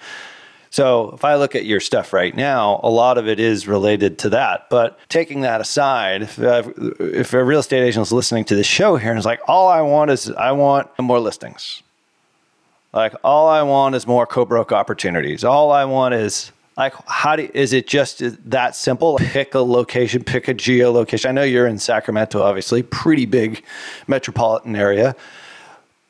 So 0.72 1.12
if 1.12 1.26
I 1.26 1.36
look 1.36 1.56
at 1.56 1.66
your 1.66 1.80
stuff 1.80 2.14
right 2.14 2.36
now, 2.36 2.80
a 2.84 2.90
lot 2.90 3.18
of 3.18 3.28
it 3.28 3.40
is 3.40 3.68
related 3.68 4.20
to 4.20 4.30
that. 4.30 4.70
But 4.70 5.00
taking 5.10 5.42
that 5.42 5.62
aside, 5.62 6.24
if, 6.24 6.40
uh, 6.40 6.64
if 7.00 7.34
a 7.34 7.44
real 7.44 7.60
estate 7.60 7.84
agent 7.84 8.06
is 8.06 8.12
listening 8.12 8.46
to 8.46 8.56
this 8.56 8.68
show 8.68 8.96
here 8.96 9.10
and 9.10 9.20
is 9.20 9.26
like, 9.26 9.42
all 9.48 9.68
I 9.68 9.82
want 9.82 10.12
is 10.12 10.30
I 10.32 10.52
want 10.52 10.88
more 11.00 11.20
listings. 11.20 11.82
Like 12.94 13.14
all 13.24 13.48
I 13.48 13.62
want 13.64 13.96
is 13.96 14.08
more 14.08 14.26
co-broke 14.26 14.72
opportunities. 14.72 15.44
All 15.44 15.72
I 15.72 15.86
want 15.86 16.14
is 16.14 16.52
like 16.80 16.94
how 17.08 17.36
do 17.36 17.50
is 17.54 17.74
it 17.74 17.88
just 17.88 18.24
that 18.50 18.76
simple? 18.76 19.18
Pick 19.18 19.54
a 19.54 19.60
location, 19.60 20.24
pick 20.24 20.48
a 20.48 20.54
geolocation. 20.54 21.28
I 21.28 21.32
know 21.34 21.44
you're 21.44 21.68
in 21.68 21.78
Sacramento, 21.78 22.42
obviously, 22.42 22.82
pretty 22.82 23.26
big 23.26 23.64
metropolitan 24.08 24.76
area, 24.76 25.16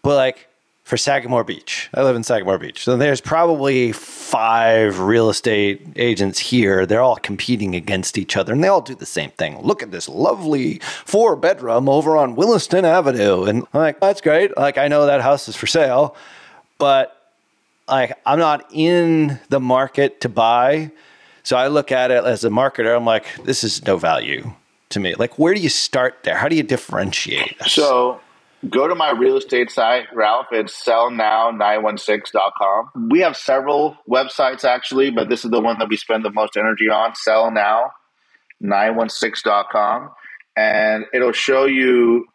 but 0.03 0.15
like 0.15 0.47
for 0.83 0.97
Sagamore 0.97 1.43
Beach. 1.43 1.87
I 1.93 2.01
live 2.01 2.15
in 2.15 2.23
Sagamore 2.23 2.57
Beach. 2.57 2.83
So 2.83 2.97
there's 2.97 3.21
probably 3.21 3.91
five 3.91 4.99
real 4.99 5.29
estate 5.29 5.85
agents 5.95 6.39
here. 6.39 6.87
They're 6.87 7.03
all 7.03 7.17
competing 7.17 7.75
against 7.75 8.17
each 8.17 8.35
other 8.35 8.53
and 8.53 8.63
they 8.63 8.69
all 8.69 8.81
do 8.81 8.95
the 8.95 9.05
same 9.05 9.29
thing. 9.29 9.59
Look 9.61 9.83
at 9.83 9.91
this 9.91 10.09
lovely 10.09 10.79
four 11.05 11.35
bedroom 11.35 11.87
over 11.87 12.17
on 12.17 12.35
Williston 12.35 12.85
Avenue. 12.85 13.43
And 13.43 13.67
I'm 13.71 13.81
like, 13.81 13.99
that's 13.99 14.19
great. 14.19 14.57
Like, 14.57 14.79
I 14.79 14.87
know 14.87 15.05
that 15.05 15.21
house 15.21 15.47
is 15.47 15.55
for 15.55 15.67
sale, 15.67 16.15
but 16.79 17.18
like, 17.89 18.17
I'm 18.25 18.39
not 18.39 18.65
in 18.71 19.39
the 19.49 19.59
market 19.59 20.21
to 20.21 20.29
buy. 20.29 20.91
So 21.43 21.57
I 21.57 21.67
look 21.67 21.91
at 21.91 22.09
it 22.11 22.23
as 22.23 22.43
a 22.43 22.49
marketer. 22.49 22.95
I'm 22.95 23.05
like, 23.05 23.25
this 23.43 23.63
is 23.63 23.85
no 23.85 23.97
value 23.97 24.51
to 24.89 24.99
me. 24.99 25.15
Like, 25.15 25.39
where 25.39 25.53
do 25.53 25.61
you 25.61 25.69
start 25.69 26.23
there? 26.23 26.37
How 26.37 26.47
do 26.47 26.55
you 26.55 26.63
differentiate? 26.63 27.55
So, 27.67 28.19
go 28.69 28.87
to 28.87 28.95
my 28.95 29.11
real 29.11 29.37
estate 29.37 29.69
site, 29.71 30.05
Ralph. 30.13 30.47
It's 30.51 30.73
sellnow916.com. 30.85 33.09
We 33.09 33.19
have 33.21 33.37
several 33.37 33.97
websites 34.09 34.65
actually, 34.65 35.11
but 35.11 35.29
this 35.29 35.45
is 35.45 35.51
the 35.51 35.61
one 35.61 35.77
that 35.79 35.89
we 35.89 35.97
spend 35.97 36.25
the 36.25 36.31
most 36.31 36.57
energy 36.57 36.89
on, 36.89 37.13
sellnow916.com. 38.63 40.09
And 40.57 41.05
it'll 41.13 41.31
show 41.31 41.65
you 41.65 42.25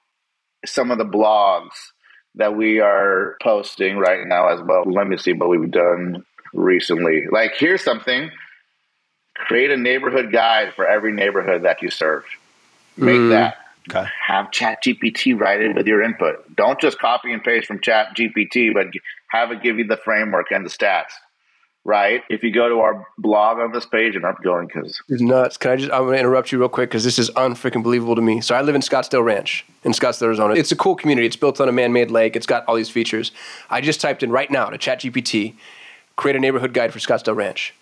some 0.64 0.90
of 0.90 0.98
the 0.98 1.04
blogs 1.04 1.72
that 2.36 2.56
we 2.56 2.80
are 2.80 3.36
posting 3.42 3.98
right 3.98 4.26
now 4.26 4.48
as 4.48 4.60
well. 4.62 4.84
Let 4.84 5.06
me 5.06 5.16
see 5.16 5.32
what 5.32 5.48
we've 5.48 5.70
done 5.70 6.24
recently. 6.52 7.24
Like, 7.30 7.52
here's 7.56 7.82
something 7.82 8.30
create 9.34 9.70
a 9.70 9.76
neighborhood 9.76 10.32
guide 10.32 10.72
for 10.74 10.86
every 10.86 11.12
neighborhood 11.12 11.62
that 11.64 11.82
you 11.82 11.90
serve. 11.90 12.24
Make 12.96 13.16
mm. 13.16 13.30
that 13.30 13.56
Okay. 13.90 14.06
Have 14.26 14.50
Chat 14.50 14.82
GPT 14.82 15.38
write 15.38 15.60
it 15.60 15.74
with 15.74 15.86
your 15.86 16.02
input. 16.02 16.56
Don't 16.56 16.80
just 16.80 16.98
copy 16.98 17.32
and 17.32 17.42
paste 17.42 17.66
from 17.66 17.80
Chat 17.80 18.16
GPT, 18.16 18.72
but 18.72 18.86
have 19.28 19.50
it 19.50 19.62
give 19.62 19.78
you 19.78 19.86
the 19.86 19.98
framework 19.98 20.50
and 20.50 20.64
the 20.64 20.70
stats. 20.70 21.12
Right. 21.86 22.22
If 22.30 22.42
you 22.42 22.50
go 22.50 22.66
to 22.70 22.80
our 22.80 23.06
blog 23.18 23.58
on 23.58 23.72
this 23.72 23.84
page, 23.84 24.16
and 24.16 24.24
I'm 24.24 24.36
going 24.42 24.68
because 24.68 25.02
it's 25.10 25.20
nuts. 25.20 25.58
Can 25.58 25.72
I 25.72 25.76
just? 25.76 25.92
I'm 25.92 26.04
going 26.04 26.14
to 26.14 26.18
interrupt 26.18 26.50
you 26.50 26.58
real 26.58 26.70
quick 26.70 26.88
because 26.88 27.04
this 27.04 27.18
is 27.18 27.30
unfreaking 27.32 27.82
believable 27.82 28.16
to 28.16 28.22
me. 28.22 28.40
So 28.40 28.54
I 28.54 28.62
live 28.62 28.74
in 28.74 28.80
Scottsdale 28.80 29.22
Ranch 29.22 29.66
in 29.84 29.92
Scottsdale, 29.92 30.22
Arizona. 30.22 30.54
It's 30.54 30.72
a 30.72 30.76
cool 30.76 30.96
community. 30.96 31.26
It's 31.26 31.36
built 31.36 31.60
on 31.60 31.68
a 31.68 31.72
man-made 31.72 32.10
lake. 32.10 32.36
It's 32.36 32.46
got 32.46 32.64
all 32.66 32.74
these 32.76 32.88
features. 32.88 33.32
I 33.68 33.82
just 33.82 34.00
typed 34.00 34.22
in 34.22 34.30
right 34.30 34.50
now 34.50 34.70
to 34.70 34.78
Chat 34.78 35.00
GPT, 35.00 35.56
create 36.16 36.36
a 36.36 36.40
neighborhood 36.40 36.72
guide 36.72 36.90
for 36.90 37.00
Scottsdale 37.00 37.36
Ranch, 37.36 37.74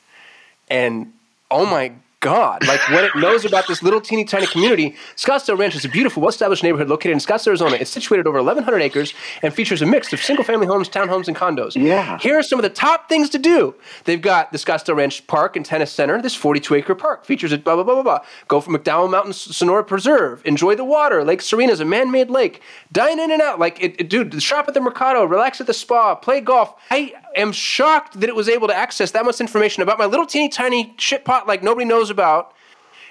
and 0.68 1.12
oh 1.48 1.64
my 1.64 1.92
God, 2.22 2.64
like 2.68 2.80
what 2.90 3.02
it 3.02 3.16
knows 3.16 3.44
about 3.44 3.66
this 3.66 3.82
little 3.82 4.00
teeny 4.00 4.24
tiny 4.24 4.46
community. 4.46 4.94
Scottsdale 5.16 5.58
Ranch 5.58 5.74
is 5.74 5.84
a 5.84 5.88
beautiful, 5.88 6.20
well 6.22 6.28
established 6.28 6.62
neighborhood 6.62 6.88
located 6.88 7.14
in 7.14 7.18
Scottsdale, 7.18 7.48
Arizona. 7.48 7.76
It's 7.80 7.90
situated 7.90 8.28
over 8.28 8.38
1,100 8.38 8.80
acres 8.80 9.12
and 9.42 9.52
features 9.52 9.82
a 9.82 9.86
mix 9.86 10.12
of 10.12 10.22
single 10.22 10.44
family 10.44 10.68
homes, 10.68 10.88
townhomes, 10.88 11.26
and 11.26 11.36
condos. 11.36 11.74
Yeah. 11.74 12.18
Here 12.18 12.38
are 12.38 12.44
some 12.44 12.60
of 12.60 12.62
the 12.62 12.70
top 12.70 13.08
things 13.08 13.28
to 13.30 13.38
do. 13.38 13.74
They've 14.04 14.22
got 14.22 14.52
the 14.52 14.58
Scottsdale 14.58 14.94
Ranch 14.94 15.26
Park 15.26 15.56
and 15.56 15.66
Tennis 15.66 15.90
Center, 15.90 16.22
this 16.22 16.36
42 16.36 16.76
acre 16.76 16.94
park. 16.94 17.24
Features 17.24 17.50
a 17.50 17.58
blah, 17.58 17.74
blah, 17.74 17.82
blah, 17.82 17.94
blah, 17.94 18.02
blah. 18.04 18.18
Go 18.46 18.60
from 18.60 18.76
McDowell 18.76 19.10
Mountain 19.10 19.32
Sonora 19.32 19.82
Preserve. 19.82 20.42
Enjoy 20.44 20.76
the 20.76 20.84
water. 20.84 21.24
Lake 21.24 21.42
Serena 21.42 21.72
is 21.72 21.80
a 21.80 21.84
man 21.84 22.12
made 22.12 22.30
lake. 22.30 22.62
Dine 22.92 23.18
in 23.18 23.32
and 23.32 23.42
out. 23.42 23.58
Like, 23.58 23.82
it, 23.82 24.00
it, 24.00 24.08
dude, 24.08 24.40
shop 24.40 24.68
at 24.68 24.74
the 24.74 24.80
Mercado, 24.80 25.24
relax 25.24 25.60
at 25.60 25.66
the 25.66 25.74
spa, 25.74 26.14
play 26.14 26.40
golf. 26.40 26.76
I 26.88 27.14
am 27.34 27.50
shocked 27.50 28.20
that 28.20 28.28
it 28.28 28.36
was 28.36 28.48
able 28.48 28.68
to 28.68 28.74
access 28.76 29.10
that 29.10 29.24
much 29.24 29.40
information 29.40 29.82
about 29.82 29.98
my 29.98 30.06
little 30.06 30.26
teeny 30.26 30.48
tiny 30.48 30.94
shit 30.98 31.24
pot 31.24 31.48
like 31.48 31.64
nobody 31.64 31.84
knows 31.84 32.11
about 32.12 32.54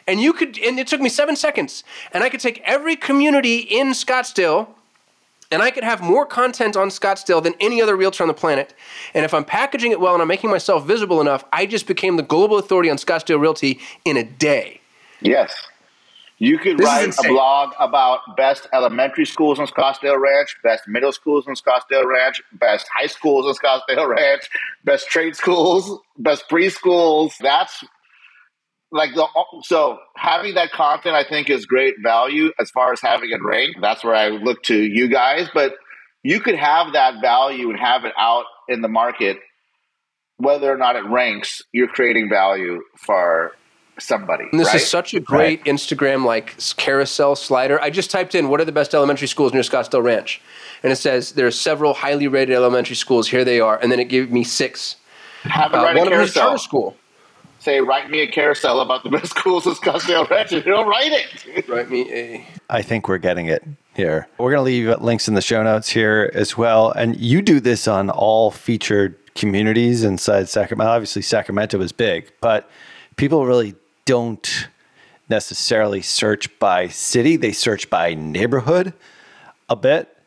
and 0.08 0.20
you 0.20 0.34
could, 0.34 0.58
and 0.60 0.80
it 0.80 0.88
took 0.88 1.00
me 1.00 1.10
seven 1.10 1.36
seconds, 1.36 1.84
and 2.12 2.24
I 2.24 2.30
could 2.30 2.40
take 2.40 2.60
every 2.66 2.96
community 2.96 3.60
in 3.60 3.90
Scottsdale 3.90 4.68
and 5.52 5.62
I 5.62 5.70
could 5.70 5.84
have 5.84 6.02
more 6.02 6.26
content 6.26 6.78
on 6.78 6.88
Scottsdale 6.88 7.44
than 7.44 7.54
any 7.60 7.82
other 7.82 7.96
realtor 7.98 8.24
on 8.24 8.30
the 8.30 8.34
planet. 8.34 8.74
And 9.14 9.26
if 9.26 9.34
I'm 9.34 9.44
packaging 9.44 9.92
it 9.92 10.00
well 10.00 10.14
and 10.14 10.22
I'm 10.22 10.28
making 10.28 10.50
myself 10.50 10.86
visible 10.86 11.20
enough, 11.20 11.44
I 11.52 11.66
just 11.66 11.88
became 11.88 12.16
the 12.16 12.24
global 12.24 12.58
authority 12.58 12.90
on 12.90 12.96
Scottsdale 12.96 13.40
Realty 13.40 13.80
in 14.06 14.16
a 14.16 14.24
day. 14.24 14.80
Yes. 15.20 15.54
You 16.38 16.58
could 16.58 16.78
this 16.78 16.86
write 16.86 17.14
a 17.24 17.28
blog 17.28 17.74
about 17.80 18.36
best 18.36 18.68
elementary 18.74 19.26
schools 19.26 19.60
in 19.60 19.68
Scottsdale 19.68 20.20
Ranch, 20.20 20.56
best 20.64 20.88
middle 20.88 21.12
schools 21.12 21.46
in 21.48 21.54
Scottsdale 21.54 22.06
Ranch, 22.06 22.42
best 22.54 22.88
high 22.88 23.08
schools 23.08 23.46
in 23.46 23.54
Scottsdale 23.54 24.08
Ranch, 24.18 24.50
best 24.86 25.08
trade 25.08 25.36
schools, 25.36 26.00
best 26.18 26.50
preschools. 26.50 27.34
That's 27.40 27.84
like 28.92 29.14
the 29.16 29.26
so 29.64 30.00
having 30.16 30.56
that 30.56 30.72
content 30.72 31.16
i 31.16 31.24
think 31.28 31.50
is 31.50 31.66
great 31.66 31.96
value 32.04 32.52
as 32.60 32.70
far 32.70 32.92
as 32.92 33.02
having 33.02 33.30
it 33.32 33.42
ranked. 33.44 33.80
That's 33.82 34.04
where 34.04 34.16
i 34.16 34.30
look 34.30 34.64
to 34.64 34.76
you 34.78 35.08
guys 35.08 35.50
but 35.54 35.74
you 36.24 36.40
could 36.40 36.56
have 36.56 36.94
that 36.94 37.16
value 37.22 37.70
and 37.70 37.80
have 37.80 38.06
it 38.06 38.14
out 38.16 38.46
in 38.70 38.82
the 38.82 38.88
market. 38.88 39.40
Whether 40.38 40.72
or 40.72 40.78
not 40.78 40.96
it 40.96 41.06
ranks 41.06 41.62
you're 41.72 41.88
creating 41.88 42.30
value 42.30 42.82
for 42.98 43.54
somebody 44.00 44.46
and 44.52 44.60
this 44.60 44.70
right? 44.70 44.78
is 44.78 44.90
such 44.90 45.14
a 45.14 45.20
great 45.20 45.60
right. 45.60 45.66
instagram 45.66 46.26
like 46.26 46.56
carousel 46.78 47.36
slider. 47.36 47.80
I 47.80 47.92
just 47.92 48.10
typed 48.10 48.34
in 48.34 48.50
what 48.50 48.60
are 48.60 48.66
the 48.66 48.72
best 48.72 48.96
elementary 48.96 49.28
schools 49.28 49.54
near 49.54 49.62
scottsdale 49.62 50.04
ranch? 50.04 50.42
And 50.82 50.92
it 50.92 50.96
says 50.96 51.34
there 51.34 51.46
are 51.46 51.52
several 51.52 51.94
highly 51.94 52.28
rated 52.28 52.56
elementary 52.56 52.96
schools. 52.96 53.28
Here 53.28 53.46
they 53.46 53.60
are. 53.60 53.78
And 53.80 53.92
then 53.92 54.00
it 54.00 54.06
gave 54.06 54.32
me 54.32 54.44
six. 54.44 54.96
Have 55.44 55.74
it 55.74 55.78
uh, 55.78 55.94
one 55.94 56.08
of 56.08 56.10
them 56.10 56.22
is 56.22 56.34
charter 56.34 56.58
school 56.58 56.98
say, 57.62 57.80
write 57.80 58.10
me 58.10 58.22
a 58.22 58.28
carousel 58.28 58.82
about 58.82 59.04
the 59.04 59.10
best 59.18 59.32
schools 59.32 59.66
in 59.66 59.74
Scottsdale 59.74 60.30
Ranch. 60.30 60.52
You 60.52 60.62
don't 60.62 60.88
write 60.88 61.12
it. 61.12 61.68
Write 61.70 61.90
me 61.90 62.12
a. 62.12 62.48
I 62.70 62.82
think 62.82 63.08
we're 63.08 63.18
getting 63.18 63.48
it 63.48 63.64
here. 63.94 64.28
We're 64.38 64.52
going 64.52 64.60
to 64.60 64.90
leave 64.90 65.02
links 65.02 65.28
in 65.28 65.36
the 65.36 65.42
show 65.42 65.64
notes 65.64 65.90
here 65.90 66.32
as 66.34 66.58
well. 66.58 66.92
And 66.92 67.16
you 67.18 67.42
do 67.42 67.60
this 67.60 67.88
on 67.88 68.10
all 68.10 68.52
featured 68.52 69.16
communities 69.36 70.04
inside 70.04 70.50
Sacramento. 70.50 70.92
Obviously, 70.92 71.22
Sacramento 71.22 71.80
is 71.82 71.92
big, 71.92 72.32
but 72.42 72.70
people 73.16 73.46
really 73.46 73.76
don't 74.06 74.68
necessarily 75.30 76.02
search 76.02 76.60
by 76.60 76.88
city, 76.90 77.38
they 77.38 77.54
search 77.54 77.90
by 77.90 78.14
neighborhood 78.14 78.94
a 79.70 79.76
bit. 79.76 80.18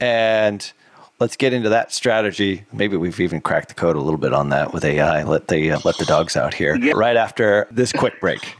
And 0.00 0.72
let's 1.20 1.36
get 1.36 1.52
into 1.52 1.68
that 1.70 1.92
strategy. 1.92 2.64
Maybe 2.72 2.96
we've 2.96 3.20
even 3.20 3.40
cracked 3.40 3.68
the 3.68 3.74
code 3.74 3.96
a 3.96 4.00
little 4.00 4.18
bit 4.18 4.32
on 4.32 4.50
that 4.50 4.72
with 4.72 4.84
AI. 4.84 5.22
Let 5.24 5.48
the 5.48 5.72
uh, 5.72 5.80
let 5.84 5.98
the 5.98 6.04
dogs 6.04 6.36
out 6.36 6.54
here 6.54 6.76
yeah. 6.76 6.92
right 6.94 7.16
after 7.16 7.66
this 7.70 7.92
quick 7.92 8.20
break. 8.20 8.56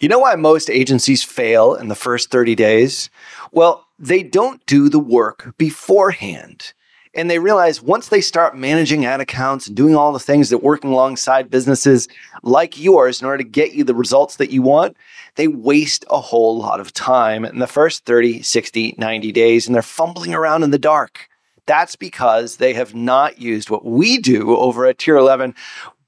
You 0.00 0.08
know 0.08 0.18
why 0.18 0.34
most 0.34 0.68
agencies 0.68 1.22
fail 1.22 1.74
in 1.74 1.86
the 1.86 1.94
first 1.94 2.32
30 2.32 2.56
days? 2.56 3.08
Well, 3.52 3.86
they 4.00 4.24
don't 4.24 4.64
do 4.66 4.88
the 4.88 4.98
work 4.98 5.54
beforehand. 5.58 6.72
And 7.14 7.30
they 7.30 7.38
realize 7.38 7.82
once 7.82 8.08
they 8.08 8.22
start 8.22 8.56
managing 8.56 9.04
ad 9.04 9.20
accounts 9.20 9.66
and 9.66 9.76
doing 9.76 9.94
all 9.94 10.12
the 10.12 10.18
things 10.18 10.48
that 10.48 10.62
working 10.62 10.92
alongside 10.92 11.50
businesses 11.50 12.08
like 12.42 12.80
yours 12.80 13.20
in 13.20 13.26
order 13.26 13.42
to 13.42 13.48
get 13.48 13.72
you 13.72 13.84
the 13.84 13.94
results 13.94 14.36
that 14.36 14.50
you 14.50 14.62
want, 14.62 14.96
they 15.36 15.46
waste 15.48 16.04
a 16.08 16.20
whole 16.20 16.56
lot 16.56 16.80
of 16.80 16.92
time 16.92 17.44
in 17.44 17.58
the 17.58 17.66
first 17.66 18.06
30, 18.06 18.42
60, 18.42 18.94
90 18.96 19.32
days 19.32 19.66
and 19.66 19.74
they're 19.74 19.82
fumbling 19.82 20.32
around 20.32 20.62
in 20.62 20.70
the 20.70 20.78
dark. 20.78 21.28
That's 21.66 21.96
because 21.96 22.56
they 22.56 22.72
have 22.72 22.94
not 22.94 23.40
used 23.40 23.70
what 23.70 23.84
we 23.84 24.18
do 24.18 24.56
over 24.56 24.86
at 24.86 24.98
Tier 24.98 25.16
11, 25.16 25.54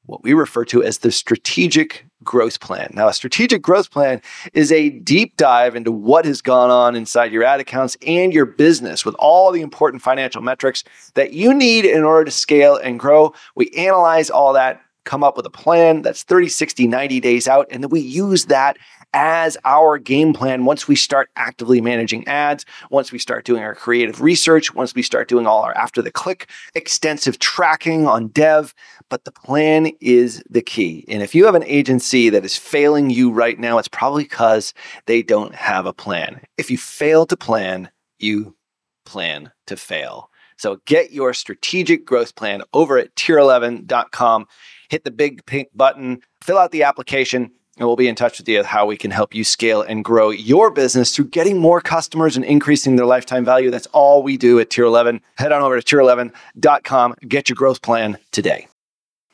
what 0.06 0.22
we 0.22 0.32
refer 0.32 0.64
to 0.66 0.82
as 0.82 0.98
the 0.98 1.12
strategic 1.12 2.06
growth 2.24 2.60
plan. 2.60 2.90
Now, 2.94 3.08
a 3.08 3.14
strategic 3.14 3.62
growth 3.62 3.90
plan 3.90 4.20
is 4.52 4.72
a 4.72 4.90
deep 4.90 5.36
dive 5.36 5.76
into 5.76 5.92
what 5.92 6.24
has 6.24 6.40
gone 6.42 6.70
on 6.70 6.96
inside 6.96 7.32
your 7.32 7.44
ad 7.44 7.60
accounts 7.60 7.96
and 8.06 8.32
your 8.32 8.46
business 8.46 9.04
with 9.04 9.14
all 9.18 9.52
the 9.52 9.60
important 9.60 10.02
financial 10.02 10.42
metrics 10.42 10.84
that 11.14 11.32
you 11.32 11.54
need 11.54 11.84
in 11.84 12.02
order 12.02 12.24
to 12.24 12.30
scale 12.30 12.76
and 12.76 12.98
grow. 12.98 13.34
We 13.54 13.70
analyze 13.70 14.30
all 14.30 14.52
that, 14.54 14.80
come 15.04 15.22
up 15.22 15.36
with 15.36 15.46
a 15.46 15.50
plan 15.50 16.02
that's 16.02 16.22
30, 16.22 16.48
60, 16.48 16.86
90 16.86 17.20
days 17.20 17.46
out, 17.46 17.66
and 17.70 17.82
then 17.82 17.90
we 17.90 18.00
use 18.00 18.46
that 18.46 18.76
as 19.14 19.56
our 19.64 19.96
game 19.96 20.34
plan 20.34 20.64
once 20.64 20.88
we 20.88 20.96
start 20.96 21.30
actively 21.36 21.80
managing 21.80 22.26
ads, 22.26 22.66
once 22.90 23.12
we 23.12 23.18
start 23.18 23.44
doing 23.44 23.62
our 23.62 23.74
creative 23.74 24.20
research, 24.20 24.74
once 24.74 24.94
we 24.94 25.02
start 25.02 25.28
doing 25.28 25.46
all 25.46 25.62
our 25.62 25.74
after 25.76 26.02
the 26.02 26.10
click 26.10 26.50
extensive 26.74 27.38
tracking 27.38 28.06
on 28.06 28.28
dev. 28.28 28.74
But 29.08 29.24
the 29.24 29.32
plan 29.32 29.92
is 30.00 30.42
the 30.50 30.62
key. 30.62 31.04
And 31.08 31.22
if 31.22 31.34
you 31.34 31.46
have 31.46 31.54
an 31.54 31.64
agency 31.64 32.28
that 32.30 32.44
is 32.44 32.56
failing 32.56 33.08
you 33.08 33.30
right 33.30 33.58
now, 33.58 33.78
it's 33.78 33.88
probably 33.88 34.24
because 34.24 34.74
they 35.06 35.22
don't 35.22 35.54
have 35.54 35.86
a 35.86 35.92
plan. 35.92 36.40
If 36.58 36.70
you 36.70 36.76
fail 36.76 37.24
to 37.26 37.36
plan, 37.36 37.90
you 38.18 38.56
plan 39.04 39.52
to 39.66 39.76
fail. 39.76 40.30
So 40.56 40.80
get 40.86 41.12
your 41.12 41.34
strategic 41.34 42.04
growth 42.04 42.34
plan 42.34 42.62
over 42.72 42.98
at 42.98 43.14
tier11.com. 43.16 44.46
Hit 44.88 45.04
the 45.04 45.10
big 45.10 45.44
pink 45.46 45.68
button, 45.74 46.22
fill 46.42 46.58
out 46.58 46.70
the 46.70 46.84
application, 46.84 47.50
and 47.76 47.86
we'll 47.86 47.96
be 47.96 48.08
in 48.08 48.14
touch 48.14 48.38
with 48.38 48.48
you 48.48 48.62
how 48.62 48.86
we 48.86 48.96
can 48.96 49.10
help 49.10 49.34
you 49.34 49.42
scale 49.42 49.82
and 49.82 50.04
grow 50.04 50.30
your 50.30 50.70
business 50.70 51.14
through 51.14 51.26
getting 51.26 51.58
more 51.58 51.80
customers 51.80 52.36
and 52.36 52.44
increasing 52.44 52.96
their 52.96 53.06
lifetime 53.06 53.44
value. 53.44 53.70
That's 53.70 53.86
all 53.88 54.22
we 54.22 54.36
do 54.36 54.60
at 54.60 54.70
Tier 54.70 54.84
11. 54.84 55.20
Head 55.36 55.52
on 55.52 55.62
over 55.62 55.80
to 55.80 55.96
tier11.com, 55.96 57.14
get 57.26 57.48
your 57.48 57.56
growth 57.56 57.82
plan 57.82 58.18
today. 58.30 58.68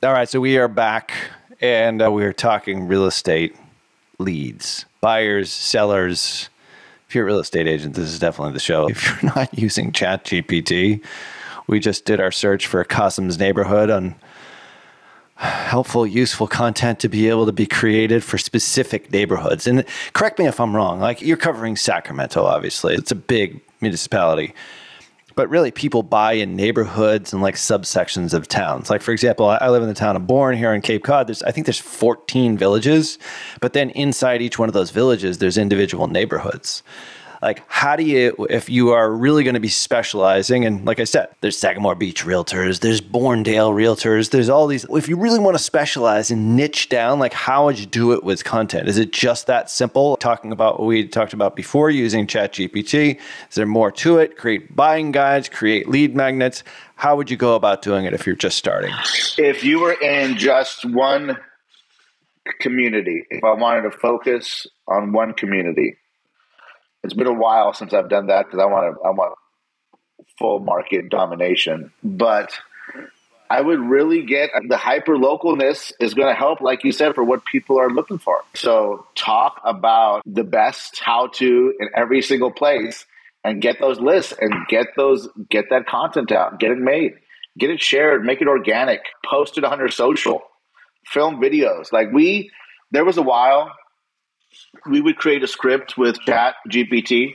All 0.02 0.12
right, 0.12 0.28
so 0.28 0.40
we 0.40 0.56
are 0.56 0.68
back 0.68 1.12
and 1.60 2.02
uh, 2.02 2.10
we 2.10 2.24
are 2.24 2.32
talking 2.32 2.88
real 2.88 3.06
estate 3.06 3.54
leads, 4.18 4.86
buyers, 5.00 5.50
sellers. 5.50 6.48
If 7.08 7.14
you're 7.14 7.24
a 7.24 7.26
real 7.26 7.40
estate 7.40 7.66
agent, 7.66 7.94
this 7.96 8.08
is 8.08 8.18
definitely 8.18 8.54
the 8.54 8.60
show. 8.60 8.88
If 8.90 9.22
you're 9.22 9.34
not 9.34 9.58
using 9.58 9.92
ChatGPT, 9.92 11.04
we 11.66 11.78
just 11.78 12.06
did 12.06 12.20
our 12.20 12.30
search 12.30 12.66
for 12.66 12.82
Kasim's 12.84 13.38
neighborhood 13.38 13.90
on 13.90 14.14
helpful, 15.40 16.06
useful 16.06 16.46
content 16.46 17.00
to 17.00 17.08
be 17.08 17.28
able 17.28 17.46
to 17.46 17.52
be 17.52 17.66
created 17.66 18.22
for 18.22 18.36
specific 18.36 19.10
neighborhoods. 19.10 19.66
And 19.66 19.84
correct 20.12 20.38
me 20.38 20.46
if 20.46 20.60
I'm 20.60 20.76
wrong, 20.76 21.00
like 21.00 21.22
you're 21.22 21.38
covering 21.38 21.76
Sacramento, 21.76 22.44
obviously, 22.44 22.94
it's 22.94 23.10
a 23.10 23.16
big 23.16 23.60
municipality. 23.80 24.54
But 25.36 25.48
really, 25.48 25.70
people 25.70 26.02
buy 26.02 26.32
in 26.34 26.56
neighborhoods 26.56 27.32
and 27.32 27.40
like 27.40 27.54
subsections 27.54 28.34
of 28.34 28.48
towns. 28.48 28.90
Like, 28.90 29.00
for 29.00 29.12
example, 29.12 29.46
I 29.46 29.70
live 29.70 29.82
in 29.82 29.88
the 29.88 29.94
town 29.94 30.16
of 30.16 30.26
Bourne 30.26 30.58
here 30.58 30.74
in 30.74 30.82
Cape 30.82 31.04
Cod. 31.04 31.28
There's, 31.28 31.42
I 31.44 31.52
think 31.52 31.66
there's 31.66 31.78
14 31.78 32.58
villages, 32.58 33.18
but 33.60 33.72
then 33.72 33.90
inside 33.90 34.42
each 34.42 34.58
one 34.58 34.68
of 34.68 34.74
those 34.74 34.90
villages, 34.90 35.38
there's 35.38 35.56
individual 35.56 36.08
neighborhoods 36.08 36.82
like 37.42 37.62
how 37.68 37.96
do 37.96 38.02
you 38.02 38.34
if 38.50 38.68
you 38.68 38.90
are 38.90 39.12
really 39.12 39.44
going 39.44 39.54
to 39.54 39.60
be 39.60 39.68
specializing 39.68 40.64
and 40.64 40.84
like 40.84 41.00
i 41.00 41.04
said 41.04 41.28
there's 41.40 41.56
sagamore 41.56 41.94
beach 41.94 42.24
realtors 42.24 42.80
there's 42.80 43.00
Bournedale 43.00 43.72
realtors 43.72 44.30
there's 44.30 44.48
all 44.48 44.66
these 44.66 44.84
if 44.90 45.08
you 45.08 45.16
really 45.16 45.38
want 45.38 45.56
to 45.56 45.62
specialize 45.62 46.30
and 46.30 46.56
niche 46.56 46.88
down 46.88 47.18
like 47.18 47.32
how 47.32 47.66
would 47.66 47.78
you 47.78 47.86
do 47.86 48.12
it 48.12 48.22
with 48.24 48.44
content? 48.44 48.88
Is 48.88 48.98
it 48.98 49.12
just 49.12 49.46
that 49.46 49.70
simple? 49.70 50.16
Talking 50.16 50.52
about 50.52 50.78
what 50.78 50.86
we 50.86 51.06
talked 51.06 51.32
about 51.32 51.56
before 51.56 51.90
using 51.90 52.26
chat 52.26 52.52
gpt 52.52 53.18
is 53.48 53.54
there 53.54 53.66
more 53.66 53.90
to 53.92 54.18
it? 54.18 54.36
Create 54.36 54.74
buying 54.74 55.12
guides 55.12 55.48
create 55.48 55.88
lead 55.88 56.14
magnets. 56.14 56.62
How 56.96 57.16
would 57.16 57.30
you 57.30 57.36
go 57.36 57.54
about 57.54 57.82
doing 57.82 58.04
it 58.04 58.12
if 58.12 58.26
you're 58.26 58.36
just 58.36 58.58
starting? 58.58 58.94
If 59.38 59.64
you 59.64 59.80
were 59.80 59.92
in 59.92 60.36
just 60.36 60.84
one 60.84 61.38
community 62.58 63.22
if 63.30 63.44
i 63.44 63.52
wanted 63.52 63.82
to 63.82 63.90
focus 63.90 64.66
on 64.88 65.12
one 65.12 65.32
community 65.34 65.94
it's 67.02 67.14
been 67.14 67.26
a 67.26 67.32
while 67.32 67.72
since 67.72 67.92
I've 67.92 68.08
done 68.08 68.26
that 68.26 68.46
because 68.46 68.60
I 68.60 68.66
want 68.66 68.94
to 68.94 69.02
I 69.02 69.10
want 69.10 69.34
full 70.38 70.60
market 70.60 71.08
domination. 71.08 71.92
But 72.02 72.52
I 73.50 73.60
would 73.60 73.80
really 73.80 74.22
get 74.22 74.50
the 74.68 74.76
hyper 74.76 75.16
localness 75.16 75.92
is 75.98 76.14
going 76.14 76.28
to 76.28 76.34
help, 76.34 76.60
like 76.60 76.84
you 76.84 76.92
said, 76.92 77.14
for 77.14 77.24
what 77.24 77.44
people 77.44 77.80
are 77.80 77.90
looking 77.90 78.18
for. 78.18 78.38
So 78.54 79.06
talk 79.16 79.60
about 79.64 80.22
the 80.24 80.44
best 80.44 81.00
how 81.00 81.28
to 81.34 81.74
in 81.80 81.88
every 81.96 82.22
single 82.22 82.52
place 82.52 83.06
and 83.42 83.60
get 83.60 83.80
those 83.80 83.98
lists 83.98 84.34
and 84.40 84.54
get 84.68 84.86
those 84.96 85.28
get 85.48 85.66
that 85.70 85.86
content 85.86 86.30
out, 86.30 86.60
get 86.60 86.70
it 86.70 86.78
made, 86.78 87.14
get 87.58 87.70
it 87.70 87.80
shared, 87.80 88.24
make 88.24 88.40
it 88.40 88.46
organic, 88.46 89.00
post 89.28 89.58
it 89.58 89.64
on 89.64 89.78
your 89.78 89.88
social, 89.88 90.42
film 91.06 91.40
videos. 91.40 91.92
Like 91.92 92.12
we, 92.12 92.50
there 92.92 93.04
was 93.04 93.16
a 93.16 93.22
while 93.22 93.72
we 94.86 95.00
would 95.00 95.16
create 95.16 95.42
a 95.42 95.48
script 95.48 95.96
with 95.96 96.18
chat 96.20 96.54
gpt 96.68 97.32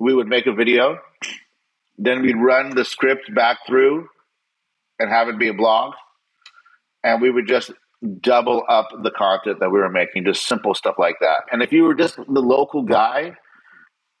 we 0.00 0.14
would 0.14 0.26
make 0.26 0.46
a 0.46 0.52
video. 0.52 0.98
Then 1.98 2.22
we'd 2.22 2.36
run 2.36 2.74
the 2.74 2.84
script 2.84 3.32
back 3.32 3.58
through 3.66 4.08
and 4.98 5.10
have 5.10 5.28
it 5.28 5.38
be 5.38 5.48
a 5.48 5.54
blog. 5.54 5.94
And 7.04 7.20
we 7.20 7.30
would 7.30 7.46
just 7.46 7.70
double 8.20 8.64
up 8.66 8.88
the 9.02 9.10
content 9.10 9.60
that 9.60 9.70
we 9.70 9.78
were 9.78 9.90
making 9.90 10.24
just 10.24 10.46
simple 10.46 10.74
stuff 10.74 10.94
like 10.98 11.16
that. 11.20 11.42
And 11.52 11.62
if 11.62 11.70
you 11.70 11.84
were 11.84 11.94
just 11.94 12.16
the 12.16 12.40
local 12.40 12.82
guy 12.82 13.36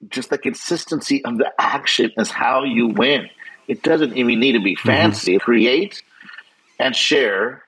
just 0.08 0.30
the 0.30 0.38
consistency 0.38 1.22
of 1.26 1.36
the 1.36 1.52
action 1.58 2.10
is 2.16 2.30
how 2.30 2.64
you 2.64 2.88
win. 2.88 3.28
It 3.68 3.82
doesn't 3.82 4.16
even 4.16 4.40
need 4.40 4.52
to 4.52 4.60
be 4.60 4.74
mm-hmm. 4.74 4.88
fancy. 4.88 5.32
Mm-hmm. 5.34 5.44
create 5.44 6.02
and 6.78 6.96
share 6.96 7.64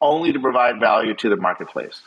only 0.00 0.32
to 0.32 0.38
provide 0.38 0.78
value 0.78 1.14
to 1.14 1.28
the 1.28 1.36
marketplace 1.36 2.00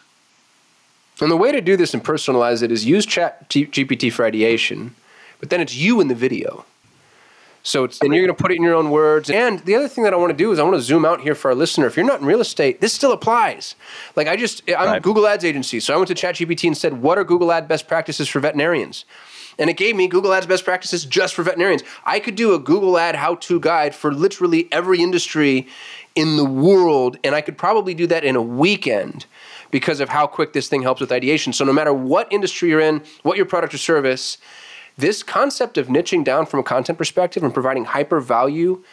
and 1.26 1.32
the 1.32 1.38
way 1.38 1.52
to 1.52 1.62
do 1.62 1.78
this 1.78 1.94
and 1.94 2.04
personalize 2.04 2.62
it 2.62 2.72
is 2.72 2.86
use 2.86 3.06
Chat 3.06 3.50
GPT 3.50 4.12
for 4.12 4.26
ideation, 4.26 4.96
but 5.40 5.50
then 5.50 5.62
it's 5.62 5.76
you 5.76 6.00
in 6.00 6.08
the 6.08 6.16
video. 6.16 6.66
So 7.68 7.84
it's, 7.84 8.00
and 8.00 8.14
you're 8.14 8.26
going 8.26 8.36
to 8.36 8.42
put 8.42 8.52
it 8.52 8.56
in 8.56 8.64
your 8.64 8.76
own 8.76 8.92
words. 8.92 9.30
And 9.30 9.60
the 9.60 9.76
other 9.76 9.90
thing 9.90 10.06
that 10.06 10.14
I 10.14 10.16
want 10.16 10.32
to 10.32 10.38
do 10.38 10.54
is 10.54 10.60
I 10.60 10.64
want 10.64 10.76
to 10.76 10.82
zoom 10.82 11.04
out 11.04 11.20
here 11.20 11.36
for 11.36 11.50
our 11.50 11.56
listener. 11.56 11.86
If 11.86 11.98
you're 11.98 12.06
not 12.06 12.22
in 12.22 12.26
real 12.26 12.40
estate, 12.40 12.80
this 12.80 12.94
still 12.94 13.12
applies. 13.12 13.76
Like 14.16 14.28
I 14.28 14.38
just, 14.38 14.64
I'm 14.70 14.88
right. 14.88 14.98
a 14.98 15.00
Google 15.02 15.28
Ads 15.28 15.44
agency, 15.44 15.82
so 15.82 15.94
I 15.94 15.98
went 15.98 16.08
to 16.08 16.16
ChatGPT 16.16 16.66
and 16.68 16.78
said, 16.78 17.02
"What 17.02 17.18
are 17.18 17.26
Google 17.26 17.52
Ad 17.52 17.68
best 17.68 17.90
practices 17.90 18.30
for 18.30 18.40
veterinarians?" 18.40 19.04
And 19.60 19.70
it 19.70 19.76
gave 19.76 19.98
me 19.98 20.08
Google 20.08 20.34
Ads 20.34 20.46
best 20.46 20.64
practices 20.64 21.04
just 21.04 21.34
for 21.34 21.44
veterinarians. 21.44 21.84
I 22.06 22.22
could 22.22 22.36
do 22.36 22.54
a 22.54 22.60
Google 22.60 22.98
Ad 22.98 23.16
how-to 23.16 23.60
guide 23.60 23.94
for 23.94 24.14
literally 24.14 24.70
every 24.72 25.02
industry 25.02 25.68
in 26.16 26.38
the 26.38 26.46
world, 26.46 27.18
and 27.24 27.36
I 27.36 27.42
could 27.42 27.58
probably 27.58 27.94
do 27.94 28.08
that 28.08 28.24
in 28.24 28.38
a 28.38 28.42
weekend 28.42 29.26
because 29.72 30.00
of 30.00 30.10
how 30.10 30.28
quick 30.28 30.54
this 30.54 30.68
thing 30.68 30.82
helps 30.82 31.02
with 31.02 31.12
ideation. 31.12 31.54
So 31.54 31.66
no 31.66 31.74
matter 31.74 31.94
what 31.94 32.32
industry 32.32 32.70
you're 32.70 32.80
in, 32.80 33.02
what 33.24 33.38
your 33.38 33.46
product 33.46 33.74
or 33.74 33.78
service, 33.78 34.38
this 34.98 35.24
concept 35.24 35.78
of 35.78 35.88
niching 35.88 36.24
down 36.24 36.46
from 36.46 36.60
a 36.60 36.64
content 36.64 36.98
perspective 36.98 37.44
and 37.44 37.54
providing 37.54 37.86
hyper 37.86 38.20
value 38.20 38.84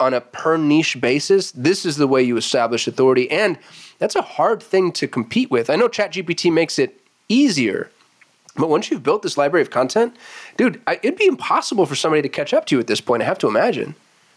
on 0.00 0.14
a 0.14 0.20
per 0.20 0.56
niche 0.56 1.00
basis, 1.00 1.52
this 1.52 1.86
is 1.86 1.96
the 1.96 2.08
way 2.08 2.22
you 2.22 2.36
establish 2.36 2.88
authority. 2.88 3.30
And 3.30 3.58
that's 3.98 4.16
a 4.16 4.22
hard 4.22 4.62
thing 4.62 4.90
to 4.92 5.06
compete 5.06 5.50
with. 5.50 5.70
I 5.70 5.76
know 5.76 5.88
ChatGPT 5.88 6.52
makes 6.52 6.78
it 6.78 7.00
easier, 7.28 7.90
but 8.56 8.68
once 8.68 8.90
you've 8.90 9.02
built 9.04 9.22
this 9.22 9.38
library 9.38 9.62
of 9.62 9.70
content, 9.70 10.16
dude, 10.56 10.80
it'd 10.88 11.16
be 11.16 11.26
impossible 11.26 11.86
for 11.86 11.94
somebody 11.94 12.22
to 12.22 12.28
catch 12.28 12.52
up 12.52 12.66
to 12.66 12.74
you 12.74 12.80
at 12.80 12.88
this 12.88 13.00
point. 13.00 13.22
I 13.22 13.26
have 13.26 13.38
to 13.38 13.48
imagine. 13.48 13.94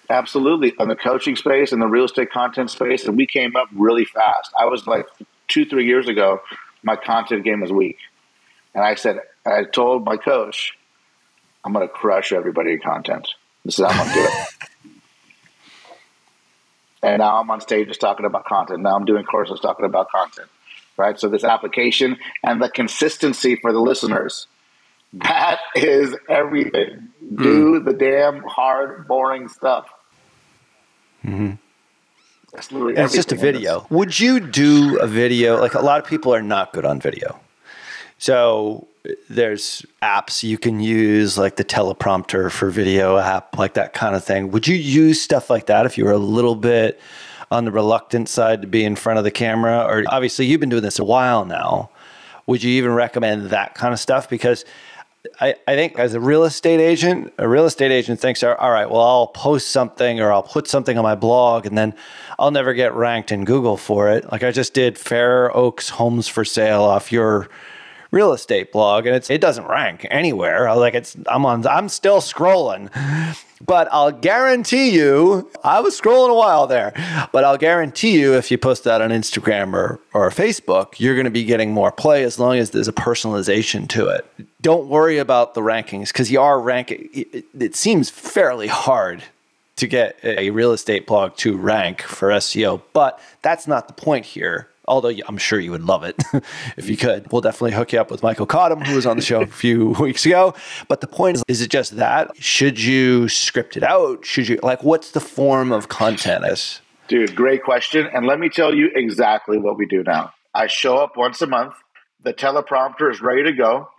Absolutely. 0.10 0.74
On 0.80 0.88
the 0.88 0.96
coaching 0.96 1.36
space 1.36 1.72
and 1.72 1.82
the 1.82 1.88
real 1.88 2.06
estate 2.06 2.32
content 2.32 2.70
space, 2.70 3.06
and 3.06 3.18
we 3.18 3.26
came 3.26 3.56
up 3.56 3.68
really 3.74 4.06
fast. 4.06 4.52
I 4.60 4.66
was 4.66 4.86
like 4.86 5.08
two, 5.48 5.66
three 5.66 5.86
years 5.86 6.08
ago, 6.08 6.42
my 6.84 6.96
content 6.96 7.44
game 7.44 7.62
was 7.62 7.72
weak. 7.72 7.98
And 8.74 8.84
I 8.84 8.96
said, 8.96 9.20
I 9.46 9.64
told 9.64 10.06
my 10.06 10.18
coach, 10.18 10.74
I'm 11.64 11.74
going 11.74 11.88
to 11.88 11.92
crush 11.92 12.32
everybody 12.32 12.74
in 12.74 12.80
content. 12.80 13.28
This 13.64 13.80
is 13.80 13.86
how 13.86 13.92
I'm 13.92 13.98
going 13.98 14.10
to 14.10 14.16
do 14.16 14.28
it. 14.28 14.92
and 17.04 17.20
now 17.20 17.40
I'm 17.40 17.50
on 17.50 17.62
stage 17.62 17.88
just 17.88 18.02
talking 18.02 18.26
about 18.26 18.46
content. 18.46 18.82
Now 18.82 18.96
I'm 18.96 19.06
doing 19.06 19.24
courses 19.24 19.60
talking 19.60 19.86
about 19.86 20.12
content. 20.12 20.50
Right. 20.98 21.20
So 21.20 21.28
this 21.28 21.44
application 21.44 22.18
and 22.44 22.62
the 22.62 22.70
consistency 22.70 23.56
for 23.56 23.74
the 23.74 23.80
listeners. 23.80 24.48
That 25.14 25.60
is 25.76 26.16
everything. 26.30 27.10
Mm. 27.24 27.44
Do 27.44 27.80
the 27.80 27.94
damn 27.94 28.44
hard, 28.44 29.08
boring 29.08 29.48
stuff. 29.48 29.88
Mm-hmm. 31.26 32.90
it's 32.90 33.14
just 33.14 33.32
a 33.32 33.36
video. 33.36 33.88
Would 33.90 34.20
you 34.20 34.40
do 34.40 35.00
a 35.00 35.08
video? 35.08 35.60
Like 35.60 35.74
a 35.74 35.82
lot 35.82 36.00
of 36.00 36.08
people 36.08 36.34
are 36.34 36.42
not 36.42 36.72
good 36.74 36.86
on 36.86 37.00
video. 37.00 37.40
So 38.18 38.88
there's 39.30 39.86
apps 40.02 40.44
you 40.44 40.58
can 40.58 40.80
use, 40.80 41.38
like 41.38 41.58
the 41.58 41.66
teleprompter 41.66 42.52
for 42.52 42.70
video 42.70 43.18
app, 43.18 43.58
like 43.58 43.74
that 43.74 43.94
kind 43.94 44.16
of 44.16 44.24
thing. 44.24 44.52
Would 44.52 44.68
you 44.68 44.76
use 44.76 45.22
stuff 45.22 45.50
like 45.50 45.66
that 45.68 45.86
if 45.86 45.98
you 45.98 46.06
were 46.06 46.12
a 46.12 46.18
little 46.18 46.56
bit 46.56 47.00
on 47.52 47.66
the 47.66 47.72
reluctant 47.72 48.30
side 48.30 48.62
to 48.62 48.68
be 48.68 48.84
in 48.84 48.96
front 48.96 49.18
of 49.18 49.24
the 49.24 49.32
camera? 49.32 49.84
Or 49.84 50.04
obviously, 50.08 50.46
you've 50.46 50.60
been 50.60 50.70
doing 50.70 50.84
this 50.84 51.00
a 51.00 51.04
while 51.04 51.46
now. 51.46 51.90
Would 52.48 52.64
you 52.64 52.72
even 52.72 52.92
recommend 52.94 53.50
that 53.50 53.76
kind 53.76 53.94
of 53.94 54.00
stuff? 54.00 54.30
Because 54.30 54.66
I, 55.40 55.56
I 55.68 55.76
think 55.76 55.98
as 56.00 56.14
a 56.14 56.20
real 56.20 56.44
estate 56.44 56.80
agent, 56.80 57.34
a 57.38 57.48
real 57.48 57.66
estate 57.66 57.92
agent 57.92 58.20
thinks, 58.20 58.44
all 58.44 58.72
right, 58.72 58.90
well, 58.90 59.02
I'll 59.02 59.28
post 59.28 59.70
something 59.70 60.20
or 60.20 60.32
I'll 60.32 60.44
put 60.44 60.68
something 60.68 60.98
on 60.98 61.04
my 61.04 61.16
blog 61.16 61.66
and 61.66 61.78
then 61.78 61.94
I'll 62.40 62.52
never 62.52 62.74
get 62.74 62.94
ranked 62.94 63.32
in 63.32 63.46
Google 63.46 63.78
for 63.78 64.10
it. 64.10 64.32
Like 64.32 64.44
I 64.44 64.52
just 64.52 64.74
did 64.74 64.98
Fair 64.98 65.56
Oaks 65.56 65.90
Homes 65.90 66.28
for 66.28 66.44
Sale 66.46 66.82
off 66.82 67.12
your 67.12 67.50
real 68.12 68.34
estate 68.34 68.72
blog 68.72 69.06
and 69.06 69.16
it's 69.16 69.30
it 69.30 69.42
doesn't 69.42 69.68
rank 69.68 70.08
anywhere. 70.10 70.74
Like 70.76 70.94
it's 70.94 71.18
I'm 71.28 71.46
on 71.46 71.66
I'm 71.68 71.90
still 71.90 72.22
scrolling. 72.22 72.90
But 73.62 73.88
I'll 73.92 74.12
guarantee 74.12 74.90
you, 74.90 75.50
I 75.64 75.80
was 75.80 76.00
scrolling 76.00 76.30
a 76.30 76.36
while 76.36 76.68
there, 76.68 76.94
but 77.32 77.44
I'll 77.44 77.58
guarantee 77.58 78.20
you 78.20 78.34
if 78.34 78.52
you 78.52 78.58
post 78.58 78.84
that 78.84 79.02
on 79.02 79.12
Instagram 79.12 79.74
or, 79.74 80.00
or 80.14 80.30
Facebook, 80.30 81.00
you're 81.00 81.16
going 81.16 81.26
to 81.26 81.32
be 81.32 81.46
getting 81.46 81.72
more 81.72 81.92
play 81.92 82.24
as 82.24 82.38
long 82.38 82.58
as 82.58 82.72
there's 82.72 82.90
a 82.90 82.94
personalization 82.94 83.88
to 83.90 84.10
it. 84.10 84.26
Don't 84.62 84.88
worry 84.88 85.18
about 85.18 85.54
the 85.54 85.62
rankings 85.62 86.08
because 86.08 86.30
you 86.30 86.42
are 86.42 86.60
ranking. 86.60 87.10
It, 87.14 87.46
it 87.58 87.76
seems 87.76 88.10
fairly 88.10 88.68
hard 88.68 89.24
to 89.78 89.88
get 89.88 90.18
a 90.24 90.50
real 90.52 90.72
estate 90.72 91.06
blog 91.06 91.36
to 91.38 91.58
rank 91.58 92.02
for 92.02 92.30
SEO, 92.30 92.82
but 92.94 93.20
that's 93.42 93.68
not 93.68 93.88
the 93.88 93.94
point 93.94 94.26
here. 94.26 94.70
Although 94.88 95.14
I'm 95.28 95.38
sure 95.38 95.60
you 95.60 95.72
would 95.72 95.84
love 95.84 96.04
it 96.04 96.16
if 96.78 96.90
you 96.90 96.98
could. 96.98 97.32
We'll 97.32 97.42
definitely 97.42 97.72
hook 97.72 97.94
you 97.94 98.00
up 98.00 98.12
with 98.12 98.24
Michael 98.24 98.48
Cottam, 98.48 98.86
who 98.86 98.96
was 98.96 99.06
on 99.06 99.18
the 99.18 99.24
show 99.24 99.42
a 99.42 99.48
few 99.48 99.90
weeks 100.00 100.26
ago. 100.26 100.54
But 100.88 101.02
the 101.02 101.08
point 101.08 101.38
is, 101.38 101.44
is 101.48 101.62
it 101.62 101.70
just 101.70 101.98
that? 101.98 102.36
Should 102.38 102.80
you 102.80 103.28
script 103.30 103.78
it 103.78 103.84
out? 103.84 104.26
Should 104.26 104.48
you 104.48 104.60
like 104.64 104.84
what's 104.84 105.12
the 105.12 105.20
form 105.20 105.72
of 105.72 105.90
content? 105.90 106.46
Is 106.46 106.82
Dude, 107.08 107.36
great 107.36 107.64
question. 107.64 108.08
And 108.12 108.26
let 108.26 108.40
me 108.40 108.50
tell 108.50 108.74
you 108.74 108.90
exactly 108.96 109.58
what 109.58 109.78
we 109.78 109.86
do 109.86 110.04
now. 110.04 110.34
I 110.54 110.68
show 110.68 110.98
up 110.98 111.16
once 111.16 111.42
a 111.42 111.48
month. 111.48 111.76
The 112.24 112.34
teleprompter 112.34 113.12
is 113.12 113.22
ready 113.22 113.44
to 113.44 113.54
go. 113.54 113.90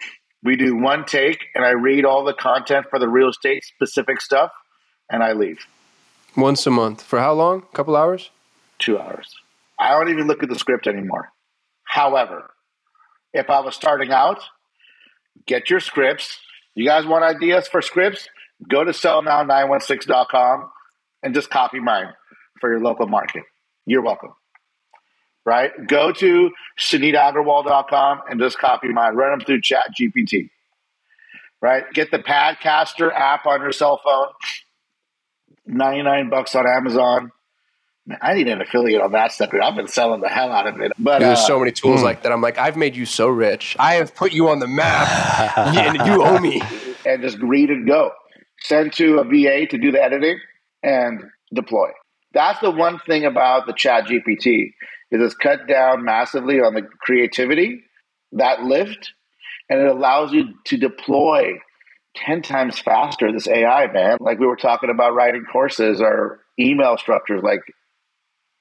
We 0.43 0.57
do 0.57 0.76
one 0.76 1.05
take, 1.05 1.45
and 1.55 1.64
I 1.64 1.70
read 1.70 2.05
all 2.05 2.24
the 2.24 2.34
content 2.34 2.87
for 2.91 2.99
the 2.99 3.09
real 3.09 3.28
estate 3.28 3.64
specific 3.64 4.20
stuff, 4.20 4.51
and 5.11 5.22
I 5.22 5.32
leave. 5.32 5.61
Once 6.37 6.66
a 6.66 6.70
month. 6.70 7.03
For 7.03 7.20
how 7.20 7.32
long? 7.32 7.62
A 7.72 7.76
couple 7.76 7.97
hours? 7.97 8.30
Two 8.78 8.99
hours. 8.99 9.34
I 9.79 9.91
don't 9.91 10.11
even 10.11 10.27
look 10.27 10.43
at 10.43 10.49
the 10.49 10.59
script 10.59 10.87
anymore. 10.87 11.31
However, 11.85 12.51
if 13.33 13.51
I 13.51 13.61
was 13.61 13.74
starting 13.74 14.11
out, 14.11 14.41
get 15.47 15.70
your 15.70 15.81
scripts. 15.81 16.39
You 16.74 16.87
guys 16.87 17.07
want 17.07 17.24
ideas 17.24 17.68
for 17.68 17.83
scripts? 17.83 18.29
Go 18.68 18.85
to 18.85 18.93
sellnow916.com 18.93 20.70
and 21.22 21.35
just 21.35 21.51
copy 21.51 21.81
mine 21.81 22.09
for 22.61 22.70
your 22.70 22.81
local 22.81 23.07
market. 23.07 23.43
You're 23.85 24.03
welcome. 24.03 24.33
Right? 25.45 25.70
Go 25.87 26.12
to 26.12 26.51
SuneetAgarwal.com 26.79 28.20
and 28.29 28.41
just 28.41 28.59
copy 28.59 28.89
mine. 28.89 29.14
Run 29.14 29.39
them 29.39 29.47
through 29.47 29.61
Chat 29.61 29.95
GPT. 29.99 30.51
Right? 31.62 31.85
Get 31.93 32.11
the 32.11 32.18
Padcaster 32.18 33.12
app 33.12 33.47
on 33.47 33.61
your 33.61 33.72
cell 33.72 34.01
phone. 34.03 34.29
99 35.66 36.31
bucks 36.31 36.55
on 36.55 36.64
Amazon. 36.66 37.33
Man, 38.07 38.19
I 38.23 38.35
need 38.35 38.49
an 38.49 38.61
affiliate 38.61 39.03
on 39.03 39.13
that 39.13 39.33
stuff. 39.33 39.51
Dude. 39.51 39.61
I've 39.61 39.75
been 39.75 39.89
selling 39.89 40.21
the 40.21 40.29
hell 40.29 40.53
out 40.53 40.67
of 40.67 40.81
it. 40.81 40.93
But 40.99 41.19
Dude, 41.19 41.29
there's 41.29 41.41
uh, 41.41 41.47
so 41.47 41.59
many 41.59 41.73
tools 41.73 42.03
like 42.03 42.23
that. 42.23 42.33
I'm 42.33 42.41
like, 42.41 42.57
I've 42.57 42.77
made 42.77 42.95
you 42.95 43.05
so 43.05 43.29
rich. 43.29 43.77
I 43.79 43.95
have 43.95 44.15
put 44.15 44.33
you 44.33 44.49
on 44.49 44.61
the 44.61 44.69
map, 44.69 45.59
and 45.59 46.07
you 46.07 46.23
owe 46.23 46.39
me. 46.39 46.63
and 47.07 47.23
just 47.23 47.39
read 47.39 47.71
and 47.71 47.87
go. 47.87 48.13
Send 48.61 48.93
to 48.95 49.19
a 49.19 49.25
VA 49.25 49.67
to 49.67 49.79
do 49.79 49.91
the 49.91 50.03
editing 50.03 50.39
and 50.83 51.25
deploy. 51.53 51.89
That's 52.33 52.61
the 52.61 52.71
one 52.71 53.01
thing 53.07 53.25
about 53.25 53.67
the 53.67 53.73
Chat 53.73 54.07
GPT 54.07 54.73
is 55.11 55.23
it's 55.23 55.35
cut 55.35 55.67
down 55.67 56.05
massively 56.05 56.61
on 56.61 56.75
the 56.75 56.83
creativity, 57.01 57.83
that 58.33 58.63
lift, 58.63 59.13
and 59.69 59.81
it 59.81 59.89
allows 59.89 60.33
you 60.33 60.55
to 60.65 60.77
deploy 60.77 61.55
10 62.17 62.43
times 62.43 62.79
faster 62.79 63.33
this 63.33 63.49
AI, 63.49 63.91
man. 63.93 64.19
Like 64.21 64.39
we 64.39 64.47
were 64.47 64.57
talking 64.57 64.91
about 64.91 65.15
writing 65.15 65.45
courses 65.51 66.01
or 66.01 66.41
email 66.59 66.97
structures, 66.99 67.43
like 67.43 67.61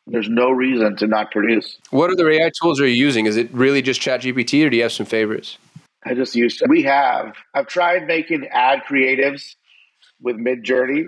there's 0.08 0.30
no 0.30 0.52
reason 0.52 0.96
to 0.98 1.08
not 1.08 1.32
produce. 1.32 1.78
What 1.90 2.12
other 2.12 2.30
AI 2.30 2.52
tools 2.62 2.80
are 2.80 2.88
you 2.88 2.94
using? 2.94 3.26
Is 3.26 3.38
it 3.38 3.52
really 3.54 3.82
just 3.82 4.02
ChatGPT, 4.02 4.66
or 4.66 4.70
do 4.70 4.78
you 4.78 4.84
have 4.84 4.92
some 4.92 5.06
favorites? 5.06 5.58
I 6.06 6.14
just 6.14 6.36
used 6.36 6.62
we 6.70 6.84
have 6.84 7.36
I've 7.54 7.68
tried 7.68 8.06
making 8.06 8.48
ad 8.52 8.84
creatives 8.88 9.56
with 10.22 10.36
Mid 10.36 10.64
Journey. 10.64 11.06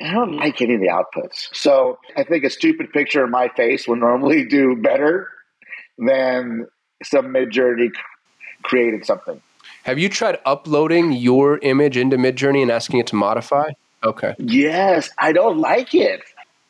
I 0.00 0.12
don't 0.12 0.36
like 0.36 0.60
any 0.62 0.74
of 0.74 0.80
the 0.80 0.88
outputs. 0.88 1.48
So 1.52 1.98
I 2.16 2.24
think 2.24 2.44
a 2.44 2.50
stupid 2.50 2.92
picture 2.92 3.24
of 3.24 3.30
my 3.30 3.48
face 3.48 3.86
would 3.88 3.98
normally 3.98 4.44
do 4.48 4.76
better 4.76 5.28
than 5.98 6.66
some 7.02 7.32
Mid 7.32 7.50
Journey 7.50 7.90
created 8.62 9.06
something. 9.06 9.40
Have 9.84 9.98
you 9.98 10.10
tried 10.10 10.38
uploading 10.44 11.12
your 11.12 11.58
image 11.58 11.96
into 11.96 12.18
Midjourney 12.18 12.60
and 12.60 12.70
asking 12.70 13.00
it 13.00 13.06
to 13.08 13.16
modify? 13.16 13.70
Okay. 14.04 14.34
Yes, 14.38 15.10
I 15.18 15.32
don't 15.32 15.58
like 15.58 15.94
it. 15.94 16.20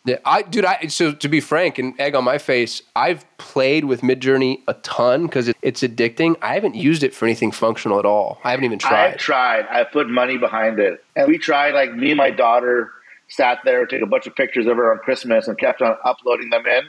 Yeah, 0.05 0.17
I, 0.25 0.43
dude. 0.43 0.65
I 0.65 0.87
so 0.87 1.13
to 1.13 1.29
be 1.29 1.41
frank 1.41 1.79
and 1.79 1.99
egg 2.01 2.15
on 2.15 2.25
my 2.25 2.39
face, 2.39 2.83
I've 2.97 3.25
played 3.37 3.85
with 3.85 4.01
Midjourney 4.01 4.63
a 4.67 4.75
ton 4.75 5.27
because 5.27 5.49
it, 5.49 5.57
it's 5.61 5.83
addicting. 5.83 6.37
I 6.41 6.55
haven't 6.55 6.75
used 6.75 7.03
it 7.03 7.15
for 7.15 7.27
anything 7.27 7.53
functional 7.53 7.99
at 7.99 8.07
all. 8.07 8.39
I 8.43 8.53
haven't 8.53 8.65
even 8.65 8.79
tried. 8.79 9.13
I've 9.13 9.17
tried. 9.19 9.67
tried. 9.67 9.81
I 9.81 9.85
put 9.85 10.09
money 10.09 10.39
behind 10.39 10.79
it. 10.79 11.05
And 11.17 11.29
we 11.29 11.37
tried, 11.37 11.75
like, 11.75 11.95
me 11.95 12.13
and 12.13 12.17
my 12.17 12.31
daughter 12.31 12.91
sat 13.29 13.59
there, 13.65 13.85
took 13.87 14.01
a 14.01 14.07
bunch 14.07 14.27
of 14.27 14.35
pictures 14.35 14.67
of 14.67 14.77
her 14.77 14.91
on 14.91 14.99
Christmas 14.99 15.49
and 15.49 15.59
kept 15.59 15.83
on 15.83 15.97
uploading 16.05 16.49
them 16.51 16.67
in. 16.67 16.85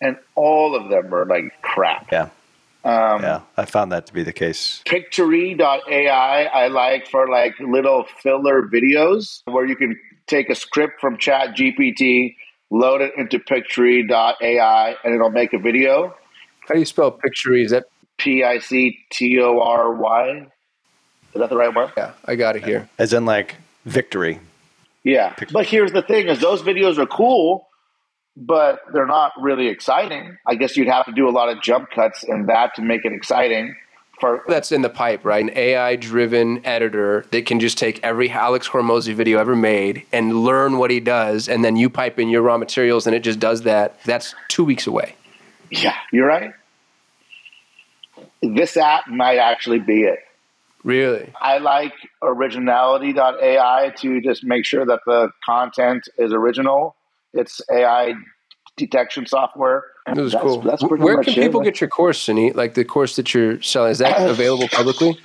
And 0.00 0.16
all 0.34 0.76
of 0.76 0.90
them 0.90 1.10
were 1.10 1.24
like 1.24 1.60
crap. 1.62 2.10
yeah, 2.12 2.28
Um, 2.84 3.22
yeah, 3.22 3.40
I 3.56 3.64
found 3.64 3.90
that 3.92 4.06
to 4.06 4.12
be 4.12 4.22
the 4.22 4.32
case. 4.32 4.82
Pictory.ai 4.86 6.44
I 6.44 6.68
like 6.68 7.08
for 7.08 7.28
like 7.28 7.58
little 7.60 8.04
filler 8.22 8.62
videos 8.62 9.42
where 9.46 9.64
you 9.64 9.76
can 9.76 9.98
take 10.26 10.50
a 10.50 10.54
script 10.54 11.00
from 11.00 11.16
Chat 11.16 11.56
GPT, 11.56 12.36
load 12.74 13.00
it 13.00 13.12
into 13.16 13.38
Pictory.ai, 13.38 14.96
and 15.04 15.14
it'll 15.14 15.30
make 15.30 15.52
a 15.52 15.58
video. 15.58 16.14
How 16.66 16.74
do 16.74 16.80
you 16.80 16.86
spell 16.86 17.10
Pictory? 17.10 17.64
Is 17.64 17.70
that 17.70 17.84
P 18.18 18.42
I 18.42 18.58
C 18.58 18.98
T 19.10 19.40
O 19.40 19.60
R 19.60 19.92
Y. 19.92 20.46
Is 21.34 21.40
that 21.40 21.50
the 21.50 21.56
right 21.56 21.74
one? 21.74 21.90
yeah? 21.96 22.12
I 22.24 22.36
got 22.36 22.56
it 22.56 22.64
here. 22.64 22.88
As 22.98 23.12
in 23.12 23.24
like 23.24 23.56
victory. 23.84 24.40
Yeah. 25.02 25.34
But 25.52 25.66
here's 25.66 25.92
the 25.92 26.02
thing 26.02 26.28
is 26.28 26.40
those 26.40 26.62
videos 26.62 26.96
are 26.98 27.06
cool, 27.06 27.68
but 28.36 28.80
they're 28.92 29.06
not 29.06 29.32
really 29.40 29.68
exciting. 29.68 30.36
I 30.46 30.54
guess 30.54 30.76
you'd 30.76 30.88
have 30.88 31.06
to 31.06 31.12
do 31.12 31.28
a 31.28 31.32
lot 31.32 31.48
of 31.48 31.60
jump 31.62 31.90
cuts 31.90 32.22
in 32.22 32.46
that 32.46 32.74
to 32.76 32.82
make 32.82 33.04
it 33.04 33.12
exciting. 33.12 33.74
For 34.24 34.42
That's 34.48 34.72
in 34.72 34.80
the 34.80 34.88
pipe, 34.88 35.22
right? 35.22 35.44
An 35.44 35.50
AI-driven 35.54 36.64
editor 36.64 37.26
that 37.30 37.44
can 37.44 37.60
just 37.60 37.76
take 37.76 38.00
every 38.02 38.30
Alex 38.30 38.66
Hormozi 38.66 39.12
video 39.12 39.38
ever 39.38 39.54
made 39.54 40.06
and 40.14 40.44
learn 40.44 40.78
what 40.78 40.90
he 40.90 40.98
does, 40.98 41.46
and 41.46 41.62
then 41.62 41.76
you 41.76 41.90
pipe 41.90 42.18
in 42.18 42.30
your 42.30 42.40
raw 42.40 42.56
materials, 42.56 43.06
and 43.06 43.14
it 43.14 43.20
just 43.20 43.38
does 43.38 43.62
that. 43.62 44.02
That's 44.04 44.34
two 44.48 44.64
weeks 44.64 44.86
away. 44.86 45.14
yeah, 45.70 45.96
you're 46.10 46.26
right. 46.26 46.52
This 48.40 48.78
app 48.78 49.08
might 49.08 49.36
actually 49.36 49.80
be 49.80 50.04
it. 50.04 50.20
Really? 50.84 51.30
I 51.38 51.58
like 51.58 51.92
originality.ai 52.22 53.92
to 53.98 54.20
just 54.22 54.42
make 54.42 54.64
sure 54.64 54.86
that 54.86 55.00
the 55.04 55.32
content 55.44 56.08
is 56.16 56.32
original. 56.32 56.96
It's 57.34 57.60
AI 57.70 58.14
detection 58.78 59.26
software. 59.26 59.84
This 60.12 60.18
is 60.26 60.32
That's- 60.32 60.42
cool. 60.42 60.60
That's 60.60 60.82
pretty 60.82 61.02
Where 61.02 61.16
much 61.16 61.26
can 61.26 61.34
it. 61.34 61.40
people 61.46 61.60
get 61.62 61.80
your 61.80 61.88
course, 61.88 62.24
Suneet? 62.26 62.54
Like 62.54 62.74
the 62.74 62.84
course 62.84 63.16
that 63.16 63.32
you're 63.32 63.60
selling, 63.62 63.90
is 63.92 63.98
that 63.98 64.28
available 64.28 64.68
publicly? 64.68 65.18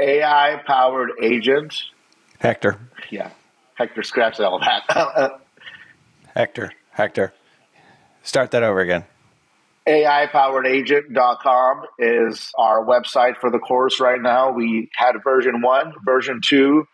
AI 0.00 0.60
powered 0.66 1.10
agent? 1.22 1.74
Hector, 2.40 2.78
Yeah. 3.10 3.30
Hector, 3.74 4.02
scratch 4.02 4.40
all 4.40 4.58
that. 4.58 5.40
Hector, 6.34 6.72
Hector. 6.90 7.32
Start 8.22 8.50
that 8.50 8.62
over 8.62 8.80
again. 8.80 9.04
AIpoweredagent.com 9.86 11.82
is 12.00 12.50
our 12.58 12.84
website 12.84 13.36
for 13.38 13.50
the 13.50 13.58
course 13.60 14.00
right 14.00 14.20
now. 14.20 14.50
We 14.50 14.90
had 14.96 15.12
version 15.22 15.60
one, 15.62 15.92
version 16.04 16.40
two 16.44 16.84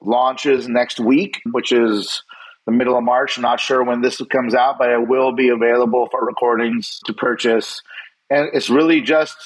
launches 0.00 0.68
next 0.68 1.00
week, 1.00 1.40
which 1.50 1.72
is 1.72 2.22
the 2.68 2.72
middle 2.72 2.98
of 2.98 3.02
March. 3.02 3.38
Not 3.38 3.60
sure 3.60 3.82
when 3.82 4.02
this 4.02 4.20
comes 4.30 4.54
out, 4.54 4.76
but 4.78 4.90
it 4.90 5.08
will 5.08 5.32
be 5.32 5.48
available 5.48 6.06
for 6.10 6.22
recordings 6.22 7.00
to 7.06 7.14
purchase. 7.14 7.80
And 8.28 8.50
it's 8.52 8.68
really 8.68 9.00
just 9.00 9.36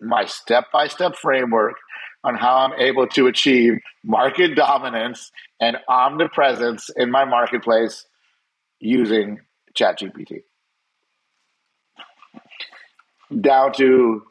my 0.00 0.24
step 0.24 0.64
by 0.72 0.88
step 0.88 1.14
framework 1.14 1.76
on 2.24 2.34
how 2.34 2.56
I'm 2.56 2.72
able 2.80 3.06
to 3.06 3.28
achieve 3.28 3.74
market 4.02 4.56
dominance 4.56 5.30
and 5.60 5.76
omnipresence 5.88 6.90
in 6.96 7.12
my 7.12 7.24
marketplace 7.24 8.06
using 8.80 9.38
ChatGPT 9.78 10.40
down 13.40 13.72
to 13.74 14.24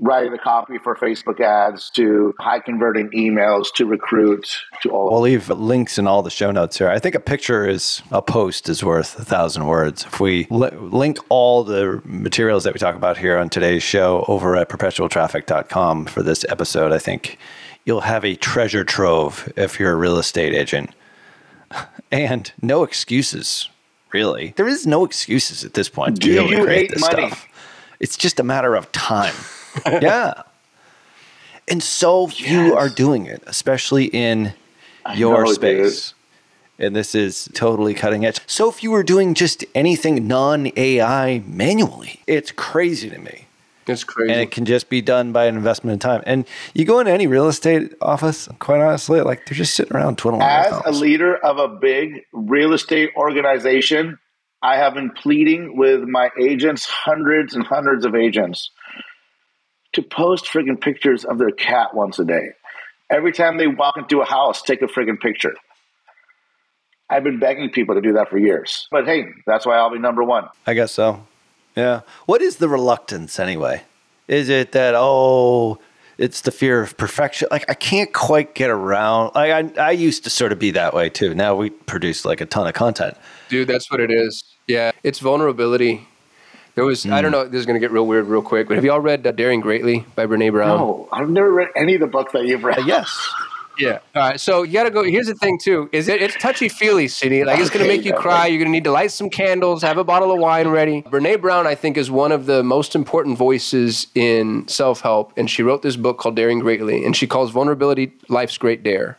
writing 0.00 0.30
the 0.30 0.38
copy 0.38 0.78
for 0.78 0.94
Facebook 0.94 1.40
ads 1.40 1.90
to 1.90 2.32
high 2.38 2.60
converting 2.60 3.10
emails 3.10 3.66
to 3.74 3.84
recruit 3.84 4.46
to 4.82 4.90
all 4.90 5.10
We'll 5.10 5.20
leave 5.22 5.48
links 5.50 5.98
in 5.98 6.06
all 6.06 6.22
the 6.22 6.30
show 6.30 6.50
notes 6.52 6.78
here. 6.78 6.88
I 6.88 6.98
think 7.00 7.14
a 7.16 7.20
picture 7.20 7.68
is 7.68 8.00
a 8.12 8.22
post 8.22 8.68
is 8.68 8.84
worth 8.84 9.18
a 9.18 9.24
thousand 9.24 9.66
words. 9.66 10.04
If 10.04 10.20
we 10.20 10.46
li- 10.50 10.70
link 10.70 11.18
all 11.28 11.64
the 11.64 12.00
materials 12.04 12.62
that 12.64 12.72
we 12.74 12.78
talk 12.78 12.94
about 12.94 13.18
here 13.18 13.36
on 13.38 13.48
today's 13.48 13.82
show 13.82 14.24
over 14.28 14.54
at 14.56 14.68
perpetualtraffic.com 14.68 16.06
for 16.06 16.22
this 16.22 16.44
episode, 16.48 16.92
I 16.92 16.98
think 16.98 17.36
you'll 17.84 18.02
have 18.02 18.24
a 18.24 18.36
treasure 18.36 18.84
trove 18.84 19.52
if 19.56 19.80
you're 19.80 19.92
a 19.92 19.96
real 19.96 20.18
estate 20.18 20.54
agent. 20.54 20.90
And 22.10 22.50
no 22.62 22.84
excuses, 22.84 23.68
really. 24.14 24.54
There 24.56 24.66
is 24.66 24.86
no 24.86 25.04
excuses 25.04 25.62
at 25.62 25.74
this 25.74 25.90
point 25.90 26.14
to 26.16 26.20
Do 26.22 26.30
be 26.30 26.36
able 26.38 26.48
to 26.48 26.56
you 26.56 26.64
create 26.64 26.78
hate 26.80 26.90
this 26.92 27.00
money? 27.02 27.26
stuff. 27.26 27.46
It's 28.00 28.16
just 28.16 28.40
a 28.40 28.42
matter 28.42 28.74
of 28.74 28.90
time. 28.92 29.34
yeah. 30.02 30.42
And 31.68 31.82
so 31.82 32.26
few 32.26 32.74
are 32.74 32.88
doing 32.88 33.26
it, 33.26 33.42
especially 33.46 34.06
in 34.06 34.54
I 35.04 35.14
your 35.14 35.44
know, 35.44 35.52
space. 35.52 36.14
And 36.78 36.94
this 36.94 37.14
is 37.14 37.48
totally 37.54 37.92
cutting 37.92 38.24
edge. 38.24 38.40
So 38.46 38.70
few 38.70 38.94
are 38.94 39.02
doing 39.02 39.34
just 39.34 39.64
anything 39.74 40.26
non 40.26 40.70
AI 40.76 41.42
manually. 41.46 42.22
It's 42.26 42.52
crazy 42.52 43.10
to 43.10 43.18
me. 43.18 43.48
It's 43.88 44.04
crazy. 44.04 44.32
And 44.32 44.40
it 44.40 44.50
can 44.50 44.64
just 44.64 44.88
be 44.88 45.00
done 45.00 45.32
by 45.32 45.46
an 45.46 45.56
investment 45.56 45.94
in 45.94 45.98
time. 45.98 46.22
And 46.26 46.46
you 46.74 46.84
go 46.84 47.00
into 47.00 47.10
any 47.10 47.26
real 47.26 47.48
estate 47.48 47.94
office, 48.00 48.48
quite 48.58 48.80
honestly, 48.80 49.20
like 49.22 49.46
they're 49.46 49.56
just 49.56 49.74
sitting 49.74 49.96
around 49.96 50.18
twiddling 50.18 50.40
their 50.40 50.48
As 50.48 50.82
a 50.84 50.90
leader 50.90 51.36
of 51.36 51.58
a 51.58 51.68
big 51.68 52.22
real 52.32 52.74
estate 52.74 53.10
organization, 53.16 54.18
I 54.62 54.76
have 54.76 54.94
been 54.94 55.10
pleading 55.10 55.76
with 55.76 56.02
my 56.02 56.30
agents, 56.40 56.84
hundreds 56.84 57.54
and 57.54 57.64
hundreds 57.64 58.04
of 58.04 58.14
agents, 58.14 58.70
to 59.94 60.02
post 60.02 60.46
friggin' 60.46 60.80
pictures 60.80 61.24
of 61.24 61.38
their 61.38 61.50
cat 61.50 61.94
once 61.94 62.18
a 62.18 62.24
day. 62.24 62.50
Every 63.10 63.32
time 63.32 63.56
they 63.56 63.66
walk 63.66 63.96
into 63.96 64.20
a 64.20 64.24
house, 64.24 64.62
take 64.62 64.82
a 64.82 64.86
friggin' 64.86 65.20
picture. 65.20 65.54
I've 67.10 67.24
been 67.24 67.38
begging 67.38 67.70
people 67.70 67.94
to 67.94 68.00
do 68.00 68.12
that 68.14 68.28
for 68.28 68.38
years. 68.38 68.86
But 68.90 69.06
hey, 69.06 69.26
that's 69.46 69.64
why 69.64 69.76
I'll 69.76 69.90
be 69.90 69.98
number 69.98 70.22
one. 70.22 70.48
I 70.66 70.74
guess 70.74 70.92
so. 70.92 71.26
Yeah. 71.74 72.00
What 72.26 72.42
is 72.42 72.56
the 72.56 72.68
reluctance 72.68 73.38
anyway? 73.38 73.82
Is 74.26 74.50
it 74.50 74.72
that 74.72 74.94
oh, 74.96 75.78
it's 76.18 76.42
the 76.42 76.50
fear 76.50 76.82
of 76.82 76.96
perfection? 76.98 77.48
Like 77.50 77.64
I 77.70 77.74
can't 77.74 78.12
quite 78.12 78.54
get 78.54 78.68
around. 78.68 79.32
Like 79.34 79.78
I, 79.78 79.82
I 79.82 79.90
used 79.92 80.24
to 80.24 80.30
sort 80.30 80.52
of 80.52 80.58
be 80.58 80.72
that 80.72 80.92
way 80.92 81.08
too. 81.08 81.34
Now 81.34 81.54
we 81.54 81.70
produce 81.70 82.24
like 82.24 82.40
a 82.40 82.46
ton 82.46 82.66
of 82.66 82.74
content. 82.74 83.16
Dude, 83.48 83.68
that's 83.68 83.90
what 83.90 84.00
it 84.00 84.10
is. 84.10 84.42
Yeah, 84.66 84.90
it's 85.02 85.20
vulnerability. 85.20 86.07
There 86.78 86.84
was 86.84 87.06
I 87.06 87.20
don't 87.20 87.32
know. 87.32 87.44
This 87.44 87.58
is 87.58 87.66
going 87.66 87.74
to 87.74 87.80
get 87.80 87.90
real 87.90 88.06
weird 88.06 88.26
real 88.26 88.40
quick. 88.40 88.68
But 88.68 88.76
have 88.76 88.84
you 88.84 88.92
all 88.92 89.00
read 89.00 89.26
uh, 89.26 89.32
Daring 89.32 89.60
Greatly 89.60 90.06
by 90.14 90.26
Brene 90.26 90.52
Brown? 90.52 90.78
No, 90.78 91.08
I've 91.10 91.28
never 91.28 91.50
read 91.50 91.70
any 91.74 91.96
of 91.96 92.00
the 92.00 92.06
books 92.06 92.32
that 92.34 92.46
you've 92.46 92.62
read. 92.62 92.78
Uh, 92.78 92.82
yes. 92.86 93.28
Yeah. 93.80 94.00
All 94.16 94.22
right. 94.22 94.40
So 94.40 94.64
you 94.64 94.72
got 94.72 94.84
to 94.84 94.90
go. 94.90 95.04
Here's 95.04 95.28
the 95.28 95.36
thing, 95.36 95.56
too. 95.62 95.88
Is 95.92 96.08
it? 96.08 96.20
It's 96.20 96.34
touchy 96.34 96.68
feely, 96.68 97.06
City. 97.06 97.44
Like 97.44 97.60
it's 97.60 97.70
going 97.70 97.84
to 97.84 97.88
make 97.88 98.04
you 98.04 98.12
cry. 98.12 98.48
You're 98.48 98.58
going 98.58 98.66
to 98.66 98.72
need 98.72 98.82
to 98.82 98.90
light 98.90 99.12
some 99.12 99.30
candles, 99.30 99.82
have 99.82 99.98
a 99.98 100.02
bottle 100.02 100.32
of 100.32 100.40
wine 100.40 100.66
ready. 100.66 101.02
Brene 101.02 101.40
Brown, 101.40 101.64
I 101.64 101.76
think, 101.76 101.96
is 101.96 102.10
one 102.10 102.32
of 102.32 102.46
the 102.46 102.64
most 102.64 102.96
important 102.96 103.38
voices 103.38 104.08
in 104.16 104.66
self 104.66 105.02
help, 105.02 105.32
and 105.36 105.48
she 105.48 105.62
wrote 105.62 105.82
this 105.82 105.94
book 105.94 106.18
called 106.18 106.34
Daring 106.34 106.58
Greatly, 106.58 107.04
and 107.04 107.14
she 107.16 107.28
calls 107.28 107.52
vulnerability 107.52 108.10
life's 108.28 108.58
great 108.58 108.82
dare. 108.82 109.16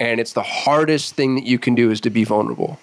And 0.00 0.20
it's 0.20 0.32
the 0.32 0.42
hardest 0.42 1.14
thing 1.14 1.34
that 1.34 1.44
you 1.44 1.58
can 1.58 1.74
do 1.74 1.90
is 1.90 2.00
to 2.00 2.08
be 2.08 2.24
vulnerable. 2.24 2.80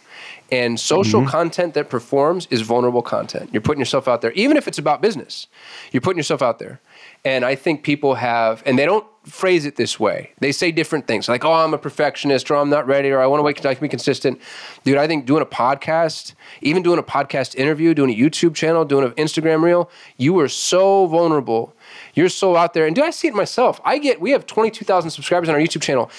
And 0.52 0.80
social 0.80 1.22
mm-hmm. 1.22 1.30
content 1.30 1.74
that 1.74 1.90
performs 1.90 2.48
is 2.52 2.62
vulnerable 2.62 3.02
content. 3.02 3.50
You're 3.52 3.62
putting 3.62 3.80
yourself 3.80 4.08
out 4.08 4.22
there, 4.22 4.32
even 4.34 4.56
if 4.58 4.68
it's 4.68 4.78
about 4.78 5.02
business. 5.02 5.48
You're 5.92 6.02
putting 6.02 6.18
yourself 6.18 6.42
out 6.42 6.60
there. 6.60 6.80
And 7.26 7.44
I 7.46 7.56
think 7.56 7.84
people 7.84 8.16
have, 8.16 8.62
and 8.66 8.78
they 8.78 8.86
don't 8.86 9.06
phrase 9.26 9.66
it 9.66 9.78
this 9.78 10.00
way. 10.00 10.34
They 10.40 10.52
say 10.52 10.72
different 10.72 11.08
things 11.08 11.30
like, 11.30 11.46
oh, 11.46 11.54
I'm 11.54 11.74
a 11.74 11.78
perfectionist, 11.78 12.52
or 12.52 12.56
I'm 12.56 12.70
not 12.70 12.86
ready, 12.86 13.10
or 13.10 13.22
I 13.22 13.28
want 13.28 13.40
to 13.40 13.44
wait 13.44 13.58
wake 13.58 13.66
I 13.66 13.74
can 13.74 13.82
be 13.82 13.90
consistent. 13.90 14.42
Dude, 14.84 14.98
I 14.98 15.08
think 15.08 15.26
doing 15.26 15.42
a 15.42 15.46
podcast, 15.46 16.34
even 16.62 16.84
doing 16.84 17.00
a 17.00 17.04
podcast 17.04 17.56
interview, 17.56 17.94
doing 17.94 18.12
a 18.12 18.16
YouTube 18.16 18.56
channel, 18.56 18.84
doing 18.84 19.06
an 19.06 19.12
Instagram 19.12 19.64
reel, 19.64 19.90
you 20.18 20.38
are 20.40 20.50
so 20.50 21.08
vulnerable. 21.08 21.74
You're 22.14 22.30
so 22.30 22.58
out 22.58 22.74
there. 22.74 22.86
And 22.86 22.96
do 22.96 23.04
I 23.04 23.12
see 23.12 23.30
it 23.30 23.34
myself? 23.34 23.80
I 23.86 23.98
get, 23.98 24.20
we 24.20 24.32
have 24.32 24.46
22,000 24.46 25.10
subscribers 25.10 25.48
on 25.50 25.56
our 25.56 25.62
YouTube 25.62 25.82
channel. 25.82 26.12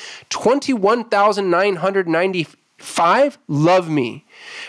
21,995 2.84 3.38
love 3.48 3.88
me. 3.88 4.24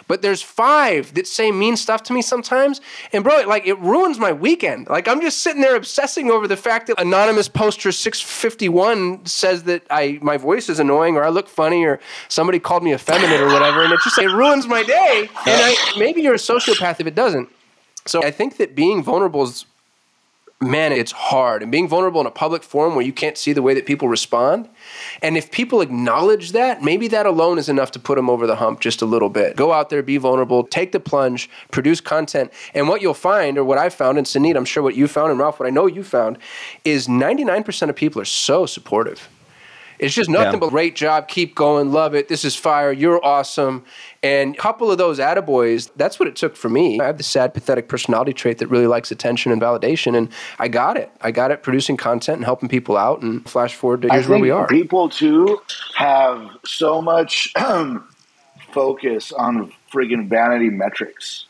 But 0.08 0.22
there's 0.22 0.42
five 0.42 1.14
that 1.16 1.28
say 1.28 1.52
mean 1.52 1.76
stuff 1.76 2.04
to 2.04 2.14
me 2.14 2.22
sometimes. 2.22 2.82
And 3.12 3.24
bro, 3.24 3.42
like 3.48 3.68
it 3.68 3.78
ruins 3.80 4.20
my 4.20 4.32
weekend. 4.32 4.88
Like 4.88 5.08
I'm 5.08 5.22
just 5.22 5.40
sitting 5.40 5.62
there 5.62 5.76
obsessing 5.76 6.32
over 6.32 6.48
the 6.48 6.58
fact 6.58 6.88
that 6.88 7.00
anonymous 7.00 7.50
poster 7.50 7.92
651 7.92 9.26
says 9.26 9.64
that 9.64 9.84
I 9.90 10.20
my 10.22 10.38
voice 10.38 10.70
is 10.70 10.80
annoying 10.80 11.16
or 11.16 11.24
I 11.24 11.30
look 11.30 11.48
funny 11.48 11.84
or 11.84 12.00
somebody 12.30 12.60
called 12.60 12.84
me 12.84 12.94
effeminate 12.94 13.42
or 13.42 13.48
whatever. 13.48 13.84
And 13.84 13.92
it 13.92 14.00
just 14.04 14.18
it 14.18 14.30
ruins 14.30 14.68
my 14.68 14.84
day. 14.84 15.30
And 15.46 15.62
I 15.62 15.76
maybe 15.98 16.22
you're 16.22 16.36
a 16.36 16.38
sociopath 16.38 17.00
if 17.00 17.08
it 17.08 17.16
doesn't. 17.16 17.50
So 18.06 18.24
I 18.24 18.32
think 18.32 18.58
that 18.58 18.76
being 18.76 19.04
vulnerable 19.04 19.44
is 19.44 19.66
man, 20.66 20.92
it's 20.92 21.12
hard. 21.12 21.62
And 21.62 21.72
being 21.72 21.88
vulnerable 21.88 22.20
in 22.22 22.28
a 22.28 22.32
public 22.32 22.64
forum 22.64 22.96
where 22.96 23.06
you 23.06 23.14
can't 23.14 23.38
see 23.38 23.54
the 23.54 23.62
way 23.62 23.74
that 23.74 23.86
people 23.86 24.10
respond. 24.10 24.68
And 25.22 25.38
if 25.38 25.52
people 25.52 25.82
acknowledge 25.82 26.52
that, 26.52 26.82
maybe 26.82 27.08
that 27.10 27.26
alone 27.26 27.58
is 27.58 27.70
enough 27.70 27.92
to 27.92 28.00
put 28.00 28.16
them 28.16 28.30
over 28.30 28.48
the 28.48 28.56
hump 28.58 28.80
just 28.80 29.02
a 29.02 29.06
little 29.06 29.30
bit. 29.30 29.56
Go 29.56 29.72
out 29.72 29.90
there, 29.90 30.02
be 30.02 30.18
vulnerable, 30.18 30.64
take 30.64 30.92
the 30.92 31.00
plunge, 31.00 31.50
produce 31.72 32.02
content. 32.02 32.52
And 32.74 32.88
what 32.88 33.02
you'll 33.02 33.14
find, 33.14 33.58
or 33.58 33.64
what 33.64 33.78
I 33.78 33.90
found, 33.90 34.18
and 34.18 34.28
Suneet, 34.28 34.56
I'm 34.56 34.66
sure 34.66 34.84
what 34.84 34.96
you 34.96 35.08
found, 35.08 35.32
and 35.32 35.40
Ralph, 35.40 35.60
what 35.60 35.68
I 35.68 35.72
know 35.72 35.86
you 35.86 36.04
found, 36.04 36.38
is 36.84 37.08
99% 37.08 37.90
of 37.90 37.96
people 37.96 38.22
are 38.22 38.26
so 38.26 38.66
supportive. 38.66 39.30
It's 40.00 40.14
just 40.14 40.30
nothing 40.30 40.54
Yeah. 40.54 40.60
but 40.60 40.70
great 40.70 40.96
job, 40.96 41.28
keep 41.28 41.56
going, 41.56 41.92
love 41.92 42.14
it, 42.16 42.28
this 42.28 42.44
is 42.44 42.56
fire, 42.56 42.92
you're 42.92 43.24
awesome. 43.26 43.84
And 44.22 44.56
a 44.56 44.58
couple 44.58 44.92
of 44.92 44.98
those 44.98 45.20
attaboys, 45.20 45.90
that's 45.96 46.20
what 46.20 46.28
it 46.28 46.36
took 46.36 46.56
for 46.56 46.68
me. 46.70 47.00
I 47.00 47.06
have 47.06 47.18
the 47.18 47.24
sad, 47.24 47.54
pathetic 47.54 47.88
personality 47.88 48.34
trait 48.34 48.58
that 48.58 48.68
really 48.68 48.88
likes 48.88 49.12
attention 49.12 49.52
and 49.52 49.62
validation, 49.62 50.18
and 50.18 50.30
I 50.60 50.68
got 50.68 50.98
it. 50.98 51.12
I 51.22 51.32
got 51.32 51.52
it 51.52 51.64
producing 51.64 51.96
content 51.98 52.38
and 52.38 52.46
helping 52.46 52.68
people 52.70 52.98
out, 52.98 53.22
and 53.22 53.48
flash 53.48 53.76
forward 53.76 54.02
to 54.04 54.10
here's 54.10 54.28
where 54.28 54.40
we 54.40 54.50
are. 54.52 54.68
people 54.68 55.10
too 55.10 55.62
have 55.96 56.50
so 56.66 57.02
much 57.02 57.54
focus 58.72 59.32
on 59.32 59.72
friggin' 59.94 60.28
vanity 60.28 60.70
metrics 60.70 61.46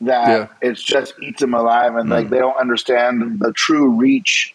that 0.00 0.28
Yeah. 0.28 0.46
it's 0.60 0.82
just 0.82 1.14
eats 1.22 1.40
them 1.40 1.54
alive, 1.54 1.94
and 1.96 2.08
like 2.10 2.26
mm. 2.26 2.30
they 2.30 2.38
don't 2.38 2.56
understand 2.58 3.38
the 3.40 3.52
true 3.52 3.90
reach 3.90 4.54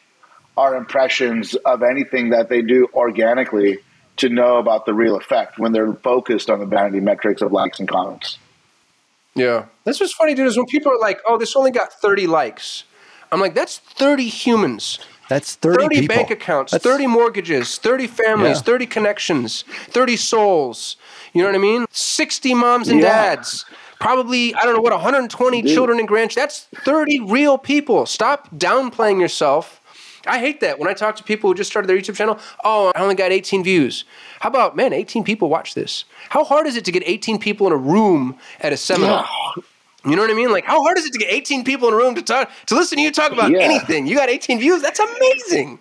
or 0.60 0.76
impressions 0.76 1.56
of 1.56 1.82
anything 1.84 2.30
that 2.32 2.50
they 2.50 2.62
do 2.62 2.88
organically 2.94 3.80
to 4.18 4.28
know 4.28 4.58
about 4.58 4.86
the 4.86 4.94
real 4.94 5.16
effect 5.16 5.58
when 5.58 5.72
they're 5.72 5.94
focused 5.94 6.50
on 6.50 6.60
the 6.60 6.66
vanity 6.66 7.00
metrics 7.00 7.42
of 7.42 7.54
likes 7.54 7.80
and 7.80 7.88
comments. 7.88 8.38
Yeah. 9.36 9.66
That's 9.86 10.02
what's 10.02 10.12
funny, 10.14 10.34
dude, 10.34 10.48
is 10.48 10.58
when 10.58 10.66
people 10.66 10.92
are 10.92 11.00
like, 11.00 11.20
oh, 11.26 11.38
this 11.38 11.56
only 11.56 11.72
got 11.72 11.94
30 11.94 12.28
likes. 12.28 12.84
I'm 13.32 13.40
like, 13.40 13.56
that's 13.56 13.78
30 13.78 14.28
humans. 14.28 15.00
That's 15.30 15.56
30, 15.56 15.84
30, 15.84 15.96
people. 16.02 16.16
bank 16.16 16.32
accounts, 16.32 16.72
That's- 16.72 16.92
30 16.92 17.08
mortgages, 17.08 17.78
30 17.78 18.08
families, 18.08 18.58
Yeah. 18.58 18.64
30 18.64 18.86
connections, 18.88 19.64
30 19.92 20.18
souls. 20.18 20.98
You 21.34 21.44
know 21.44 21.48
what 21.50 21.56
I 21.56 21.60
mean? 21.60 21.86
60 21.92 22.54
moms 22.56 22.90
and 22.90 23.00
Yeah. 23.00 23.36
dads. 23.36 23.64
Probably, 24.00 24.54
I 24.56 24.64
don't 24.64 24.74
know 24.76 24.82
what, 24.82 24.92
120 24.92 25.62
Dude. 25.62 25.72
children 25.74 26.00
and 26.00 26.08
grandchildren. 26.08 26.44
That's 26.48 26.68
30 26.84 27.20
real 27.20 27.58
people. 27.58 28.06
Stop 28.08 28.50
downplaying 28.58 29.22
yourself. 29.22 29.80
I 30.28 30.40
hate 30.40 30.60
that 30.62 30.80
when 30.80 30.90
I 30.90 30.94
talk 30.94 31.16
to 31.18 31.24
people 31.24 31.50
who 31.50 31.54
just 31.56 31.70
started 31.70 31.88
their 31.88 31.98
YouTube 31.98 32.16
channel. 32.16 32.40
Oh, 32.64 32.92
I 32.96 33.02
only 33.02 33.16
got 33.16 33.32
18 33.32 33.64
views. 33.64 34.04
How 34.40 34.50
about, 34.50 34.76
man, 34.76 34.94
18 34.94 35.24
people 35.24 35.50
watch 35.50 35.74
this? 35.76 36.06
How 36.30 36.44
hard 36.44 36.68
is 36.68 36.76
it 36.76 36.86
to 36.86 36.92
get 36.92 37.04
18 37.06 37.40
people 37.40 37.68
in 37.68 37.74
a 37.74 37.78
room 37.78 38.38
at 38.62 38.74
a 38.74 38.78
seminar? 38.78 39.26
You 40.06 40.16
know 40.16 40.22
what 40.22 40.32
I 40.32 40.34
mean? 40.34 40.52
Like, 40.52 40.66
how 40.66 40.82
hard 40.82 40.98
is 40.98 41.06
it 41.06 41.14
to 41.14 41.20
get 41.20 41.32
18 41.32 41.64
people 41.64 41.88
in 41.90 41.94
a 41.94 41.98
room 41.98 42.16
to 42.16 42.22
talk 42.22 42.50
to 42.68 42.76
listen 42.76 42.98
to 42.98 43.02
you 43.02 43.12
talk 43.12 43.32
about 43.32 43.52
Yeah. 43.52 43.60
anything? 43.60 44.08
You 44.08 44.16
got 44.16 44.30
18 44.30 44.60
views. 44.60 44.82
That's 44.82 45.00
amazing. 45.00 45.80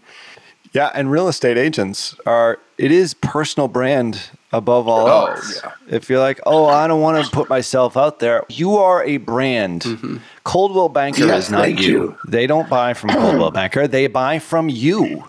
Yeah, 0.73 0.91
and 0.93 1.11
real 1.11 1.29
estate 1.29 1.57
agents 1.57 2.15
are 2.27 2.59
it 2.77 2.93
is 2.93 3.15
personal 3.15 3.69
brand 3.69 4.31
above 4.53 4.87
all 4.87 5.07
Oh, 5.09 5.27
else. 5.27 5.61
yeah. 5.65 5.73
If 5.89 6.11
you're 6.11 6.19
like, 6.21 6.41
oh, 6.47 6.67
I 6.67 6.87
don't 6.87 7.01
want 7.01 7.25
to 7.25 7.31
put 7.31 7.49
myself 7.49 7.97
out 7.97 8.19
there, 8.19 8.45
you 8.49 8.77
are 8.77 9.03
a 9.05 9.17
brand. 9.17 9.83
Mm-hmm. 9.83 10.17
Coldwell 10.49 10.89
Banker 10.89 11.27
Yes, 11.27 11.45
is 11.45 11.51
not 11.51 11.79
you. 11.79 11.89
you. 11.91 12.19
They 12.27 12.47
don't 12.47 12.71
buy 12.71 12.95
from 12.95 13.11
Coldwell 13.11 13.51
Banker. 13.51 13.87
They 13.87 14.07
buy 14.07 14.39
from 14.39 14.71
you. 14.71 15.29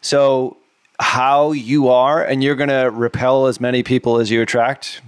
So 0.00 0.56
how 0.98 1.52
you 1.52 1.88
are, 1.88 2.24
and 2.24 2.42
you're 2.42 2.54
going 2.56 2.70
to 2.70 2.90
repel 2.90 3.46
as 3.46 3.60
many 3.60 3.82
people 3.82 4.18
as 4.18 4.30
you 4.30 4.40
attract. 4.40 5.02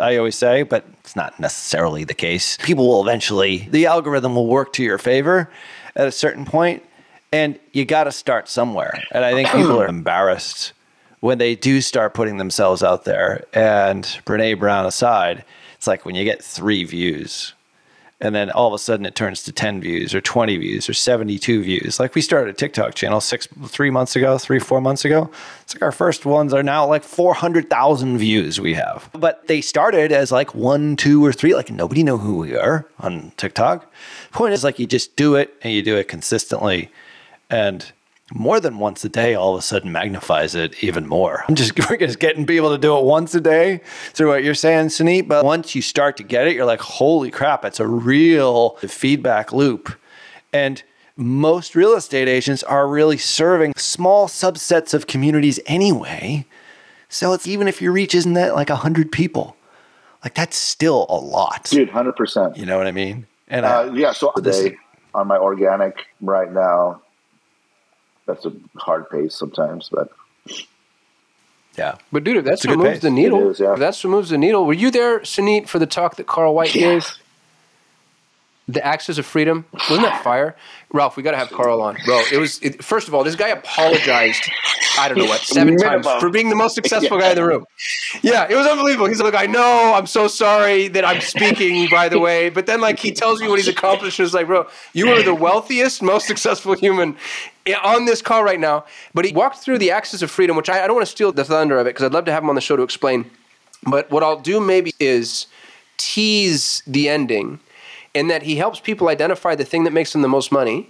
I 0.00 0.16
always 0.16 0.34
say, 0.34 0.64
but 0.64 0.84
it's 1.04 1.14
not 1.14 1.38
necessarily 1.38 2.02
the 2.02 2.14
case. 2.14 2.56
People 2.62 2.88
will 2.88 3.00
eventually, 3.02 3.68
the 3.70 3.86
algorithm 3.86 4.34
will 4.34 4.48
work 4.48 4.72
to 4.72 4.82
your 4.82 4.98
favor 4.98 5.48
at 5.94 6.08
a 6.08 6.12
certain 6.12 6.44
point, 6.44 6.82
and 7.30 7.60
you 7.72 7.84
got 7.84 8.04
to 8.04 8.12
start 8.12 8.48
somewhere. 8.48 9.00
And 9.12 9.24
I 9.24 9.34
think 9.34 9.50
people 9.50 9.80
are 9.80 9.86
embarrassed 9.86 10.72
when 11.20 11.38
they 11.38 11.54
do 11.54 11.80
start 11.80 12.12
putting 12.12 12.38
themselves 12.38 12.82
out 12.82 13.04
there. 13.04 13.44
And 13.52 14.02
Brene 14.26 14.58
Brown 14.58 14.84
aside, 14.84 15.44
it's 15.76 15.86
like 15.86 16.04
when 16.04 16.16
you 16.16 16.24
get 16.24 16.42
three 16.42 16.82
views, 16.82 17.54
and 18.20 18.34
then 18.34 18.50
all 18.50 18.68
of 18.68 18.74
a 18.74 18.78
sudden 18.78 19.06
it 19.06 19.14
turns 19.14 19.42
to 19.44 19.52
10 19.52 19.80
views 19.80 20.14
or 20.14 20.20
20 20.20 20.56
views 20.58 20.88
or 20.88 20.94
72 20.94 21.62
views. 21.62 21.98
Like 21.98 22.14
we 22.14 22.20
started 22.20 22.50
a 22.50 22.56
tiktok 22.56 22.94
channel 22.94 23.20
six 23.20 23.48
three 23.66 23.90
months 23.90 24.14
ago 24.14 24.36
three 24.38 24.58
four 24.58 24.80
months 24.80 25.04
ago. 25.04 25.30
It's 25.62 25.74
like 25.74 25.82
our 25.82 25.92
first 25.92 26.26
ones 26.26 26.52
are 26.52 26.62
now 26.62 26.86
like 26.86 27.02
400000 27.02 28.18
views 28.18 28.60
we 28.60 28.74
have. 28.74 29.08
But 29.12 29.46
they 29.48 29.60
started 29.60 30.12
as 30.12 30.30
like 30.30 30.54
one 30.54 30.96
two 30.96 31.24
or 31.24 31.32
three. 31.32 31.54
Like 31.54 31.70
nobody 31.70 32.02
know 32.02 32.18
who 32.18 32.38
we 32.38 32.56
are 32.56 32.86
on 32.98 33.32
tiktok. 33.36 33.90
Point 34.32 34.52
is 34.52 34.64
like 34.64 34.78
you 34.78 34.86
just 34.86 35.16
do 35.16 35.34
it 35.34 35.54
and 35.62 35.72
you 35.72 35.82
do 35.82 35.96
it 35.96 36.08
consistently. 36.08 36.90
And 37.48 37.90
more 38.32 38.60
than 38.60 38.78
once 38.78 39.04
a 39.04 39.08
day 39.08 39.34
all 39.34 39.54
of 39.54 39.58
a 39.58 39.62
sudden 39.62 39.90
magnifies 39.92 40.54
it 40.54 40.82
even 40.82 41.06
more. 41.06 41.44
I'm 41.48 41.54
just 41.54 41.78
we're 41.90 41.96
just 41.96 42.18
getting 42.18 42.46
people 42.46 42.70
to 42.70 42.78
do 42.78 42.96
it 42.96 43.04
once 43.04 43.34
a 43.34 43.40
day 43.40 43.80
through 44.12 44.28
what 44.28 44.44
you're 44.44 44.54
saying, 44.54 44.86
Suneet. 44.86 45.28
But 45.28 45.44
once 45.44 45.74
you 45.74 45.82
start 45.82 46.16
to 46.18 46.22
get 46.22 46.46
it, 46.46 46.54
you're 46.54 46.64
like, 46.64 46.80
holy 46.80 47.30
crap, 47.30 47.64
it's 47.64 47.80
a 47.80 47.86
real 47.86 48.76
feedback 48.76 49.52
loop. 49.52 49.94
And 50.52 50.82
most 51.16 51.74
real 51.74 51.94
estate 51.94 52.28
agents 52.28 52.62
are 52.62 52.88
really 52.88 53.18
serving 53.18 53.74
small 53.76 54.26
subsets 54.28 54.94
of 54.94 55.06
communities 55.06 55.60
anyway. 55.66 56.46
So 57.08 57.32
it's 57.32 57.46
even 57.46 57.68
if 57.68 57.82
your 57.82 57.92
reach 57.92 58.14
isn't 58.14 58.34
that 58.34 58.54
like 58.54 58.70
hundred 58.70 59.10
people, 59.12 59.56
like 60.24 60.34
that's 60.34 60.56
still 60.56 61.06
a 61.08 61.16
lot. 61.16 61.64
Dude, 61.64 61.90
100%. 61.90 62.56
You 62.56 62.66
know 62.66 62.78
what 62.78 62.86
I 62.86 62.92
mean? 62.92 63.26
And 63.48 63.66
Uh, 63.66 63.68
I, 63.68 63.92
yeah, 63.92 64.12
so 64.12 64.32
today 64.36 64.76
on 65.14 65.26
my 65.26 65.36
organic 65.36 66.06
right 66.20 66.52
now, 66.52 67.02
that's 68.32 68.46
a 68.46 68.52
hard 68.76 69.08
pace 69.10 69.34
sometimes, 69.34 69.88
but 69.90 70.10
Yeah. 71.78 71.96
But 72.12 72.24
dude, 72.24 72.38
if 72.38 72.44
that's 72.44 72.64
It's 72.64 72.66
a 72.66 72.76
what 72.76 72.78
moves 72.78 72.90
pace. 72.96 73.02
the 73.02 73.10
needle, 73.10 73.40
It 73.48 73.50
is, 73.52 73.60
yeah. 73.60 73.72
if 73.74 73.78
that's 73.78 74.02
what 74.04 74.10
moves 74.10 74.30
the 74.30 74.38
needle. 74.38 74.66
Were 74.66 74.72
you 74.72 74.90
there, 74.90 75.20
Suneet, 75.20 75.68
for 75.68 75.78
the 75.78 75.86
talk 75.86 76.16
that 76.16 76.26
Carl 76.26 76.54
White 76.54 76.74
Yes. 76.74 77.06
gave? 77.16 77.19
The 78.72 78.84
Axis 78.86 79.18
of 79.18 79.26
Freedom. 79.26 79.64
Wasn't 79.72 80.02
that 80.02 80.22
fire? 80.22 80.54
Ralph, 80.92 81.16
we 81.16 81.22
got 81.22 81.32
to 81.32 81.36
have 81.36 81.50
Carl 81.50 81.80
on. 81.82 81.96
Bro, 82.04 82.22
it 82.32 82.36
was, 82.36 82.60
it, 82.62 82.84
first 82.84 83.08
of 83.08 83.14
all, 83.14 83.24
this 83.24 83.34
guy 83.34 83.48
apologized, 83.48 84.42
I 84.98 85.08
don't 85.08 85.18
know 85.18 85.24
what, 85.24 85.40
seven 85.40 85.74
Minimum. 85.74 86.02
times 86.02 86.20
for 86.22 86.30
being 86.30 86.50
the 86.50 86.56
most 86.56 86.74
successful 86.74 87.16
Yeah. 87.18 87.24
guy 87.24 87.30
in 87.30 87.36
the 87.36 87.44
room. 87.44 87.64
Yeah, 88.22 88.46
it 88.48 88.54
was 88.54 88.66
unbelievable. 88.66 89.06
He's 89.06 89.20
like, 89.20 89.34
I 89.34 89.46
know, 89.46 89.94
I'm 89.94 90.06
so 90.06 90.28
sorry 90.28 90.86
that 90.88 91.04
I'm 91.04 91.20
speaking, 91.20 91.88
by 91.90 92.08
the 92.08 92.18
way. 92.20 92.48
But 92.48 92.66
then, 92.66 92.80
like, 92.80 92.98
he 93.00 93.10
tells 93.12 93.40
you 93.40 93.48
what 93.48 93.58
he's 93.58 93.68
accomplished. 93.68 94.18
And 94.20 94.26
it's 94.26 94.34
like, 94.34 94.46
bro, 94.46 94.68
you 94.92 95.10
are 95.10 95.22
the 95.22 95.34
wealthiest, 95.34 96.02
most 96.02 96.26
successful 96.26 96.74
human 96.74 97.16
on 97.82 98.04
this 98.04 98.22
call 98.22 98.44
right 98.44 98.60
now. 98.60 98.84
But 99.14 99.24
he 99.24 99.32
walked 99.32 99.58
through 99.58 99.78
the 99.78 99.90
Axis 99.90 100.22
of 100.22 100.30
Freedom, 100.30 100.56
which 100.56 100.68
I, 100.68 100.84
I 100.84 100.86
don't 100.86 100.94
want 100.96 101.06
to 101.06 101.12
steal 101.12 101.32
the 101.32 101.44
thunder 101.44 101.78
of 101.78 101.86
it 101.86 101.90
because 101.90 102.04
I'd 102.04 102.12
love 102.12 102.24
to 102.26 102.32
have 102.32 102.42
him 102.44 102.48
on 102.50 102.54
the 102.54 102.60
show 102.60 102.76
to 102.76 102.82
explain. 102.82 103.30
But 103.84 104.10
what 104.10 104.22
I'll 104.22 104.38
do 104.40 104.60
maybe 104.60 104.92
is 105.00 105.46
tease 105.96 106.82
the 106.86 107.08
ending 107.08 107.60
in 108.14 108.28
that 108.28 108.42
he 108.42 108.56
helps 108.56 108.80
people 108.80 109.08
identify 109.08 109.54
the 109.54 109.64
thing 109.64 109.84
that 109.84 109.92
makes 109.92 110.12
them 110.12 110.22
the 110.22 110.28
most 110.28 110.50
money. 110.50 110.88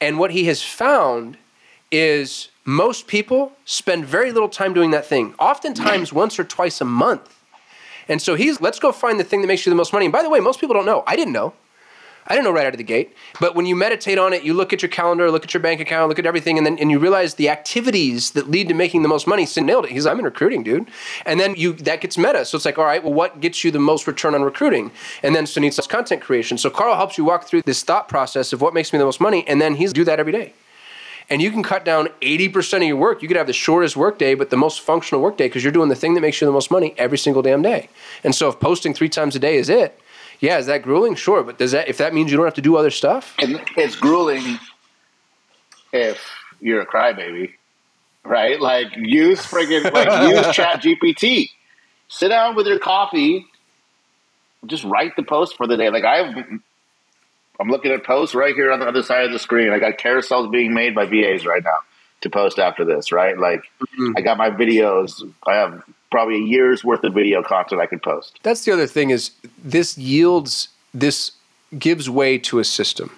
And 0.00 0.18
what 0.18 0.30
he 0.30 0.44
has 0.44 0.62
found 0.62 1.38
is 1.90 2.48
most 2.64 3.06
people 3.06 3.52
spend 3.64 4.04
very 4.04 4.30
little 4.30 4.48
time 4.48 4.74
doing 4.74 4.90
that 4.90 5.06
thing, 5.06 5.34
oftentimes 5.38 6.12
once 6.12 6.38
or 6.38 6.44
twice 6.44 6.80
a 6.80 6.84
month. 6.84 7.34
And 8.08 8.20
so 8.22 8.34
he's, 8.34 8.60
let's 8.60 8.78
go 8.78 8.92
find 8.92 9.20
the 9.20 9.24
thing 9.24 9.42
that 9.42 9.48
makes 9.48 9.66
you 9.66 9.70
the 9.70 9.76
most 9.76 9.92
money. 9.92 10.06
And 10.06 10.12
by 10.12 10.22
the 10.22 10.30
way, 10.30 10.40
most 10.40 10.60
people 10.60 10.74
don't 10.74 10.86
know. 10.86 11.04
I 11.06 11.16
didn't 11.16 11.32
know. 11.32 11.52
I 12.28 12.34
didn't 12.34 12.44
know 12.44 12.52
right 12.52 12.66
out 12.66 12.74
of 12.74 12.78
the 12.78 12.84
gate. 12.84 13.16
But 13.40 13.54
when 13.54 13.64
you 13.64 13.74
meditate 13.74 14.18
on 14.18 14.34
it, 14.34 14.42
you 14.42 14.52
look 14.52 14.74
at 14.74 14.82
your 14.82 14.90
calendar, 14.90 15.30
look 15.30 15.44
at 15.44 15.54
your 15.54 15.62
bank 15.62 15.80
account, 15.80 16.10
look 16.10 16.18
at 16.18 16.26
everything, 16.26 16.58
and 16.58 16.66
then 16.66 16.78
and 16.78 16.90
you 16.90 16.98
realize 16.98 17.34
the 17.34 17.48
activities 17.48 18.32
that 18.32 18.50
lead 18.50 18.68
to 18.68 18.74
making 18.74 19.02
the 19.02 19.08
most 19.08 19.26
money. 19.26 19.46
So 19.46 19.62
nailed 19.62 19.86
it. 19.86 19.92
He's 19.92 20.06
I'm 20.06 20.18
in 20.18 20.26
recruiting, 20.26 20.62
dude. 20.62 20.88
And 21.24 21.40
then 21.40 21.54
you 21.56 21.72
that 21.72 22.02
gets 22.02 22.18
meta. 22.18 22.44
So 22.44 22.56
it's 22.56 22.66
like, 22.66 22.78
all 22.78 22.84
right, 22.84 23.02
well, 23.02 23.14
what 23.14 23.40
gets 23.40 23.64
you 23.64 23.70
the 23.70 23.78
most 23.78 24.06
return 24.06 24.34
on 24.34 24.42
recruiting? 24.42 24.90
And 25.22 25.34
then 25.34 25.44
Suneet's 25.44 25.86
content 25.86 26.20
creation. 26.20 26.58
So 26.58 26.68
Carl 26.68 26.96
helps 26.96 27.16
you 27.16 27.24
walk 27.24 27.46
through 27.46 27.62
this 27.62 27.82
thought 27.82 28.08
process 28.08 28.52
of 28.52 28.60
what 28.60 28.74
makes 28.74 28.92
me 28.92 28.98
the 28.98 29.06
most 29.06 29.20
money, 29.20 29.46
and 29.48 29.60
then 29.60 29.76
he's 29.76 29.92
do 29.92 30.04
that 30.04 30.20
every 30.20 30.32
day. 30.32 30.52
And 31.30 31.42
you 31.42 31.50
can 31.50 31.62
cut 31.62 31.84
down 31.84 32.08
80% 32.22 32.76
of 32.78 32.82
your 32.84 32.96
work. 32.96 33.20
You 33.20 33.28
could 33.28 33.36
have 33.36 33.46
the 33.46 33.52
shortest 33.52 33.96
work 33.96 34.18
day, 34.18 34.34
but 34.34 34.48
the 34.48 34.56
most 34.56 34.80
functional 34.80 35.20
work 35.20 35.36
day 35.36 35.46
because 35.46 35.62
you're 35.62 35.72
doing 35.72 35.90
the 35.90 35.94
thing 35.94 36.14
that 36.14 36.22
makes 36.22 36.40
you 36.40 36.46
the 36.46 36.52
most 36.52 36.70
money 36.70 36.94
every 36.96 37.18
single 37.18 37.42
damn 37.42 37.60
day. 37.60 37.90
And 38.24 38.34
so 38.34 38.48
if 38.48 38.58
posting 38.60 38.94
three 38.94 39.10
times 39.10 39.36
a 39.36 39.38
day 39.38 39.56
is 39.56 39.68
it, 39.68 40.00
yeah, 40.40 40.58
is 40.58 40.66
that 40.66 40.82
grueling? 40.82 41.14
Sure. 41.14 41.42
But 41.42 41.58
does 41.58 41.72
that 41.72 41.88
if 41.88 41.98
that 41.98 42.14
means 42.14 42.30
you 42.30 42.36
don't 42.36 42.46
have 42.46 42.54
to 42.54 42.62
do 42.62 42.76
other 42.76 42.90
stuff? 42.90 43.34
And 43.40 43.60
it's 43.76 43.96
grueling 43.96 44.58
if 45.92 46.24
you're 46.60 46.80
a 46.80 46.86
crybaby, 46.86 47.52
right? 48.24 48.60
Like 48.60 48.96
use 48.96 49.40
friggin' 49.40 49.92
like 49.92 50.30
use 50.30 50.54
Chat 50.54 50.82
GPT. 50.82 51.50
Sit 52.08 52.28
down 52.28 52.56
with 52.56 52.66
your 52.66 52.78
coffee, 52.78 53.46
just 54.66 54.84
write 54.84 55.14
the 55.16 55.22
post 55.22 55.56
for 55.56 55.66
the 55.66 55.76
day. 55.76 55.90
Like 55.90 56.04
I've, 56.04 56.34
I'm 57.60 57.68
looking 57.68 57.90
at 57.92 58.04
posts 58.04 58.34
right 58.34 58.54
here 58.54 58.72
on 58.72 58.80
the 58.80 58.86
other 58.86 59.02
side 59.02 59.24
of 59.26 59.32
the 59.32 59.38
screen. 59.38 59.70
I 59.70 59.78
got 59.78 59.98
carousels 59.98 60.50
being 60.50 60.72
made 60.72 60.94
by 60.94 61.04
VAs 61.04 61.44
right 61.44 61.62
now 61.62 61.78
to 62.20 62.30
post 62.30 62.58
after 62.58 62.84
this, 62.84 63.12
right? 63.12 63.38
Like 63.38 63.62
mm-hmm. 63.80 64.12
I 64.16 64.20
got 64.20 64.36
my 64.36 64.50
videos. 64.50 65.22
I 65.46 65.54
have 65.54 65.82
probably 66.10 66.36
a 66.36 66.46
year's 66.46 66.84
worth 66.84 67.04
of 67.04 67.14
video 67.14 67.42
content 67.42 67.80
I 67.80 67.86
could 67.86 68.02
post. 68.02 68.38
That's 68.42 68.64
the 68.64 68.72
other 68.72 68.86
thing 68.86 69.10
is 69.10 69.32
this 69.62 69.98
yields 69.98 70.68
this 70.94 71.32
gives 71.78 72.08
way 72.08 72.38
to 72.38 72.58
a 72.58 72.64
system. 72.64 73.10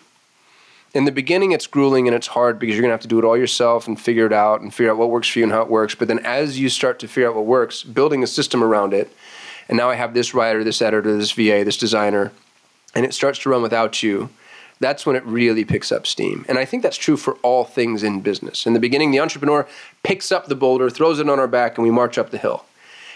In 0.92 1.04
the 1.04 1.12
beginning, 1.12 1.52
it's 1.52 1.68
grueling 1.68 2.08
and 2.08 2.16
it's 2.16 2.26
hard 2.26 2.58
because 2.58 2.74
you're 2.74 2.82
gonna 2.82 2.92
have 2.92 3.00
to 3.02 3.08
do 3.08 3.18
it 3.18 3.24
all 3.24 3.36
yourself 3.36 3.86
and 3.86 4.00
figure 4.00 4.26
it 4.26 4.32
out 4.32 4.60
and 4.60 4.74
figure 4.74 4.90
out 4.90 4.98
what 4.98 5.10
works 5.10 5.28
for 5.28 5.38
you 5.38 5.44
and 5.44 5.52
how 5.52 5.62
it 5.62 5.70
works. 5.70 5.94
But 5.94 6.08
then, 6.08 6.18
as 6.20 6.58
you 6.58 6.68
start 6.68 6.98
to 7.00 7.08
figure 7.08 7.28
out 7.28 7.36
what 7.36 7.46
works, 7.46 7.84
building 7.84 8.24
a 8.24 8.26
system 8.26 8.62
around 8.62 8.92
it, 8.92 9.14
and 9.68 9.76
now 9.76 9.88
I 9.88 9.94
have 9.94 10.14
this 10.14 10.34
writer, 10.34 10.64
this 10.64 10.82
editor, 10.82 11.16
this 11.16 11.30
VA, 11.30 11.62
this 11.64 11.76
designer, 11.76 12.32
and 12.92 13.06
it 13.06 13.14
starts 13.14 13.38
to 13.40 13.50
run 13.50 13.62
without 13.62 14.02
you. 14.02 14.30
That's 14.80 15.04
when 15.04 15.14
it 15.14 15.24
really 15.24 15.64
picks 15.64 15.92
up 15.92 16.06
steam. 16.06 16.44
And 16.48 16.58
I 16.58 16.64
think 16.64 16.82
that's 16.82 16.96
true 16.96 17.18
for 17.18 17.34
all 17.42 17.64
things 17.64 18.02
in 18.02 18.22
business. 18.22 18.66
In 18.66 18.72
the 18.72 18.80
beginning, 18.80 19.10
the 19.10 19.20
entrepreneur 19.20 19.68
picks 20.02 20.32
up 20.32 20.46
the 20.46 20.54
boulder, 20.54 20.88
throws 20.88 21.20
it 21.20 21.28
on 21.28 21.38
our 21.38 21.48
back, 21.48 21.76
and 21.76 21.84
we 21.84 21.90
march 21.90 22.16
up 22.16 22.30
the 22.30 22.38
hill. 22.38 22.64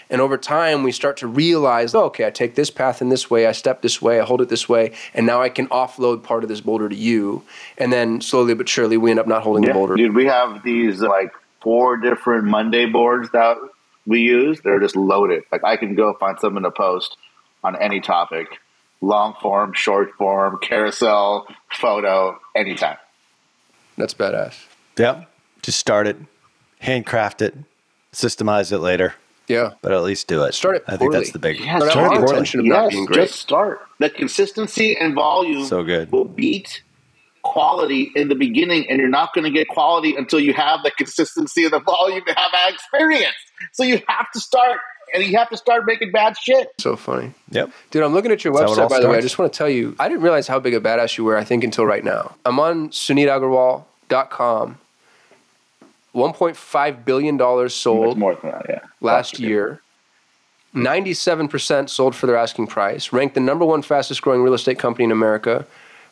And 0.07 0.21
over 0.21 0.37
time, 0.37 0.83
we 0.83 0.91
start 0.91 1.17
to 1.17 1.27
realize, 1.27 1.95
oh, 1.95 2.03
okay, 2.05 2.27
I 2.27 2.29
take 2.29 2.53
this 2.53 2.69
path 2.69 3.01
in 3.01 3.09
this 3.09 3.31
way, 3.31 3.47
I 3.47 3.51
step 3.51 3.81
this 3.81 3.99
way, 3.99 4.19
I 4.19 4.25
hold 4.25 4.41
it 4.41 4.49
this 4.49 4.69
way, 4.69 4.93
and 5.15 5.25
now 5.25 5.41
I 5.41 5.49
can 5.49 5.67
offload 5.69 6.21
part 6.21 6.43
of 6.43 6.49
this 6.49 6.61
boulder 6.61 6.87
to 6.87 6.95
you. 6.95 7.41
And 7.79 7.91
then 7.91 8.21
slowly 8.21 8.53
but 8.53 8.69
surely, 8.69 8.97
we 8.97 9.09
end 9.09 9.19
up 9.19 9.25
not 9.25 9.41
holding 9.41 9.63
the 9.63 9.73
boulder. 9.73 9.95
Dude, 9.95 10.13
we 10.13 10.25
have 10.25 10.63
these 10.63 11.01
like 11.01 11.31
four 11.61 11.97
different 11.97 12.43
Monday 12.43 12.85
boards 12.85 13.31
that 13.31 13.57
we 14.05 14.21
use. 14.21 14.61
They're 14.61 14.79
just 14.79 14.95
loaded. 14.95 15.43
Like 15.51 15.63
I 15.63 15.77
can 15.77 15.95
go 15.95 16.13
find 16.13 16.39
something 16.39 16.61
to 16.61 16.69
post 16.69 17.17
on 17.63 17.75
any 17.75 17.99
topic, 17.99 18.59
long 19.05 19.35
form, 19.41 19.73
short 19.73 20.09
form, 20.17 20.57
carousel, 20.61 21.47
photo, 21.71 22.37
anytime. 22.55 22.97
That's 23.97 24.13
badass. 24.13 24.55
Yep. 24.97 25.29
Just 25.61 25.79
start 25.79 26.07
it, 26.07 26.17
handcraft 26.79 27.41
it, 27.41 27.55
systemize 28.13 28.71
it 28.71 28.79
later, 28.79 29.13
Yeah. 29.47 29.71
but 29.81 29.91
at 29.91 30.03
least 30.03 30.27
do 30.27 30.43
it. 30.43 30.53
Start 30.53 30.77
it 30.77 30.83
I 30.87 30.97
think 30.97 31.11
that's 31.11 31.31
the 31.31 31.39
big. 31.39 31.59
Yeah, 31.59 31.77
Start 31.77 31.91
start 31.91 32.11
with 32.11 32.19
poorly. 32.19 32.31
intention 32.33 32.59
of 32.61 32.65
not 32.65 32.83
Yes, 32.85 32.91
being 32.93 33.05
great. 33.05 33.27
Just 33.27 33.39
start. 33.39 33.81
The 33.99 34.09
consistency 34.09 34.97
and 34.97 35.13
volume 35.15 35.65
So 35.65 35.83
good. 35.83 36.11
will 36.11 36.25
beat 36.25 36.81
quality 37.43 38.11
in 38.15 38.27
the 38.27 38.35
beginning, 38.35 38.89
and 38.89 38.99
you're 38.99 39.07
not 39.07 39.33
going 39.33 39.43
to 39.45 39.51
get 39.51 39.67
quality 39.67 40.15
until 40.15 40.39
you 40.39 40.53
have 40.53 40.79
the 40.83 40.91
consistency 40.91 41.63
and 41.63 41.73
the 41.73 41.79
volume 41.79 42.23
to 42.25 42.33
have 42.33 42.51
that 42.51 42.73
experience. 42.73 43.35
So 43.73 43.83
you 43.83 44.01
have 44.07 44.31
to 44.33 44.39
start, 44.39 44.79
and 45.13 45.23
you 45.23 45.37
have 45.37 45.49
to 45.49 45.57
start 45.57 45.85
making 45.85 46.11
bad 46.11 46.37
shit. 46.37 46.69
So 46.79 46.95
funny. 46.95 47.33
Yep. 47.51 47.71
Dude, 47.91 48.03
I'm 48.03 48.13
looking 48.13 48.31
at 48.31 48.43
your 48.43 48.53
That's 48.53 48.71
website, 48.71 48.77
all 48.77 48.89
by 48.89 48.99
the 48.99 49.09
way. 49.09 49.17
I 49.17 49.21
just 49.21 49.37
want 49.37 49.51
to 49.51 49.57
tell 49.57 49.69
you, 49.69 49.95
I 49.99 50.07
didn't 50.07 50.23
realize 50.23 50.47
how 50.47 50.59
big 50.59 50.73
a 50.73 50.79
badass 50.79 51.17
you 51.17 51.23
were, 51.23 51.37
I 51.37 51.43
think, 51.43 51.63
until 51.63 51.85
right 51.85 52.03
now. 52.03 52.35
I'm 52.45 52.59
on 52.59 52.89
suneetagarwal.com. 52.89 54.77
$1.5 56.15 57.05
billion 57.05 57.35
Much 57.35 57.71
sold 57.73 58.17
more 58.17 58.35
than 58.35 58.51
that, 58.51 58.65
yeah. 58.69 58.79
last 59.01 59.37
year. 59.37 59.81
97% 60.73 61.89
sold 61.89 62.15
for 62.15 62.27
their 62.27 62.37
asking 62.37 62.67
price. 62.67 63.13
Ranked 63.13 63.35
the 63.35 63.41
number 63.41 63.65
one 63.65 63.81
fastest 63.81 64.21
growing 64.21 64.41
real 64.41 64.53
estate 64.53 64.79
company 64.79 65.05
in 65.05 65.11
America. 65.11 65.65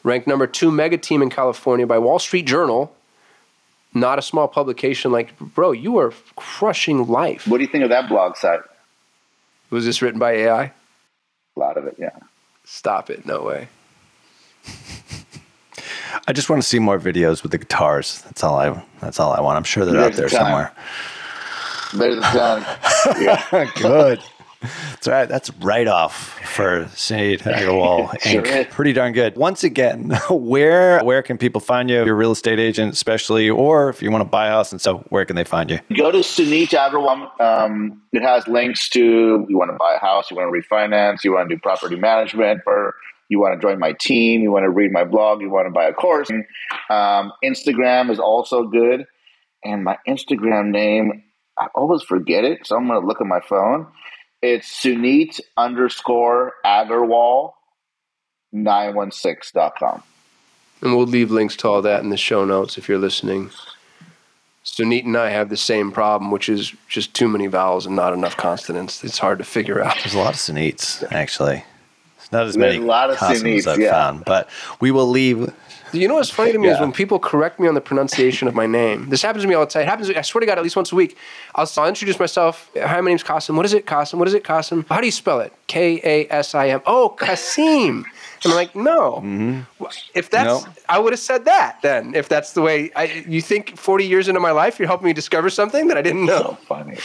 Ranked 0.04 0.28
number 0.28 0.48
two 0.48 0.72
mega 0.72 0.98
team 0.98 1.22
in 1.22 1.30
California 1.30 1.88
by 1.88 1.98
Wall 2.00 2.20
Street 2.20 2.46
Journal. 2.46 2.94
Not 3.94 4.20
a 4.20 4.22
small 4.22 4.48
publication. 4.48 5.12
Like, 5.12 5.38
bro, 5.39 5.72
you 5.72 5.98
are 5.98 6.14
crushing 6.36 7.08
life. 7.08 7.48
What 7.48 7.58
do 7.58 7.64
you 7.64 7.70
think 7.70 7.84
of 7.84 7.89
that 7.89 8.10
blog 8.10 8.36
site? 8.36 8.62
Was 9.74 9.86
this 9.86 10.04
written 10.04 10.20
by 10.20 10.34
AI? 10.34 10.66
A 10.66 10.72
lot 11.60 11.78
of 11.78 11.88
it, 11.88 11.96
yeah. 11.98 12.12
Stop 12.64 13.10
it. 13.10 13.26
No 13.26 13.42
way. 13.42 13.68
I 16.28 16.32
just 16.32 16.48
want 16.48 16.62
to 16.62 16.68
see 16.68 16.78
more 16.78 17.00
videos 17.00 17.42
with 17.42 17.52
the 17.52 17.58
guitars. 17.58 18.22
That's 18.22 18.44
all 18.44 18.56
I. 18.56 18.84
That's 19.02 19.20
all 19.20 19.34
I 19.34 19.42
want. 19.42 19.58
I'm 19.58 19.64
sure 19.64 19.84
they're 19.84 20.00
out 20.00 20.14
there 20.14 20.30
the 20.30 20.36
somewhere. 20.36 20.72
Better 21.98 22.14
than 22.14 22.34
done. 22.36 22.62
yeah. 23.20 23.72
Good. 23.76 24.20
That's 24.64 25.07
right. 25.07 25.30
That's 25.30 25.49
right 25.59 25.88
off 25.88 26.39
for 26.49 26.88
St. 26.95 27.41
Agarwal 27.41 28.09
Inc. 28.22 28.45
is. 28.45 28.68
Pretty 28.68 28.93
darn 28.93 29.14
good. 29.14 29.36
Once 29.36 29.64
again, 29.64 30.11
where 30.30 31.01
where 31.01 31.22
can 31.22 31.38
people 31.38 31.61
find 31.61 31.89
you? 31.89 32.05
Your 32.05 32.16
real 32.16 32.32
estate 32.32 32.59
agent, 32.59 32.93
especially, 32.93 33.49
or 33.49 33.89
if 33.89 34.01
you 34.01 34.09
want 34.11 34.22
to 34.22 34.30
buy 34.30 34.47
a 34.47 34.51
house, 34.51 34.72
and 34.72 34.82
so 34.82 34.99
where 35.09 35.26
can 35.26 35.36
they 35.36 35.43
find 35.43 35.70
you? 35.70 35.80
Go 35.95 36.11
to 36.11 36.20
Suneet 36.20 36.70
Agarwal. 36.70 37.39
Um, 37.39 38.01
it 38.11 38.22
has 38.22 38.47
links 38.47 38.89
to 38.89 39.45
you 39.47 39.57
want 39.57 39.72
to 39.72 39.78
buy 39.78 39.95
a 39.95 39.99
house, 39.99 40.32
you 40.32 40.38
want 40.38 40.53
to 40.53 40.59
refinance, 40.76 41.24
you 41.24 41.34
want 41.34 41.49
to 41.49 41.55
do 41.55 41.59
property 41.59 41.95
management, 41.95 42.61
or 42.66 42.95
you 43.30 43.39
want 43.39 43.59
to 43.59 43.66
join 43.66 43.80
my 43.80 43.93
team, 43.99 44.41
you 44.41 44.51
want 44.51 44.64
to 44.64 44.70
read 44.70 44.91
my 44.91 45.03
blog, 45.03 45.41
you 45.41 45.49
want 45.49 45.66
to 45.68 45.72
buy 45.72 45.86
a 45.86 45.93
course. 45.93 46.30
Um, 46.89 47.32
Instagram 47.43 48.09
is 48.11 48.20
also 48.20 48.64
good. 48.68 49.05
And 49.64 49.84
my 49.84 49.97
Instagram 50.07 50.72
name, 50.72 51.24
I 51.57 51.68
always 51.74 52.01
forget 52.03 52.43
it, 52.43 52.66
so 52.68 52.76
I'm 52.76 52.88
going 52.88 52.99
to 52.99 53.07
look 53.07 53.22
at 53.22 53.28
my 53.28 53.39
phone. 53.39 53.88
It's 54.44 54.84
Suneet 54.84 55.39
underscore 55.56 56.56
Agarwal 56.66 57.54
916.com. 58.54 60.04
And 60.82 60.98
we'll 60.98 61.08
leave 61.08 61.32
links 61.32 61.56
to 61.58 61.70
all 61.70 61.82
that 61.82 62.04
in 62.04 62.10
the 62.10 62.18
show 62.18 62.44
notes 62.44 62.78
if 62.78 62.89
you're 62.89 62.98
listening. 62.98 63.52
Suneet 64.66 65.06
and 65.06 65.16
I 65.16 65.30
have 65.30 65.48
the 65.48 65.56
same 65.56 65.94
problem, 65.94 66.30
which 66.30 66.50
is 66.50 66.74
just 66.89 67.14
too 67.14 67.30
many 67.30 67.48
vowels 67.48 67.86
and 67.86 67.96
not 67.96 68.12
enough 68.12 68.36
consonants. 68.36 69.02
It's 69.02 69.18
hard 69.18 69.38
to 69.38 69.46
figure 69.46 69.82
out. 69.82 69.96
There's 70.00 70.14
a 70.14 70.20
lot 70.20 70.34
of 70.34 70.39
Suneets, 70.39 71.10
actually. 71.10 71.64
It's 72.18 72.32
not 72.34 72.46
as 72.46 72.56
There's 72.56 72.74
many 72.74 72.84
a 72.84 72.86
lot 72.86 73.12
of 73.12 73.16
consonants 73.16 73.66
Suneets, 73.66 73.72
I've 73.72 73.80
yeah. 73.80 73.91
found, 73.91 74.26
but 74.26 74.50
we 74.82 74.91
will 74.91 75.08
leave. 75.08 75.54
You 75.94 76.08
know 76.08 76.16
what's 76.16 76.30
funny 76.30 76.52
to 76.52 76.58
me 76.58 76.70
is 76.70 76.80
when 76.80 76.91
people 76.91 77.20
correct 77.20 77.60
me 77.60 77.68
on 77.68 77.76
the 77.76 77.82
pronunciation 77.82 78.48
of 78.48 78.56
my 78.56 78.66
name. 78.66 79.10
This 79.10 79.22
happens 79.22 79.44
to 79.44 79.48
me 79.48 79.54
all 79.54 79.66
the 79.66 79.72
time. 79.72 79.84
It 79.84 79.88
happens. 79.88 80.10
I 80.10 80.22
swear 80.22 80.39
to 80.39 80.46
God, 80.48 80.58
at 80.58 80.64
least 80.64 80.76
once 80.76 80.91
a 80.91 80.96
week. 80.96 81.18
I'll, 81.56 81.70
I'll 81.78 81.88
introduce 81.88 82.20
myself. 82.20 82.70
Hi, 82.76 83.00
my 83.02 83.12
name's 83.12 83.24
Kasim. 83.24 83.56
What 83.56 83.66
is 83.66 83.74
it, 83.74 83.86
Kasim? 83.86 84.18
What 84.20 84.28
is 84.28 84.34
it, 84.34 84.44
Kasim? 84.44 84.86
How 84.89 85.00
do 85.00 85.06
you 85.06 85.12
spell 85.12 85.39
it? 85.39 85.54
K 85.68 86.02
A 86.04 86.34
S 86.34 86.56
I 86.56 86.70
M. 86.70 86.82
Oh, 86.86 87.10
Kasim. 87.10 88.06
And 88.44 88.52
I'm 88.52 88.56
like, 88.56 88.76
no. 88.76 89.66
If 90.14 90.30
that's, 90.30 90.64
Mm-hmm. 90.64 90.72
I 90.89 91.00
would 91.00 91.14
have 91.14 91.20
said 91.20 91.46
that 91.46 91.82
then. 91.82 92.14
If 92.16 92.28
that's 92.28 92.54
the 92.54 92.62
way, 92.62 92.91
I, 92.96 93.24
you 93.28 93.41
think 93.41 93.78
40 93.78 94.06
years 94.06 94.28
into 94.28 94.39
my 94.41 94.52
life, 94.52 94.80
you're 94.80 94.88
helping 94.88 95.06
me 95.08 95.14
discover 95.14 95.50
something 95.50 95.88
that 95.88 95.98
I 95.98 96.02
didn't 96.02 96.26
know. 96.26 96.39
So 96.39 96.58
Funny. 96.68 96.98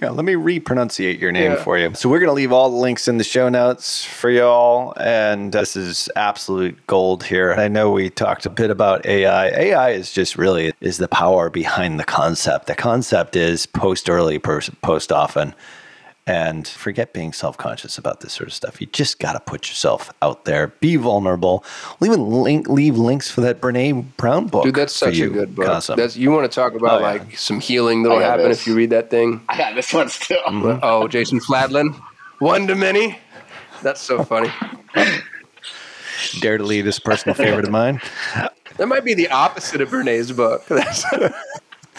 Yeah, 0.00 0.10
let 0.10 0.24
me 0.24 0.34
repronunciate 0.34 1.20
your 1.20 1.32
name 1.32 1.52
Yeah. 1.52 1.62
for 1.64 1.76
you. 1.76 1.92
So 1.94 2.08
we're 2.08 2.20
going 2.20 2.28
to 2.28 2.34
leave 2.34 2.52
all 2.52 2.70
the 2.70 2.76
links 2.76 3.08
in 3.08 3.18
the 3.18 3.24
show 3.24 3.48
notes 3.48 4.04
for 4.04 4.30
y'all, 4.30 4.94
and 4.98 5.54
uh, 5.54 5.60
this 5.60 5.74
is 5.76 6.08
absolute 6.16 6.86
gold 6.86 7.24
here. 7.24 7.52
I 7.54 7.68
know 7.68 7.90
we 7.90 8.08
talked 8.08 8.46
a 8.46 8.50
bit 8.50 8.70
about 8.70 9.04
AI. 9.04 9.48
AI 9.48 9.90
is 9.90 10.12
just 10.12 10.38
really 10.38 10.72
is 10.80 10.98
the 10.98 11.08
power 11.08 11.50
behind 11.50 11.98
the 11.98 12.04
concept. 12.04 12.66
The 12.66 12.76
concept 12.76 13.34
is 13.36 13.66
post 13.66 14.08
early, 14.08 14.38
post 14.38 15.12
often, 15.12 15.54
and 16.30 16.68
forget 16.68 17.12
being 17.12 17.32
self 17.32 17.58
conscious 17.58 17.98
about 17.98 18.20
this 18.20 18.32
sort 18.32 18.46
of 18.46 18.54
stuff. 18.54 18.80
You 18.80 18.86
just 18.86 19.18
got 19.18 19.32
to 19.32 19.40
put 19.40 19.68
yourself 19.68 20.12
out 20.22 20.44
there, 20.44 20.68
be 20.68 20.94
vulnerable. 20.94 21.64
We'll 21.98 22.12
even 22.12 22.30
link, 22.30 22.68
leave 22.68 22.96
links 22.96 23.28
for 23.28 23.40
that 23.40 23.60
Brene 23.60 24.04
Brown 24.16 24.46
book. 24.46 24.62
Dude, 24.62 24.76
that's 24.76 24.92
for 24.96 25.06
such 25.06 25.18
a 25.18 25.28
good 25.28 25.56
book. 25.56 25.66
Kasim. 25.66 25.96
That's 25.96 26.16
you 26.16 26.30
want 26.30 26.50
to 26.50 26.54
talk 26.54 26.74
about 26.74 26.98
Oh, 27.02 27.04
yeah. 27.04 27.10
like 27.12 27.36
some 27.36 27.58
healing 27.58 28.04
that'll 28.04 28.20
happen 28.20 28.48
this. 28.48 28.60
if 28.60 28.66
you 28.68 28.76
read 28.76 28.90
that 28.90 29.10
thing. 29.10 29.42
I 29.48 29.58
got 29.58 29.74
this 29.74 29.92
one 29.92 30.08
still. 30.08 30.38
Mm-hmm. 30.46 30.78
Oh, 30.84 31.08
Jason 31.08 31.40
Fladlien, 31.40 32.00
one 32.38 32.68
to 32.68 32.76
many. 32.76 33.18
That's 33.82 34.00
so 34.00 34.22
funny. 34.22 34.50
Dare 36.40 36.58
to 36.58 36.64
lead 36.64 36.86
is 36.86 36.98
a 36.98 37.00
personal 37.00 37.34
favorite 37.34 37.64
of 37.64 37.72
mine. 37.72 38.00
That 38.76 38.86
might 38.86 39.04
be 39.04 39.14
the 39.14 39.28
opposite 39.30 39.80
of 39.80 39.88
Brene's 39.90 40.30
book. 40.30 40.64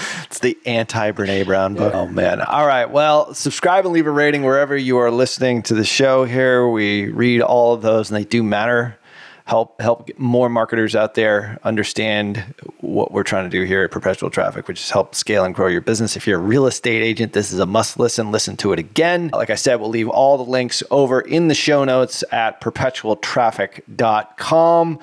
It's 0.25 0.39
the 0.39 0.57
anti 0.65 1.11
Brene 1.11 1.45
Brown 1.45 1.75
book. 1.75 1.93
Oh, 1.93 2.07
man. 2.07 2.41
All 2.41 2.65
right. 2.65 2.89
Well, 2.89 3.33
subscribe 3.33 3.85
and 3.85 3.93
leave 3.93 4.07
a 4.07 4.11
rating 4.11 4.43
wherever 4.43 4.77
you 4.77 4.97
are 4.97 5.11
listening 5.11 5.61
to 5.63 5.73
the 5.73 5.83
show 5.83 6.23
here. 6.23 6.69
We 6.69 7.09
read 7.09 7.41
all 7.41 7.73
of 7.73 7.81
those 7.81 8.09
and 8.09 8.17
they 8.17 8.23
do 8.23 8.41
matter. 8.41 8.97
Help 9.45 9.81
help 9.81 10.09
more 10.17 10.47
marketers 10.47 10.95
out 10.95 11.15
there 11.15 11.59
understand 11.63 12.55
what 12.79 13.11
we're 13.11 13.23
trying 13.23 13.43
to 13.43 13.49
do 13.49 13.63
here 13.63 13.83
at 13.83 13.91
Perpetual 13.91 14.29
Traffic, 14.29 14.69
which 14.69 14.79
is 14.79 14.89
help 14.89 15.15
scale 15.15 15.43
and 15.43 15.53
grow 15.53 15.67
your 15.67 15.81
business. 15.81 16.15
If 16.15 16.25
you're 16.25 16.39
a 16.39 16.41
real 16.41 16.65
estate 16.67 17.01
agent, 17.01 17.33
this 17.33 17.51
is 17.51 17.59
a 17.59 17.65
must 17.65 17.99
listen. 17.99 18.31
Listen 18.31 18.55
to 18.57 18.71
it 18.71 18.79
again. 18.79 19.31
Like 19.33 19.49
I 19.49 19.55
said, 19.55 19.81
we'll 19.81 19.89
leave 19.89 20.07
all 20.07 20.37
the 20.37 20.49
links 20.49 20.81
over 20.91 21.19
in 21.19 21.49
the 21.49 21.55
show 21.55 21.83
notes 21.83 22.23
at 22.31 22.61
perpetualtraffic.com. 22.61 24.99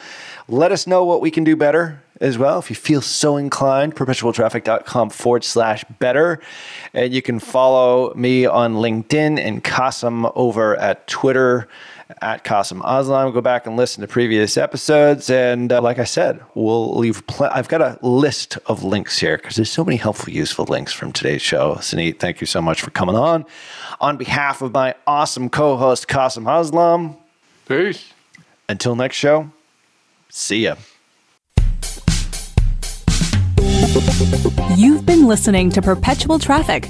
Let 0.49 0.73
us 0.73 0.87
know 0.87 1.05
what 1.05 1.21
we 1.21 1.31
can 1.31 1.45
do 1.45 1.55
better 1.55 2.03
as 2.21 2.37
well. 2.39 2.59
If 2.59 2.71
you 2.71 2.77
feel 2.77 3.01
so 3.01 3.37
inclined, 3.37 3.95
perpetualtraffic.com 3.95 5.11
forward 5.11 5.45
slash 5.45 5.85
better. 5.99 6.41
And 6.93 7.13
you 7.13 7.23
can 7.23 7.39
follow 7.39 8.13
me 8.15 8.47
on 8.47 8.75
LinkedIn 8.75 9.39
and 9.39 9.63
Kasim 9.63 10.27
over 10.35 10.77
at 10.77 11.07
Twitter 11.07 11.69
at 12.23 12.43
Kasim 12.43 12.81
Aslam. 12.81 13.33
Go 13.35 13.41
back 13.41 13.67
and 13.67 13.77
listen 13.77 14.01
to 14.01 14.09
previous 14.09 14.57
episodes. 14.57 15.29
And 15.31 15.71
uh, 15.73 15.81
like 15.83 15.99
I 15.99 16.05
said, 16.05 16.41
we'll 16.55 16.97
leave, 16.97 17.27
pl- 17.27 17.51
I've 17.53 17.69
got 17.69 17.83
a 17.83 17.99
list 18.03 18.57
of 18.67 18.83
links 18.83 19.19
here 19.19 19.37
because 19.37 19.57
there's 19.57 19.71
so 19.71 19.85
many 19.85 19.97
helpful, 19.99 20.33
useful 20.33 20.65
links 20.65 20.93
from 20.93 21.13
today's 21.13 21.43
show. 21.43 21.75
Suneet, 21.77 22.19
thank 22.19 22.41
you 22.41 22.47
so 22.47 22.63
much 22.63 22.81
for 22.81 22.91
coming 22.91 23.15
on. 23.15 23.45
On 24.01 24.17
behalf 24.17 24.63
of 24.63 24.73
my 24.73 24.95
awesome 25.07 25.51
co 25.51 25.77
host, 25.77 26.09
Kasim 26.09 26.45
Aslam, 26.45 27.17
peace. 27.67 28.13
until 28.69 28.97
next 28.97 29.17
show, 29.17 29.51
see 30.31 30.65
ya. 30.65 30.77
You've 34.77 35.07
been 35.07 35.27
listening 35.27 35.71
to 35.71 35.81
Perpetual 35.81 36.39
Traffic, 36.39 36.89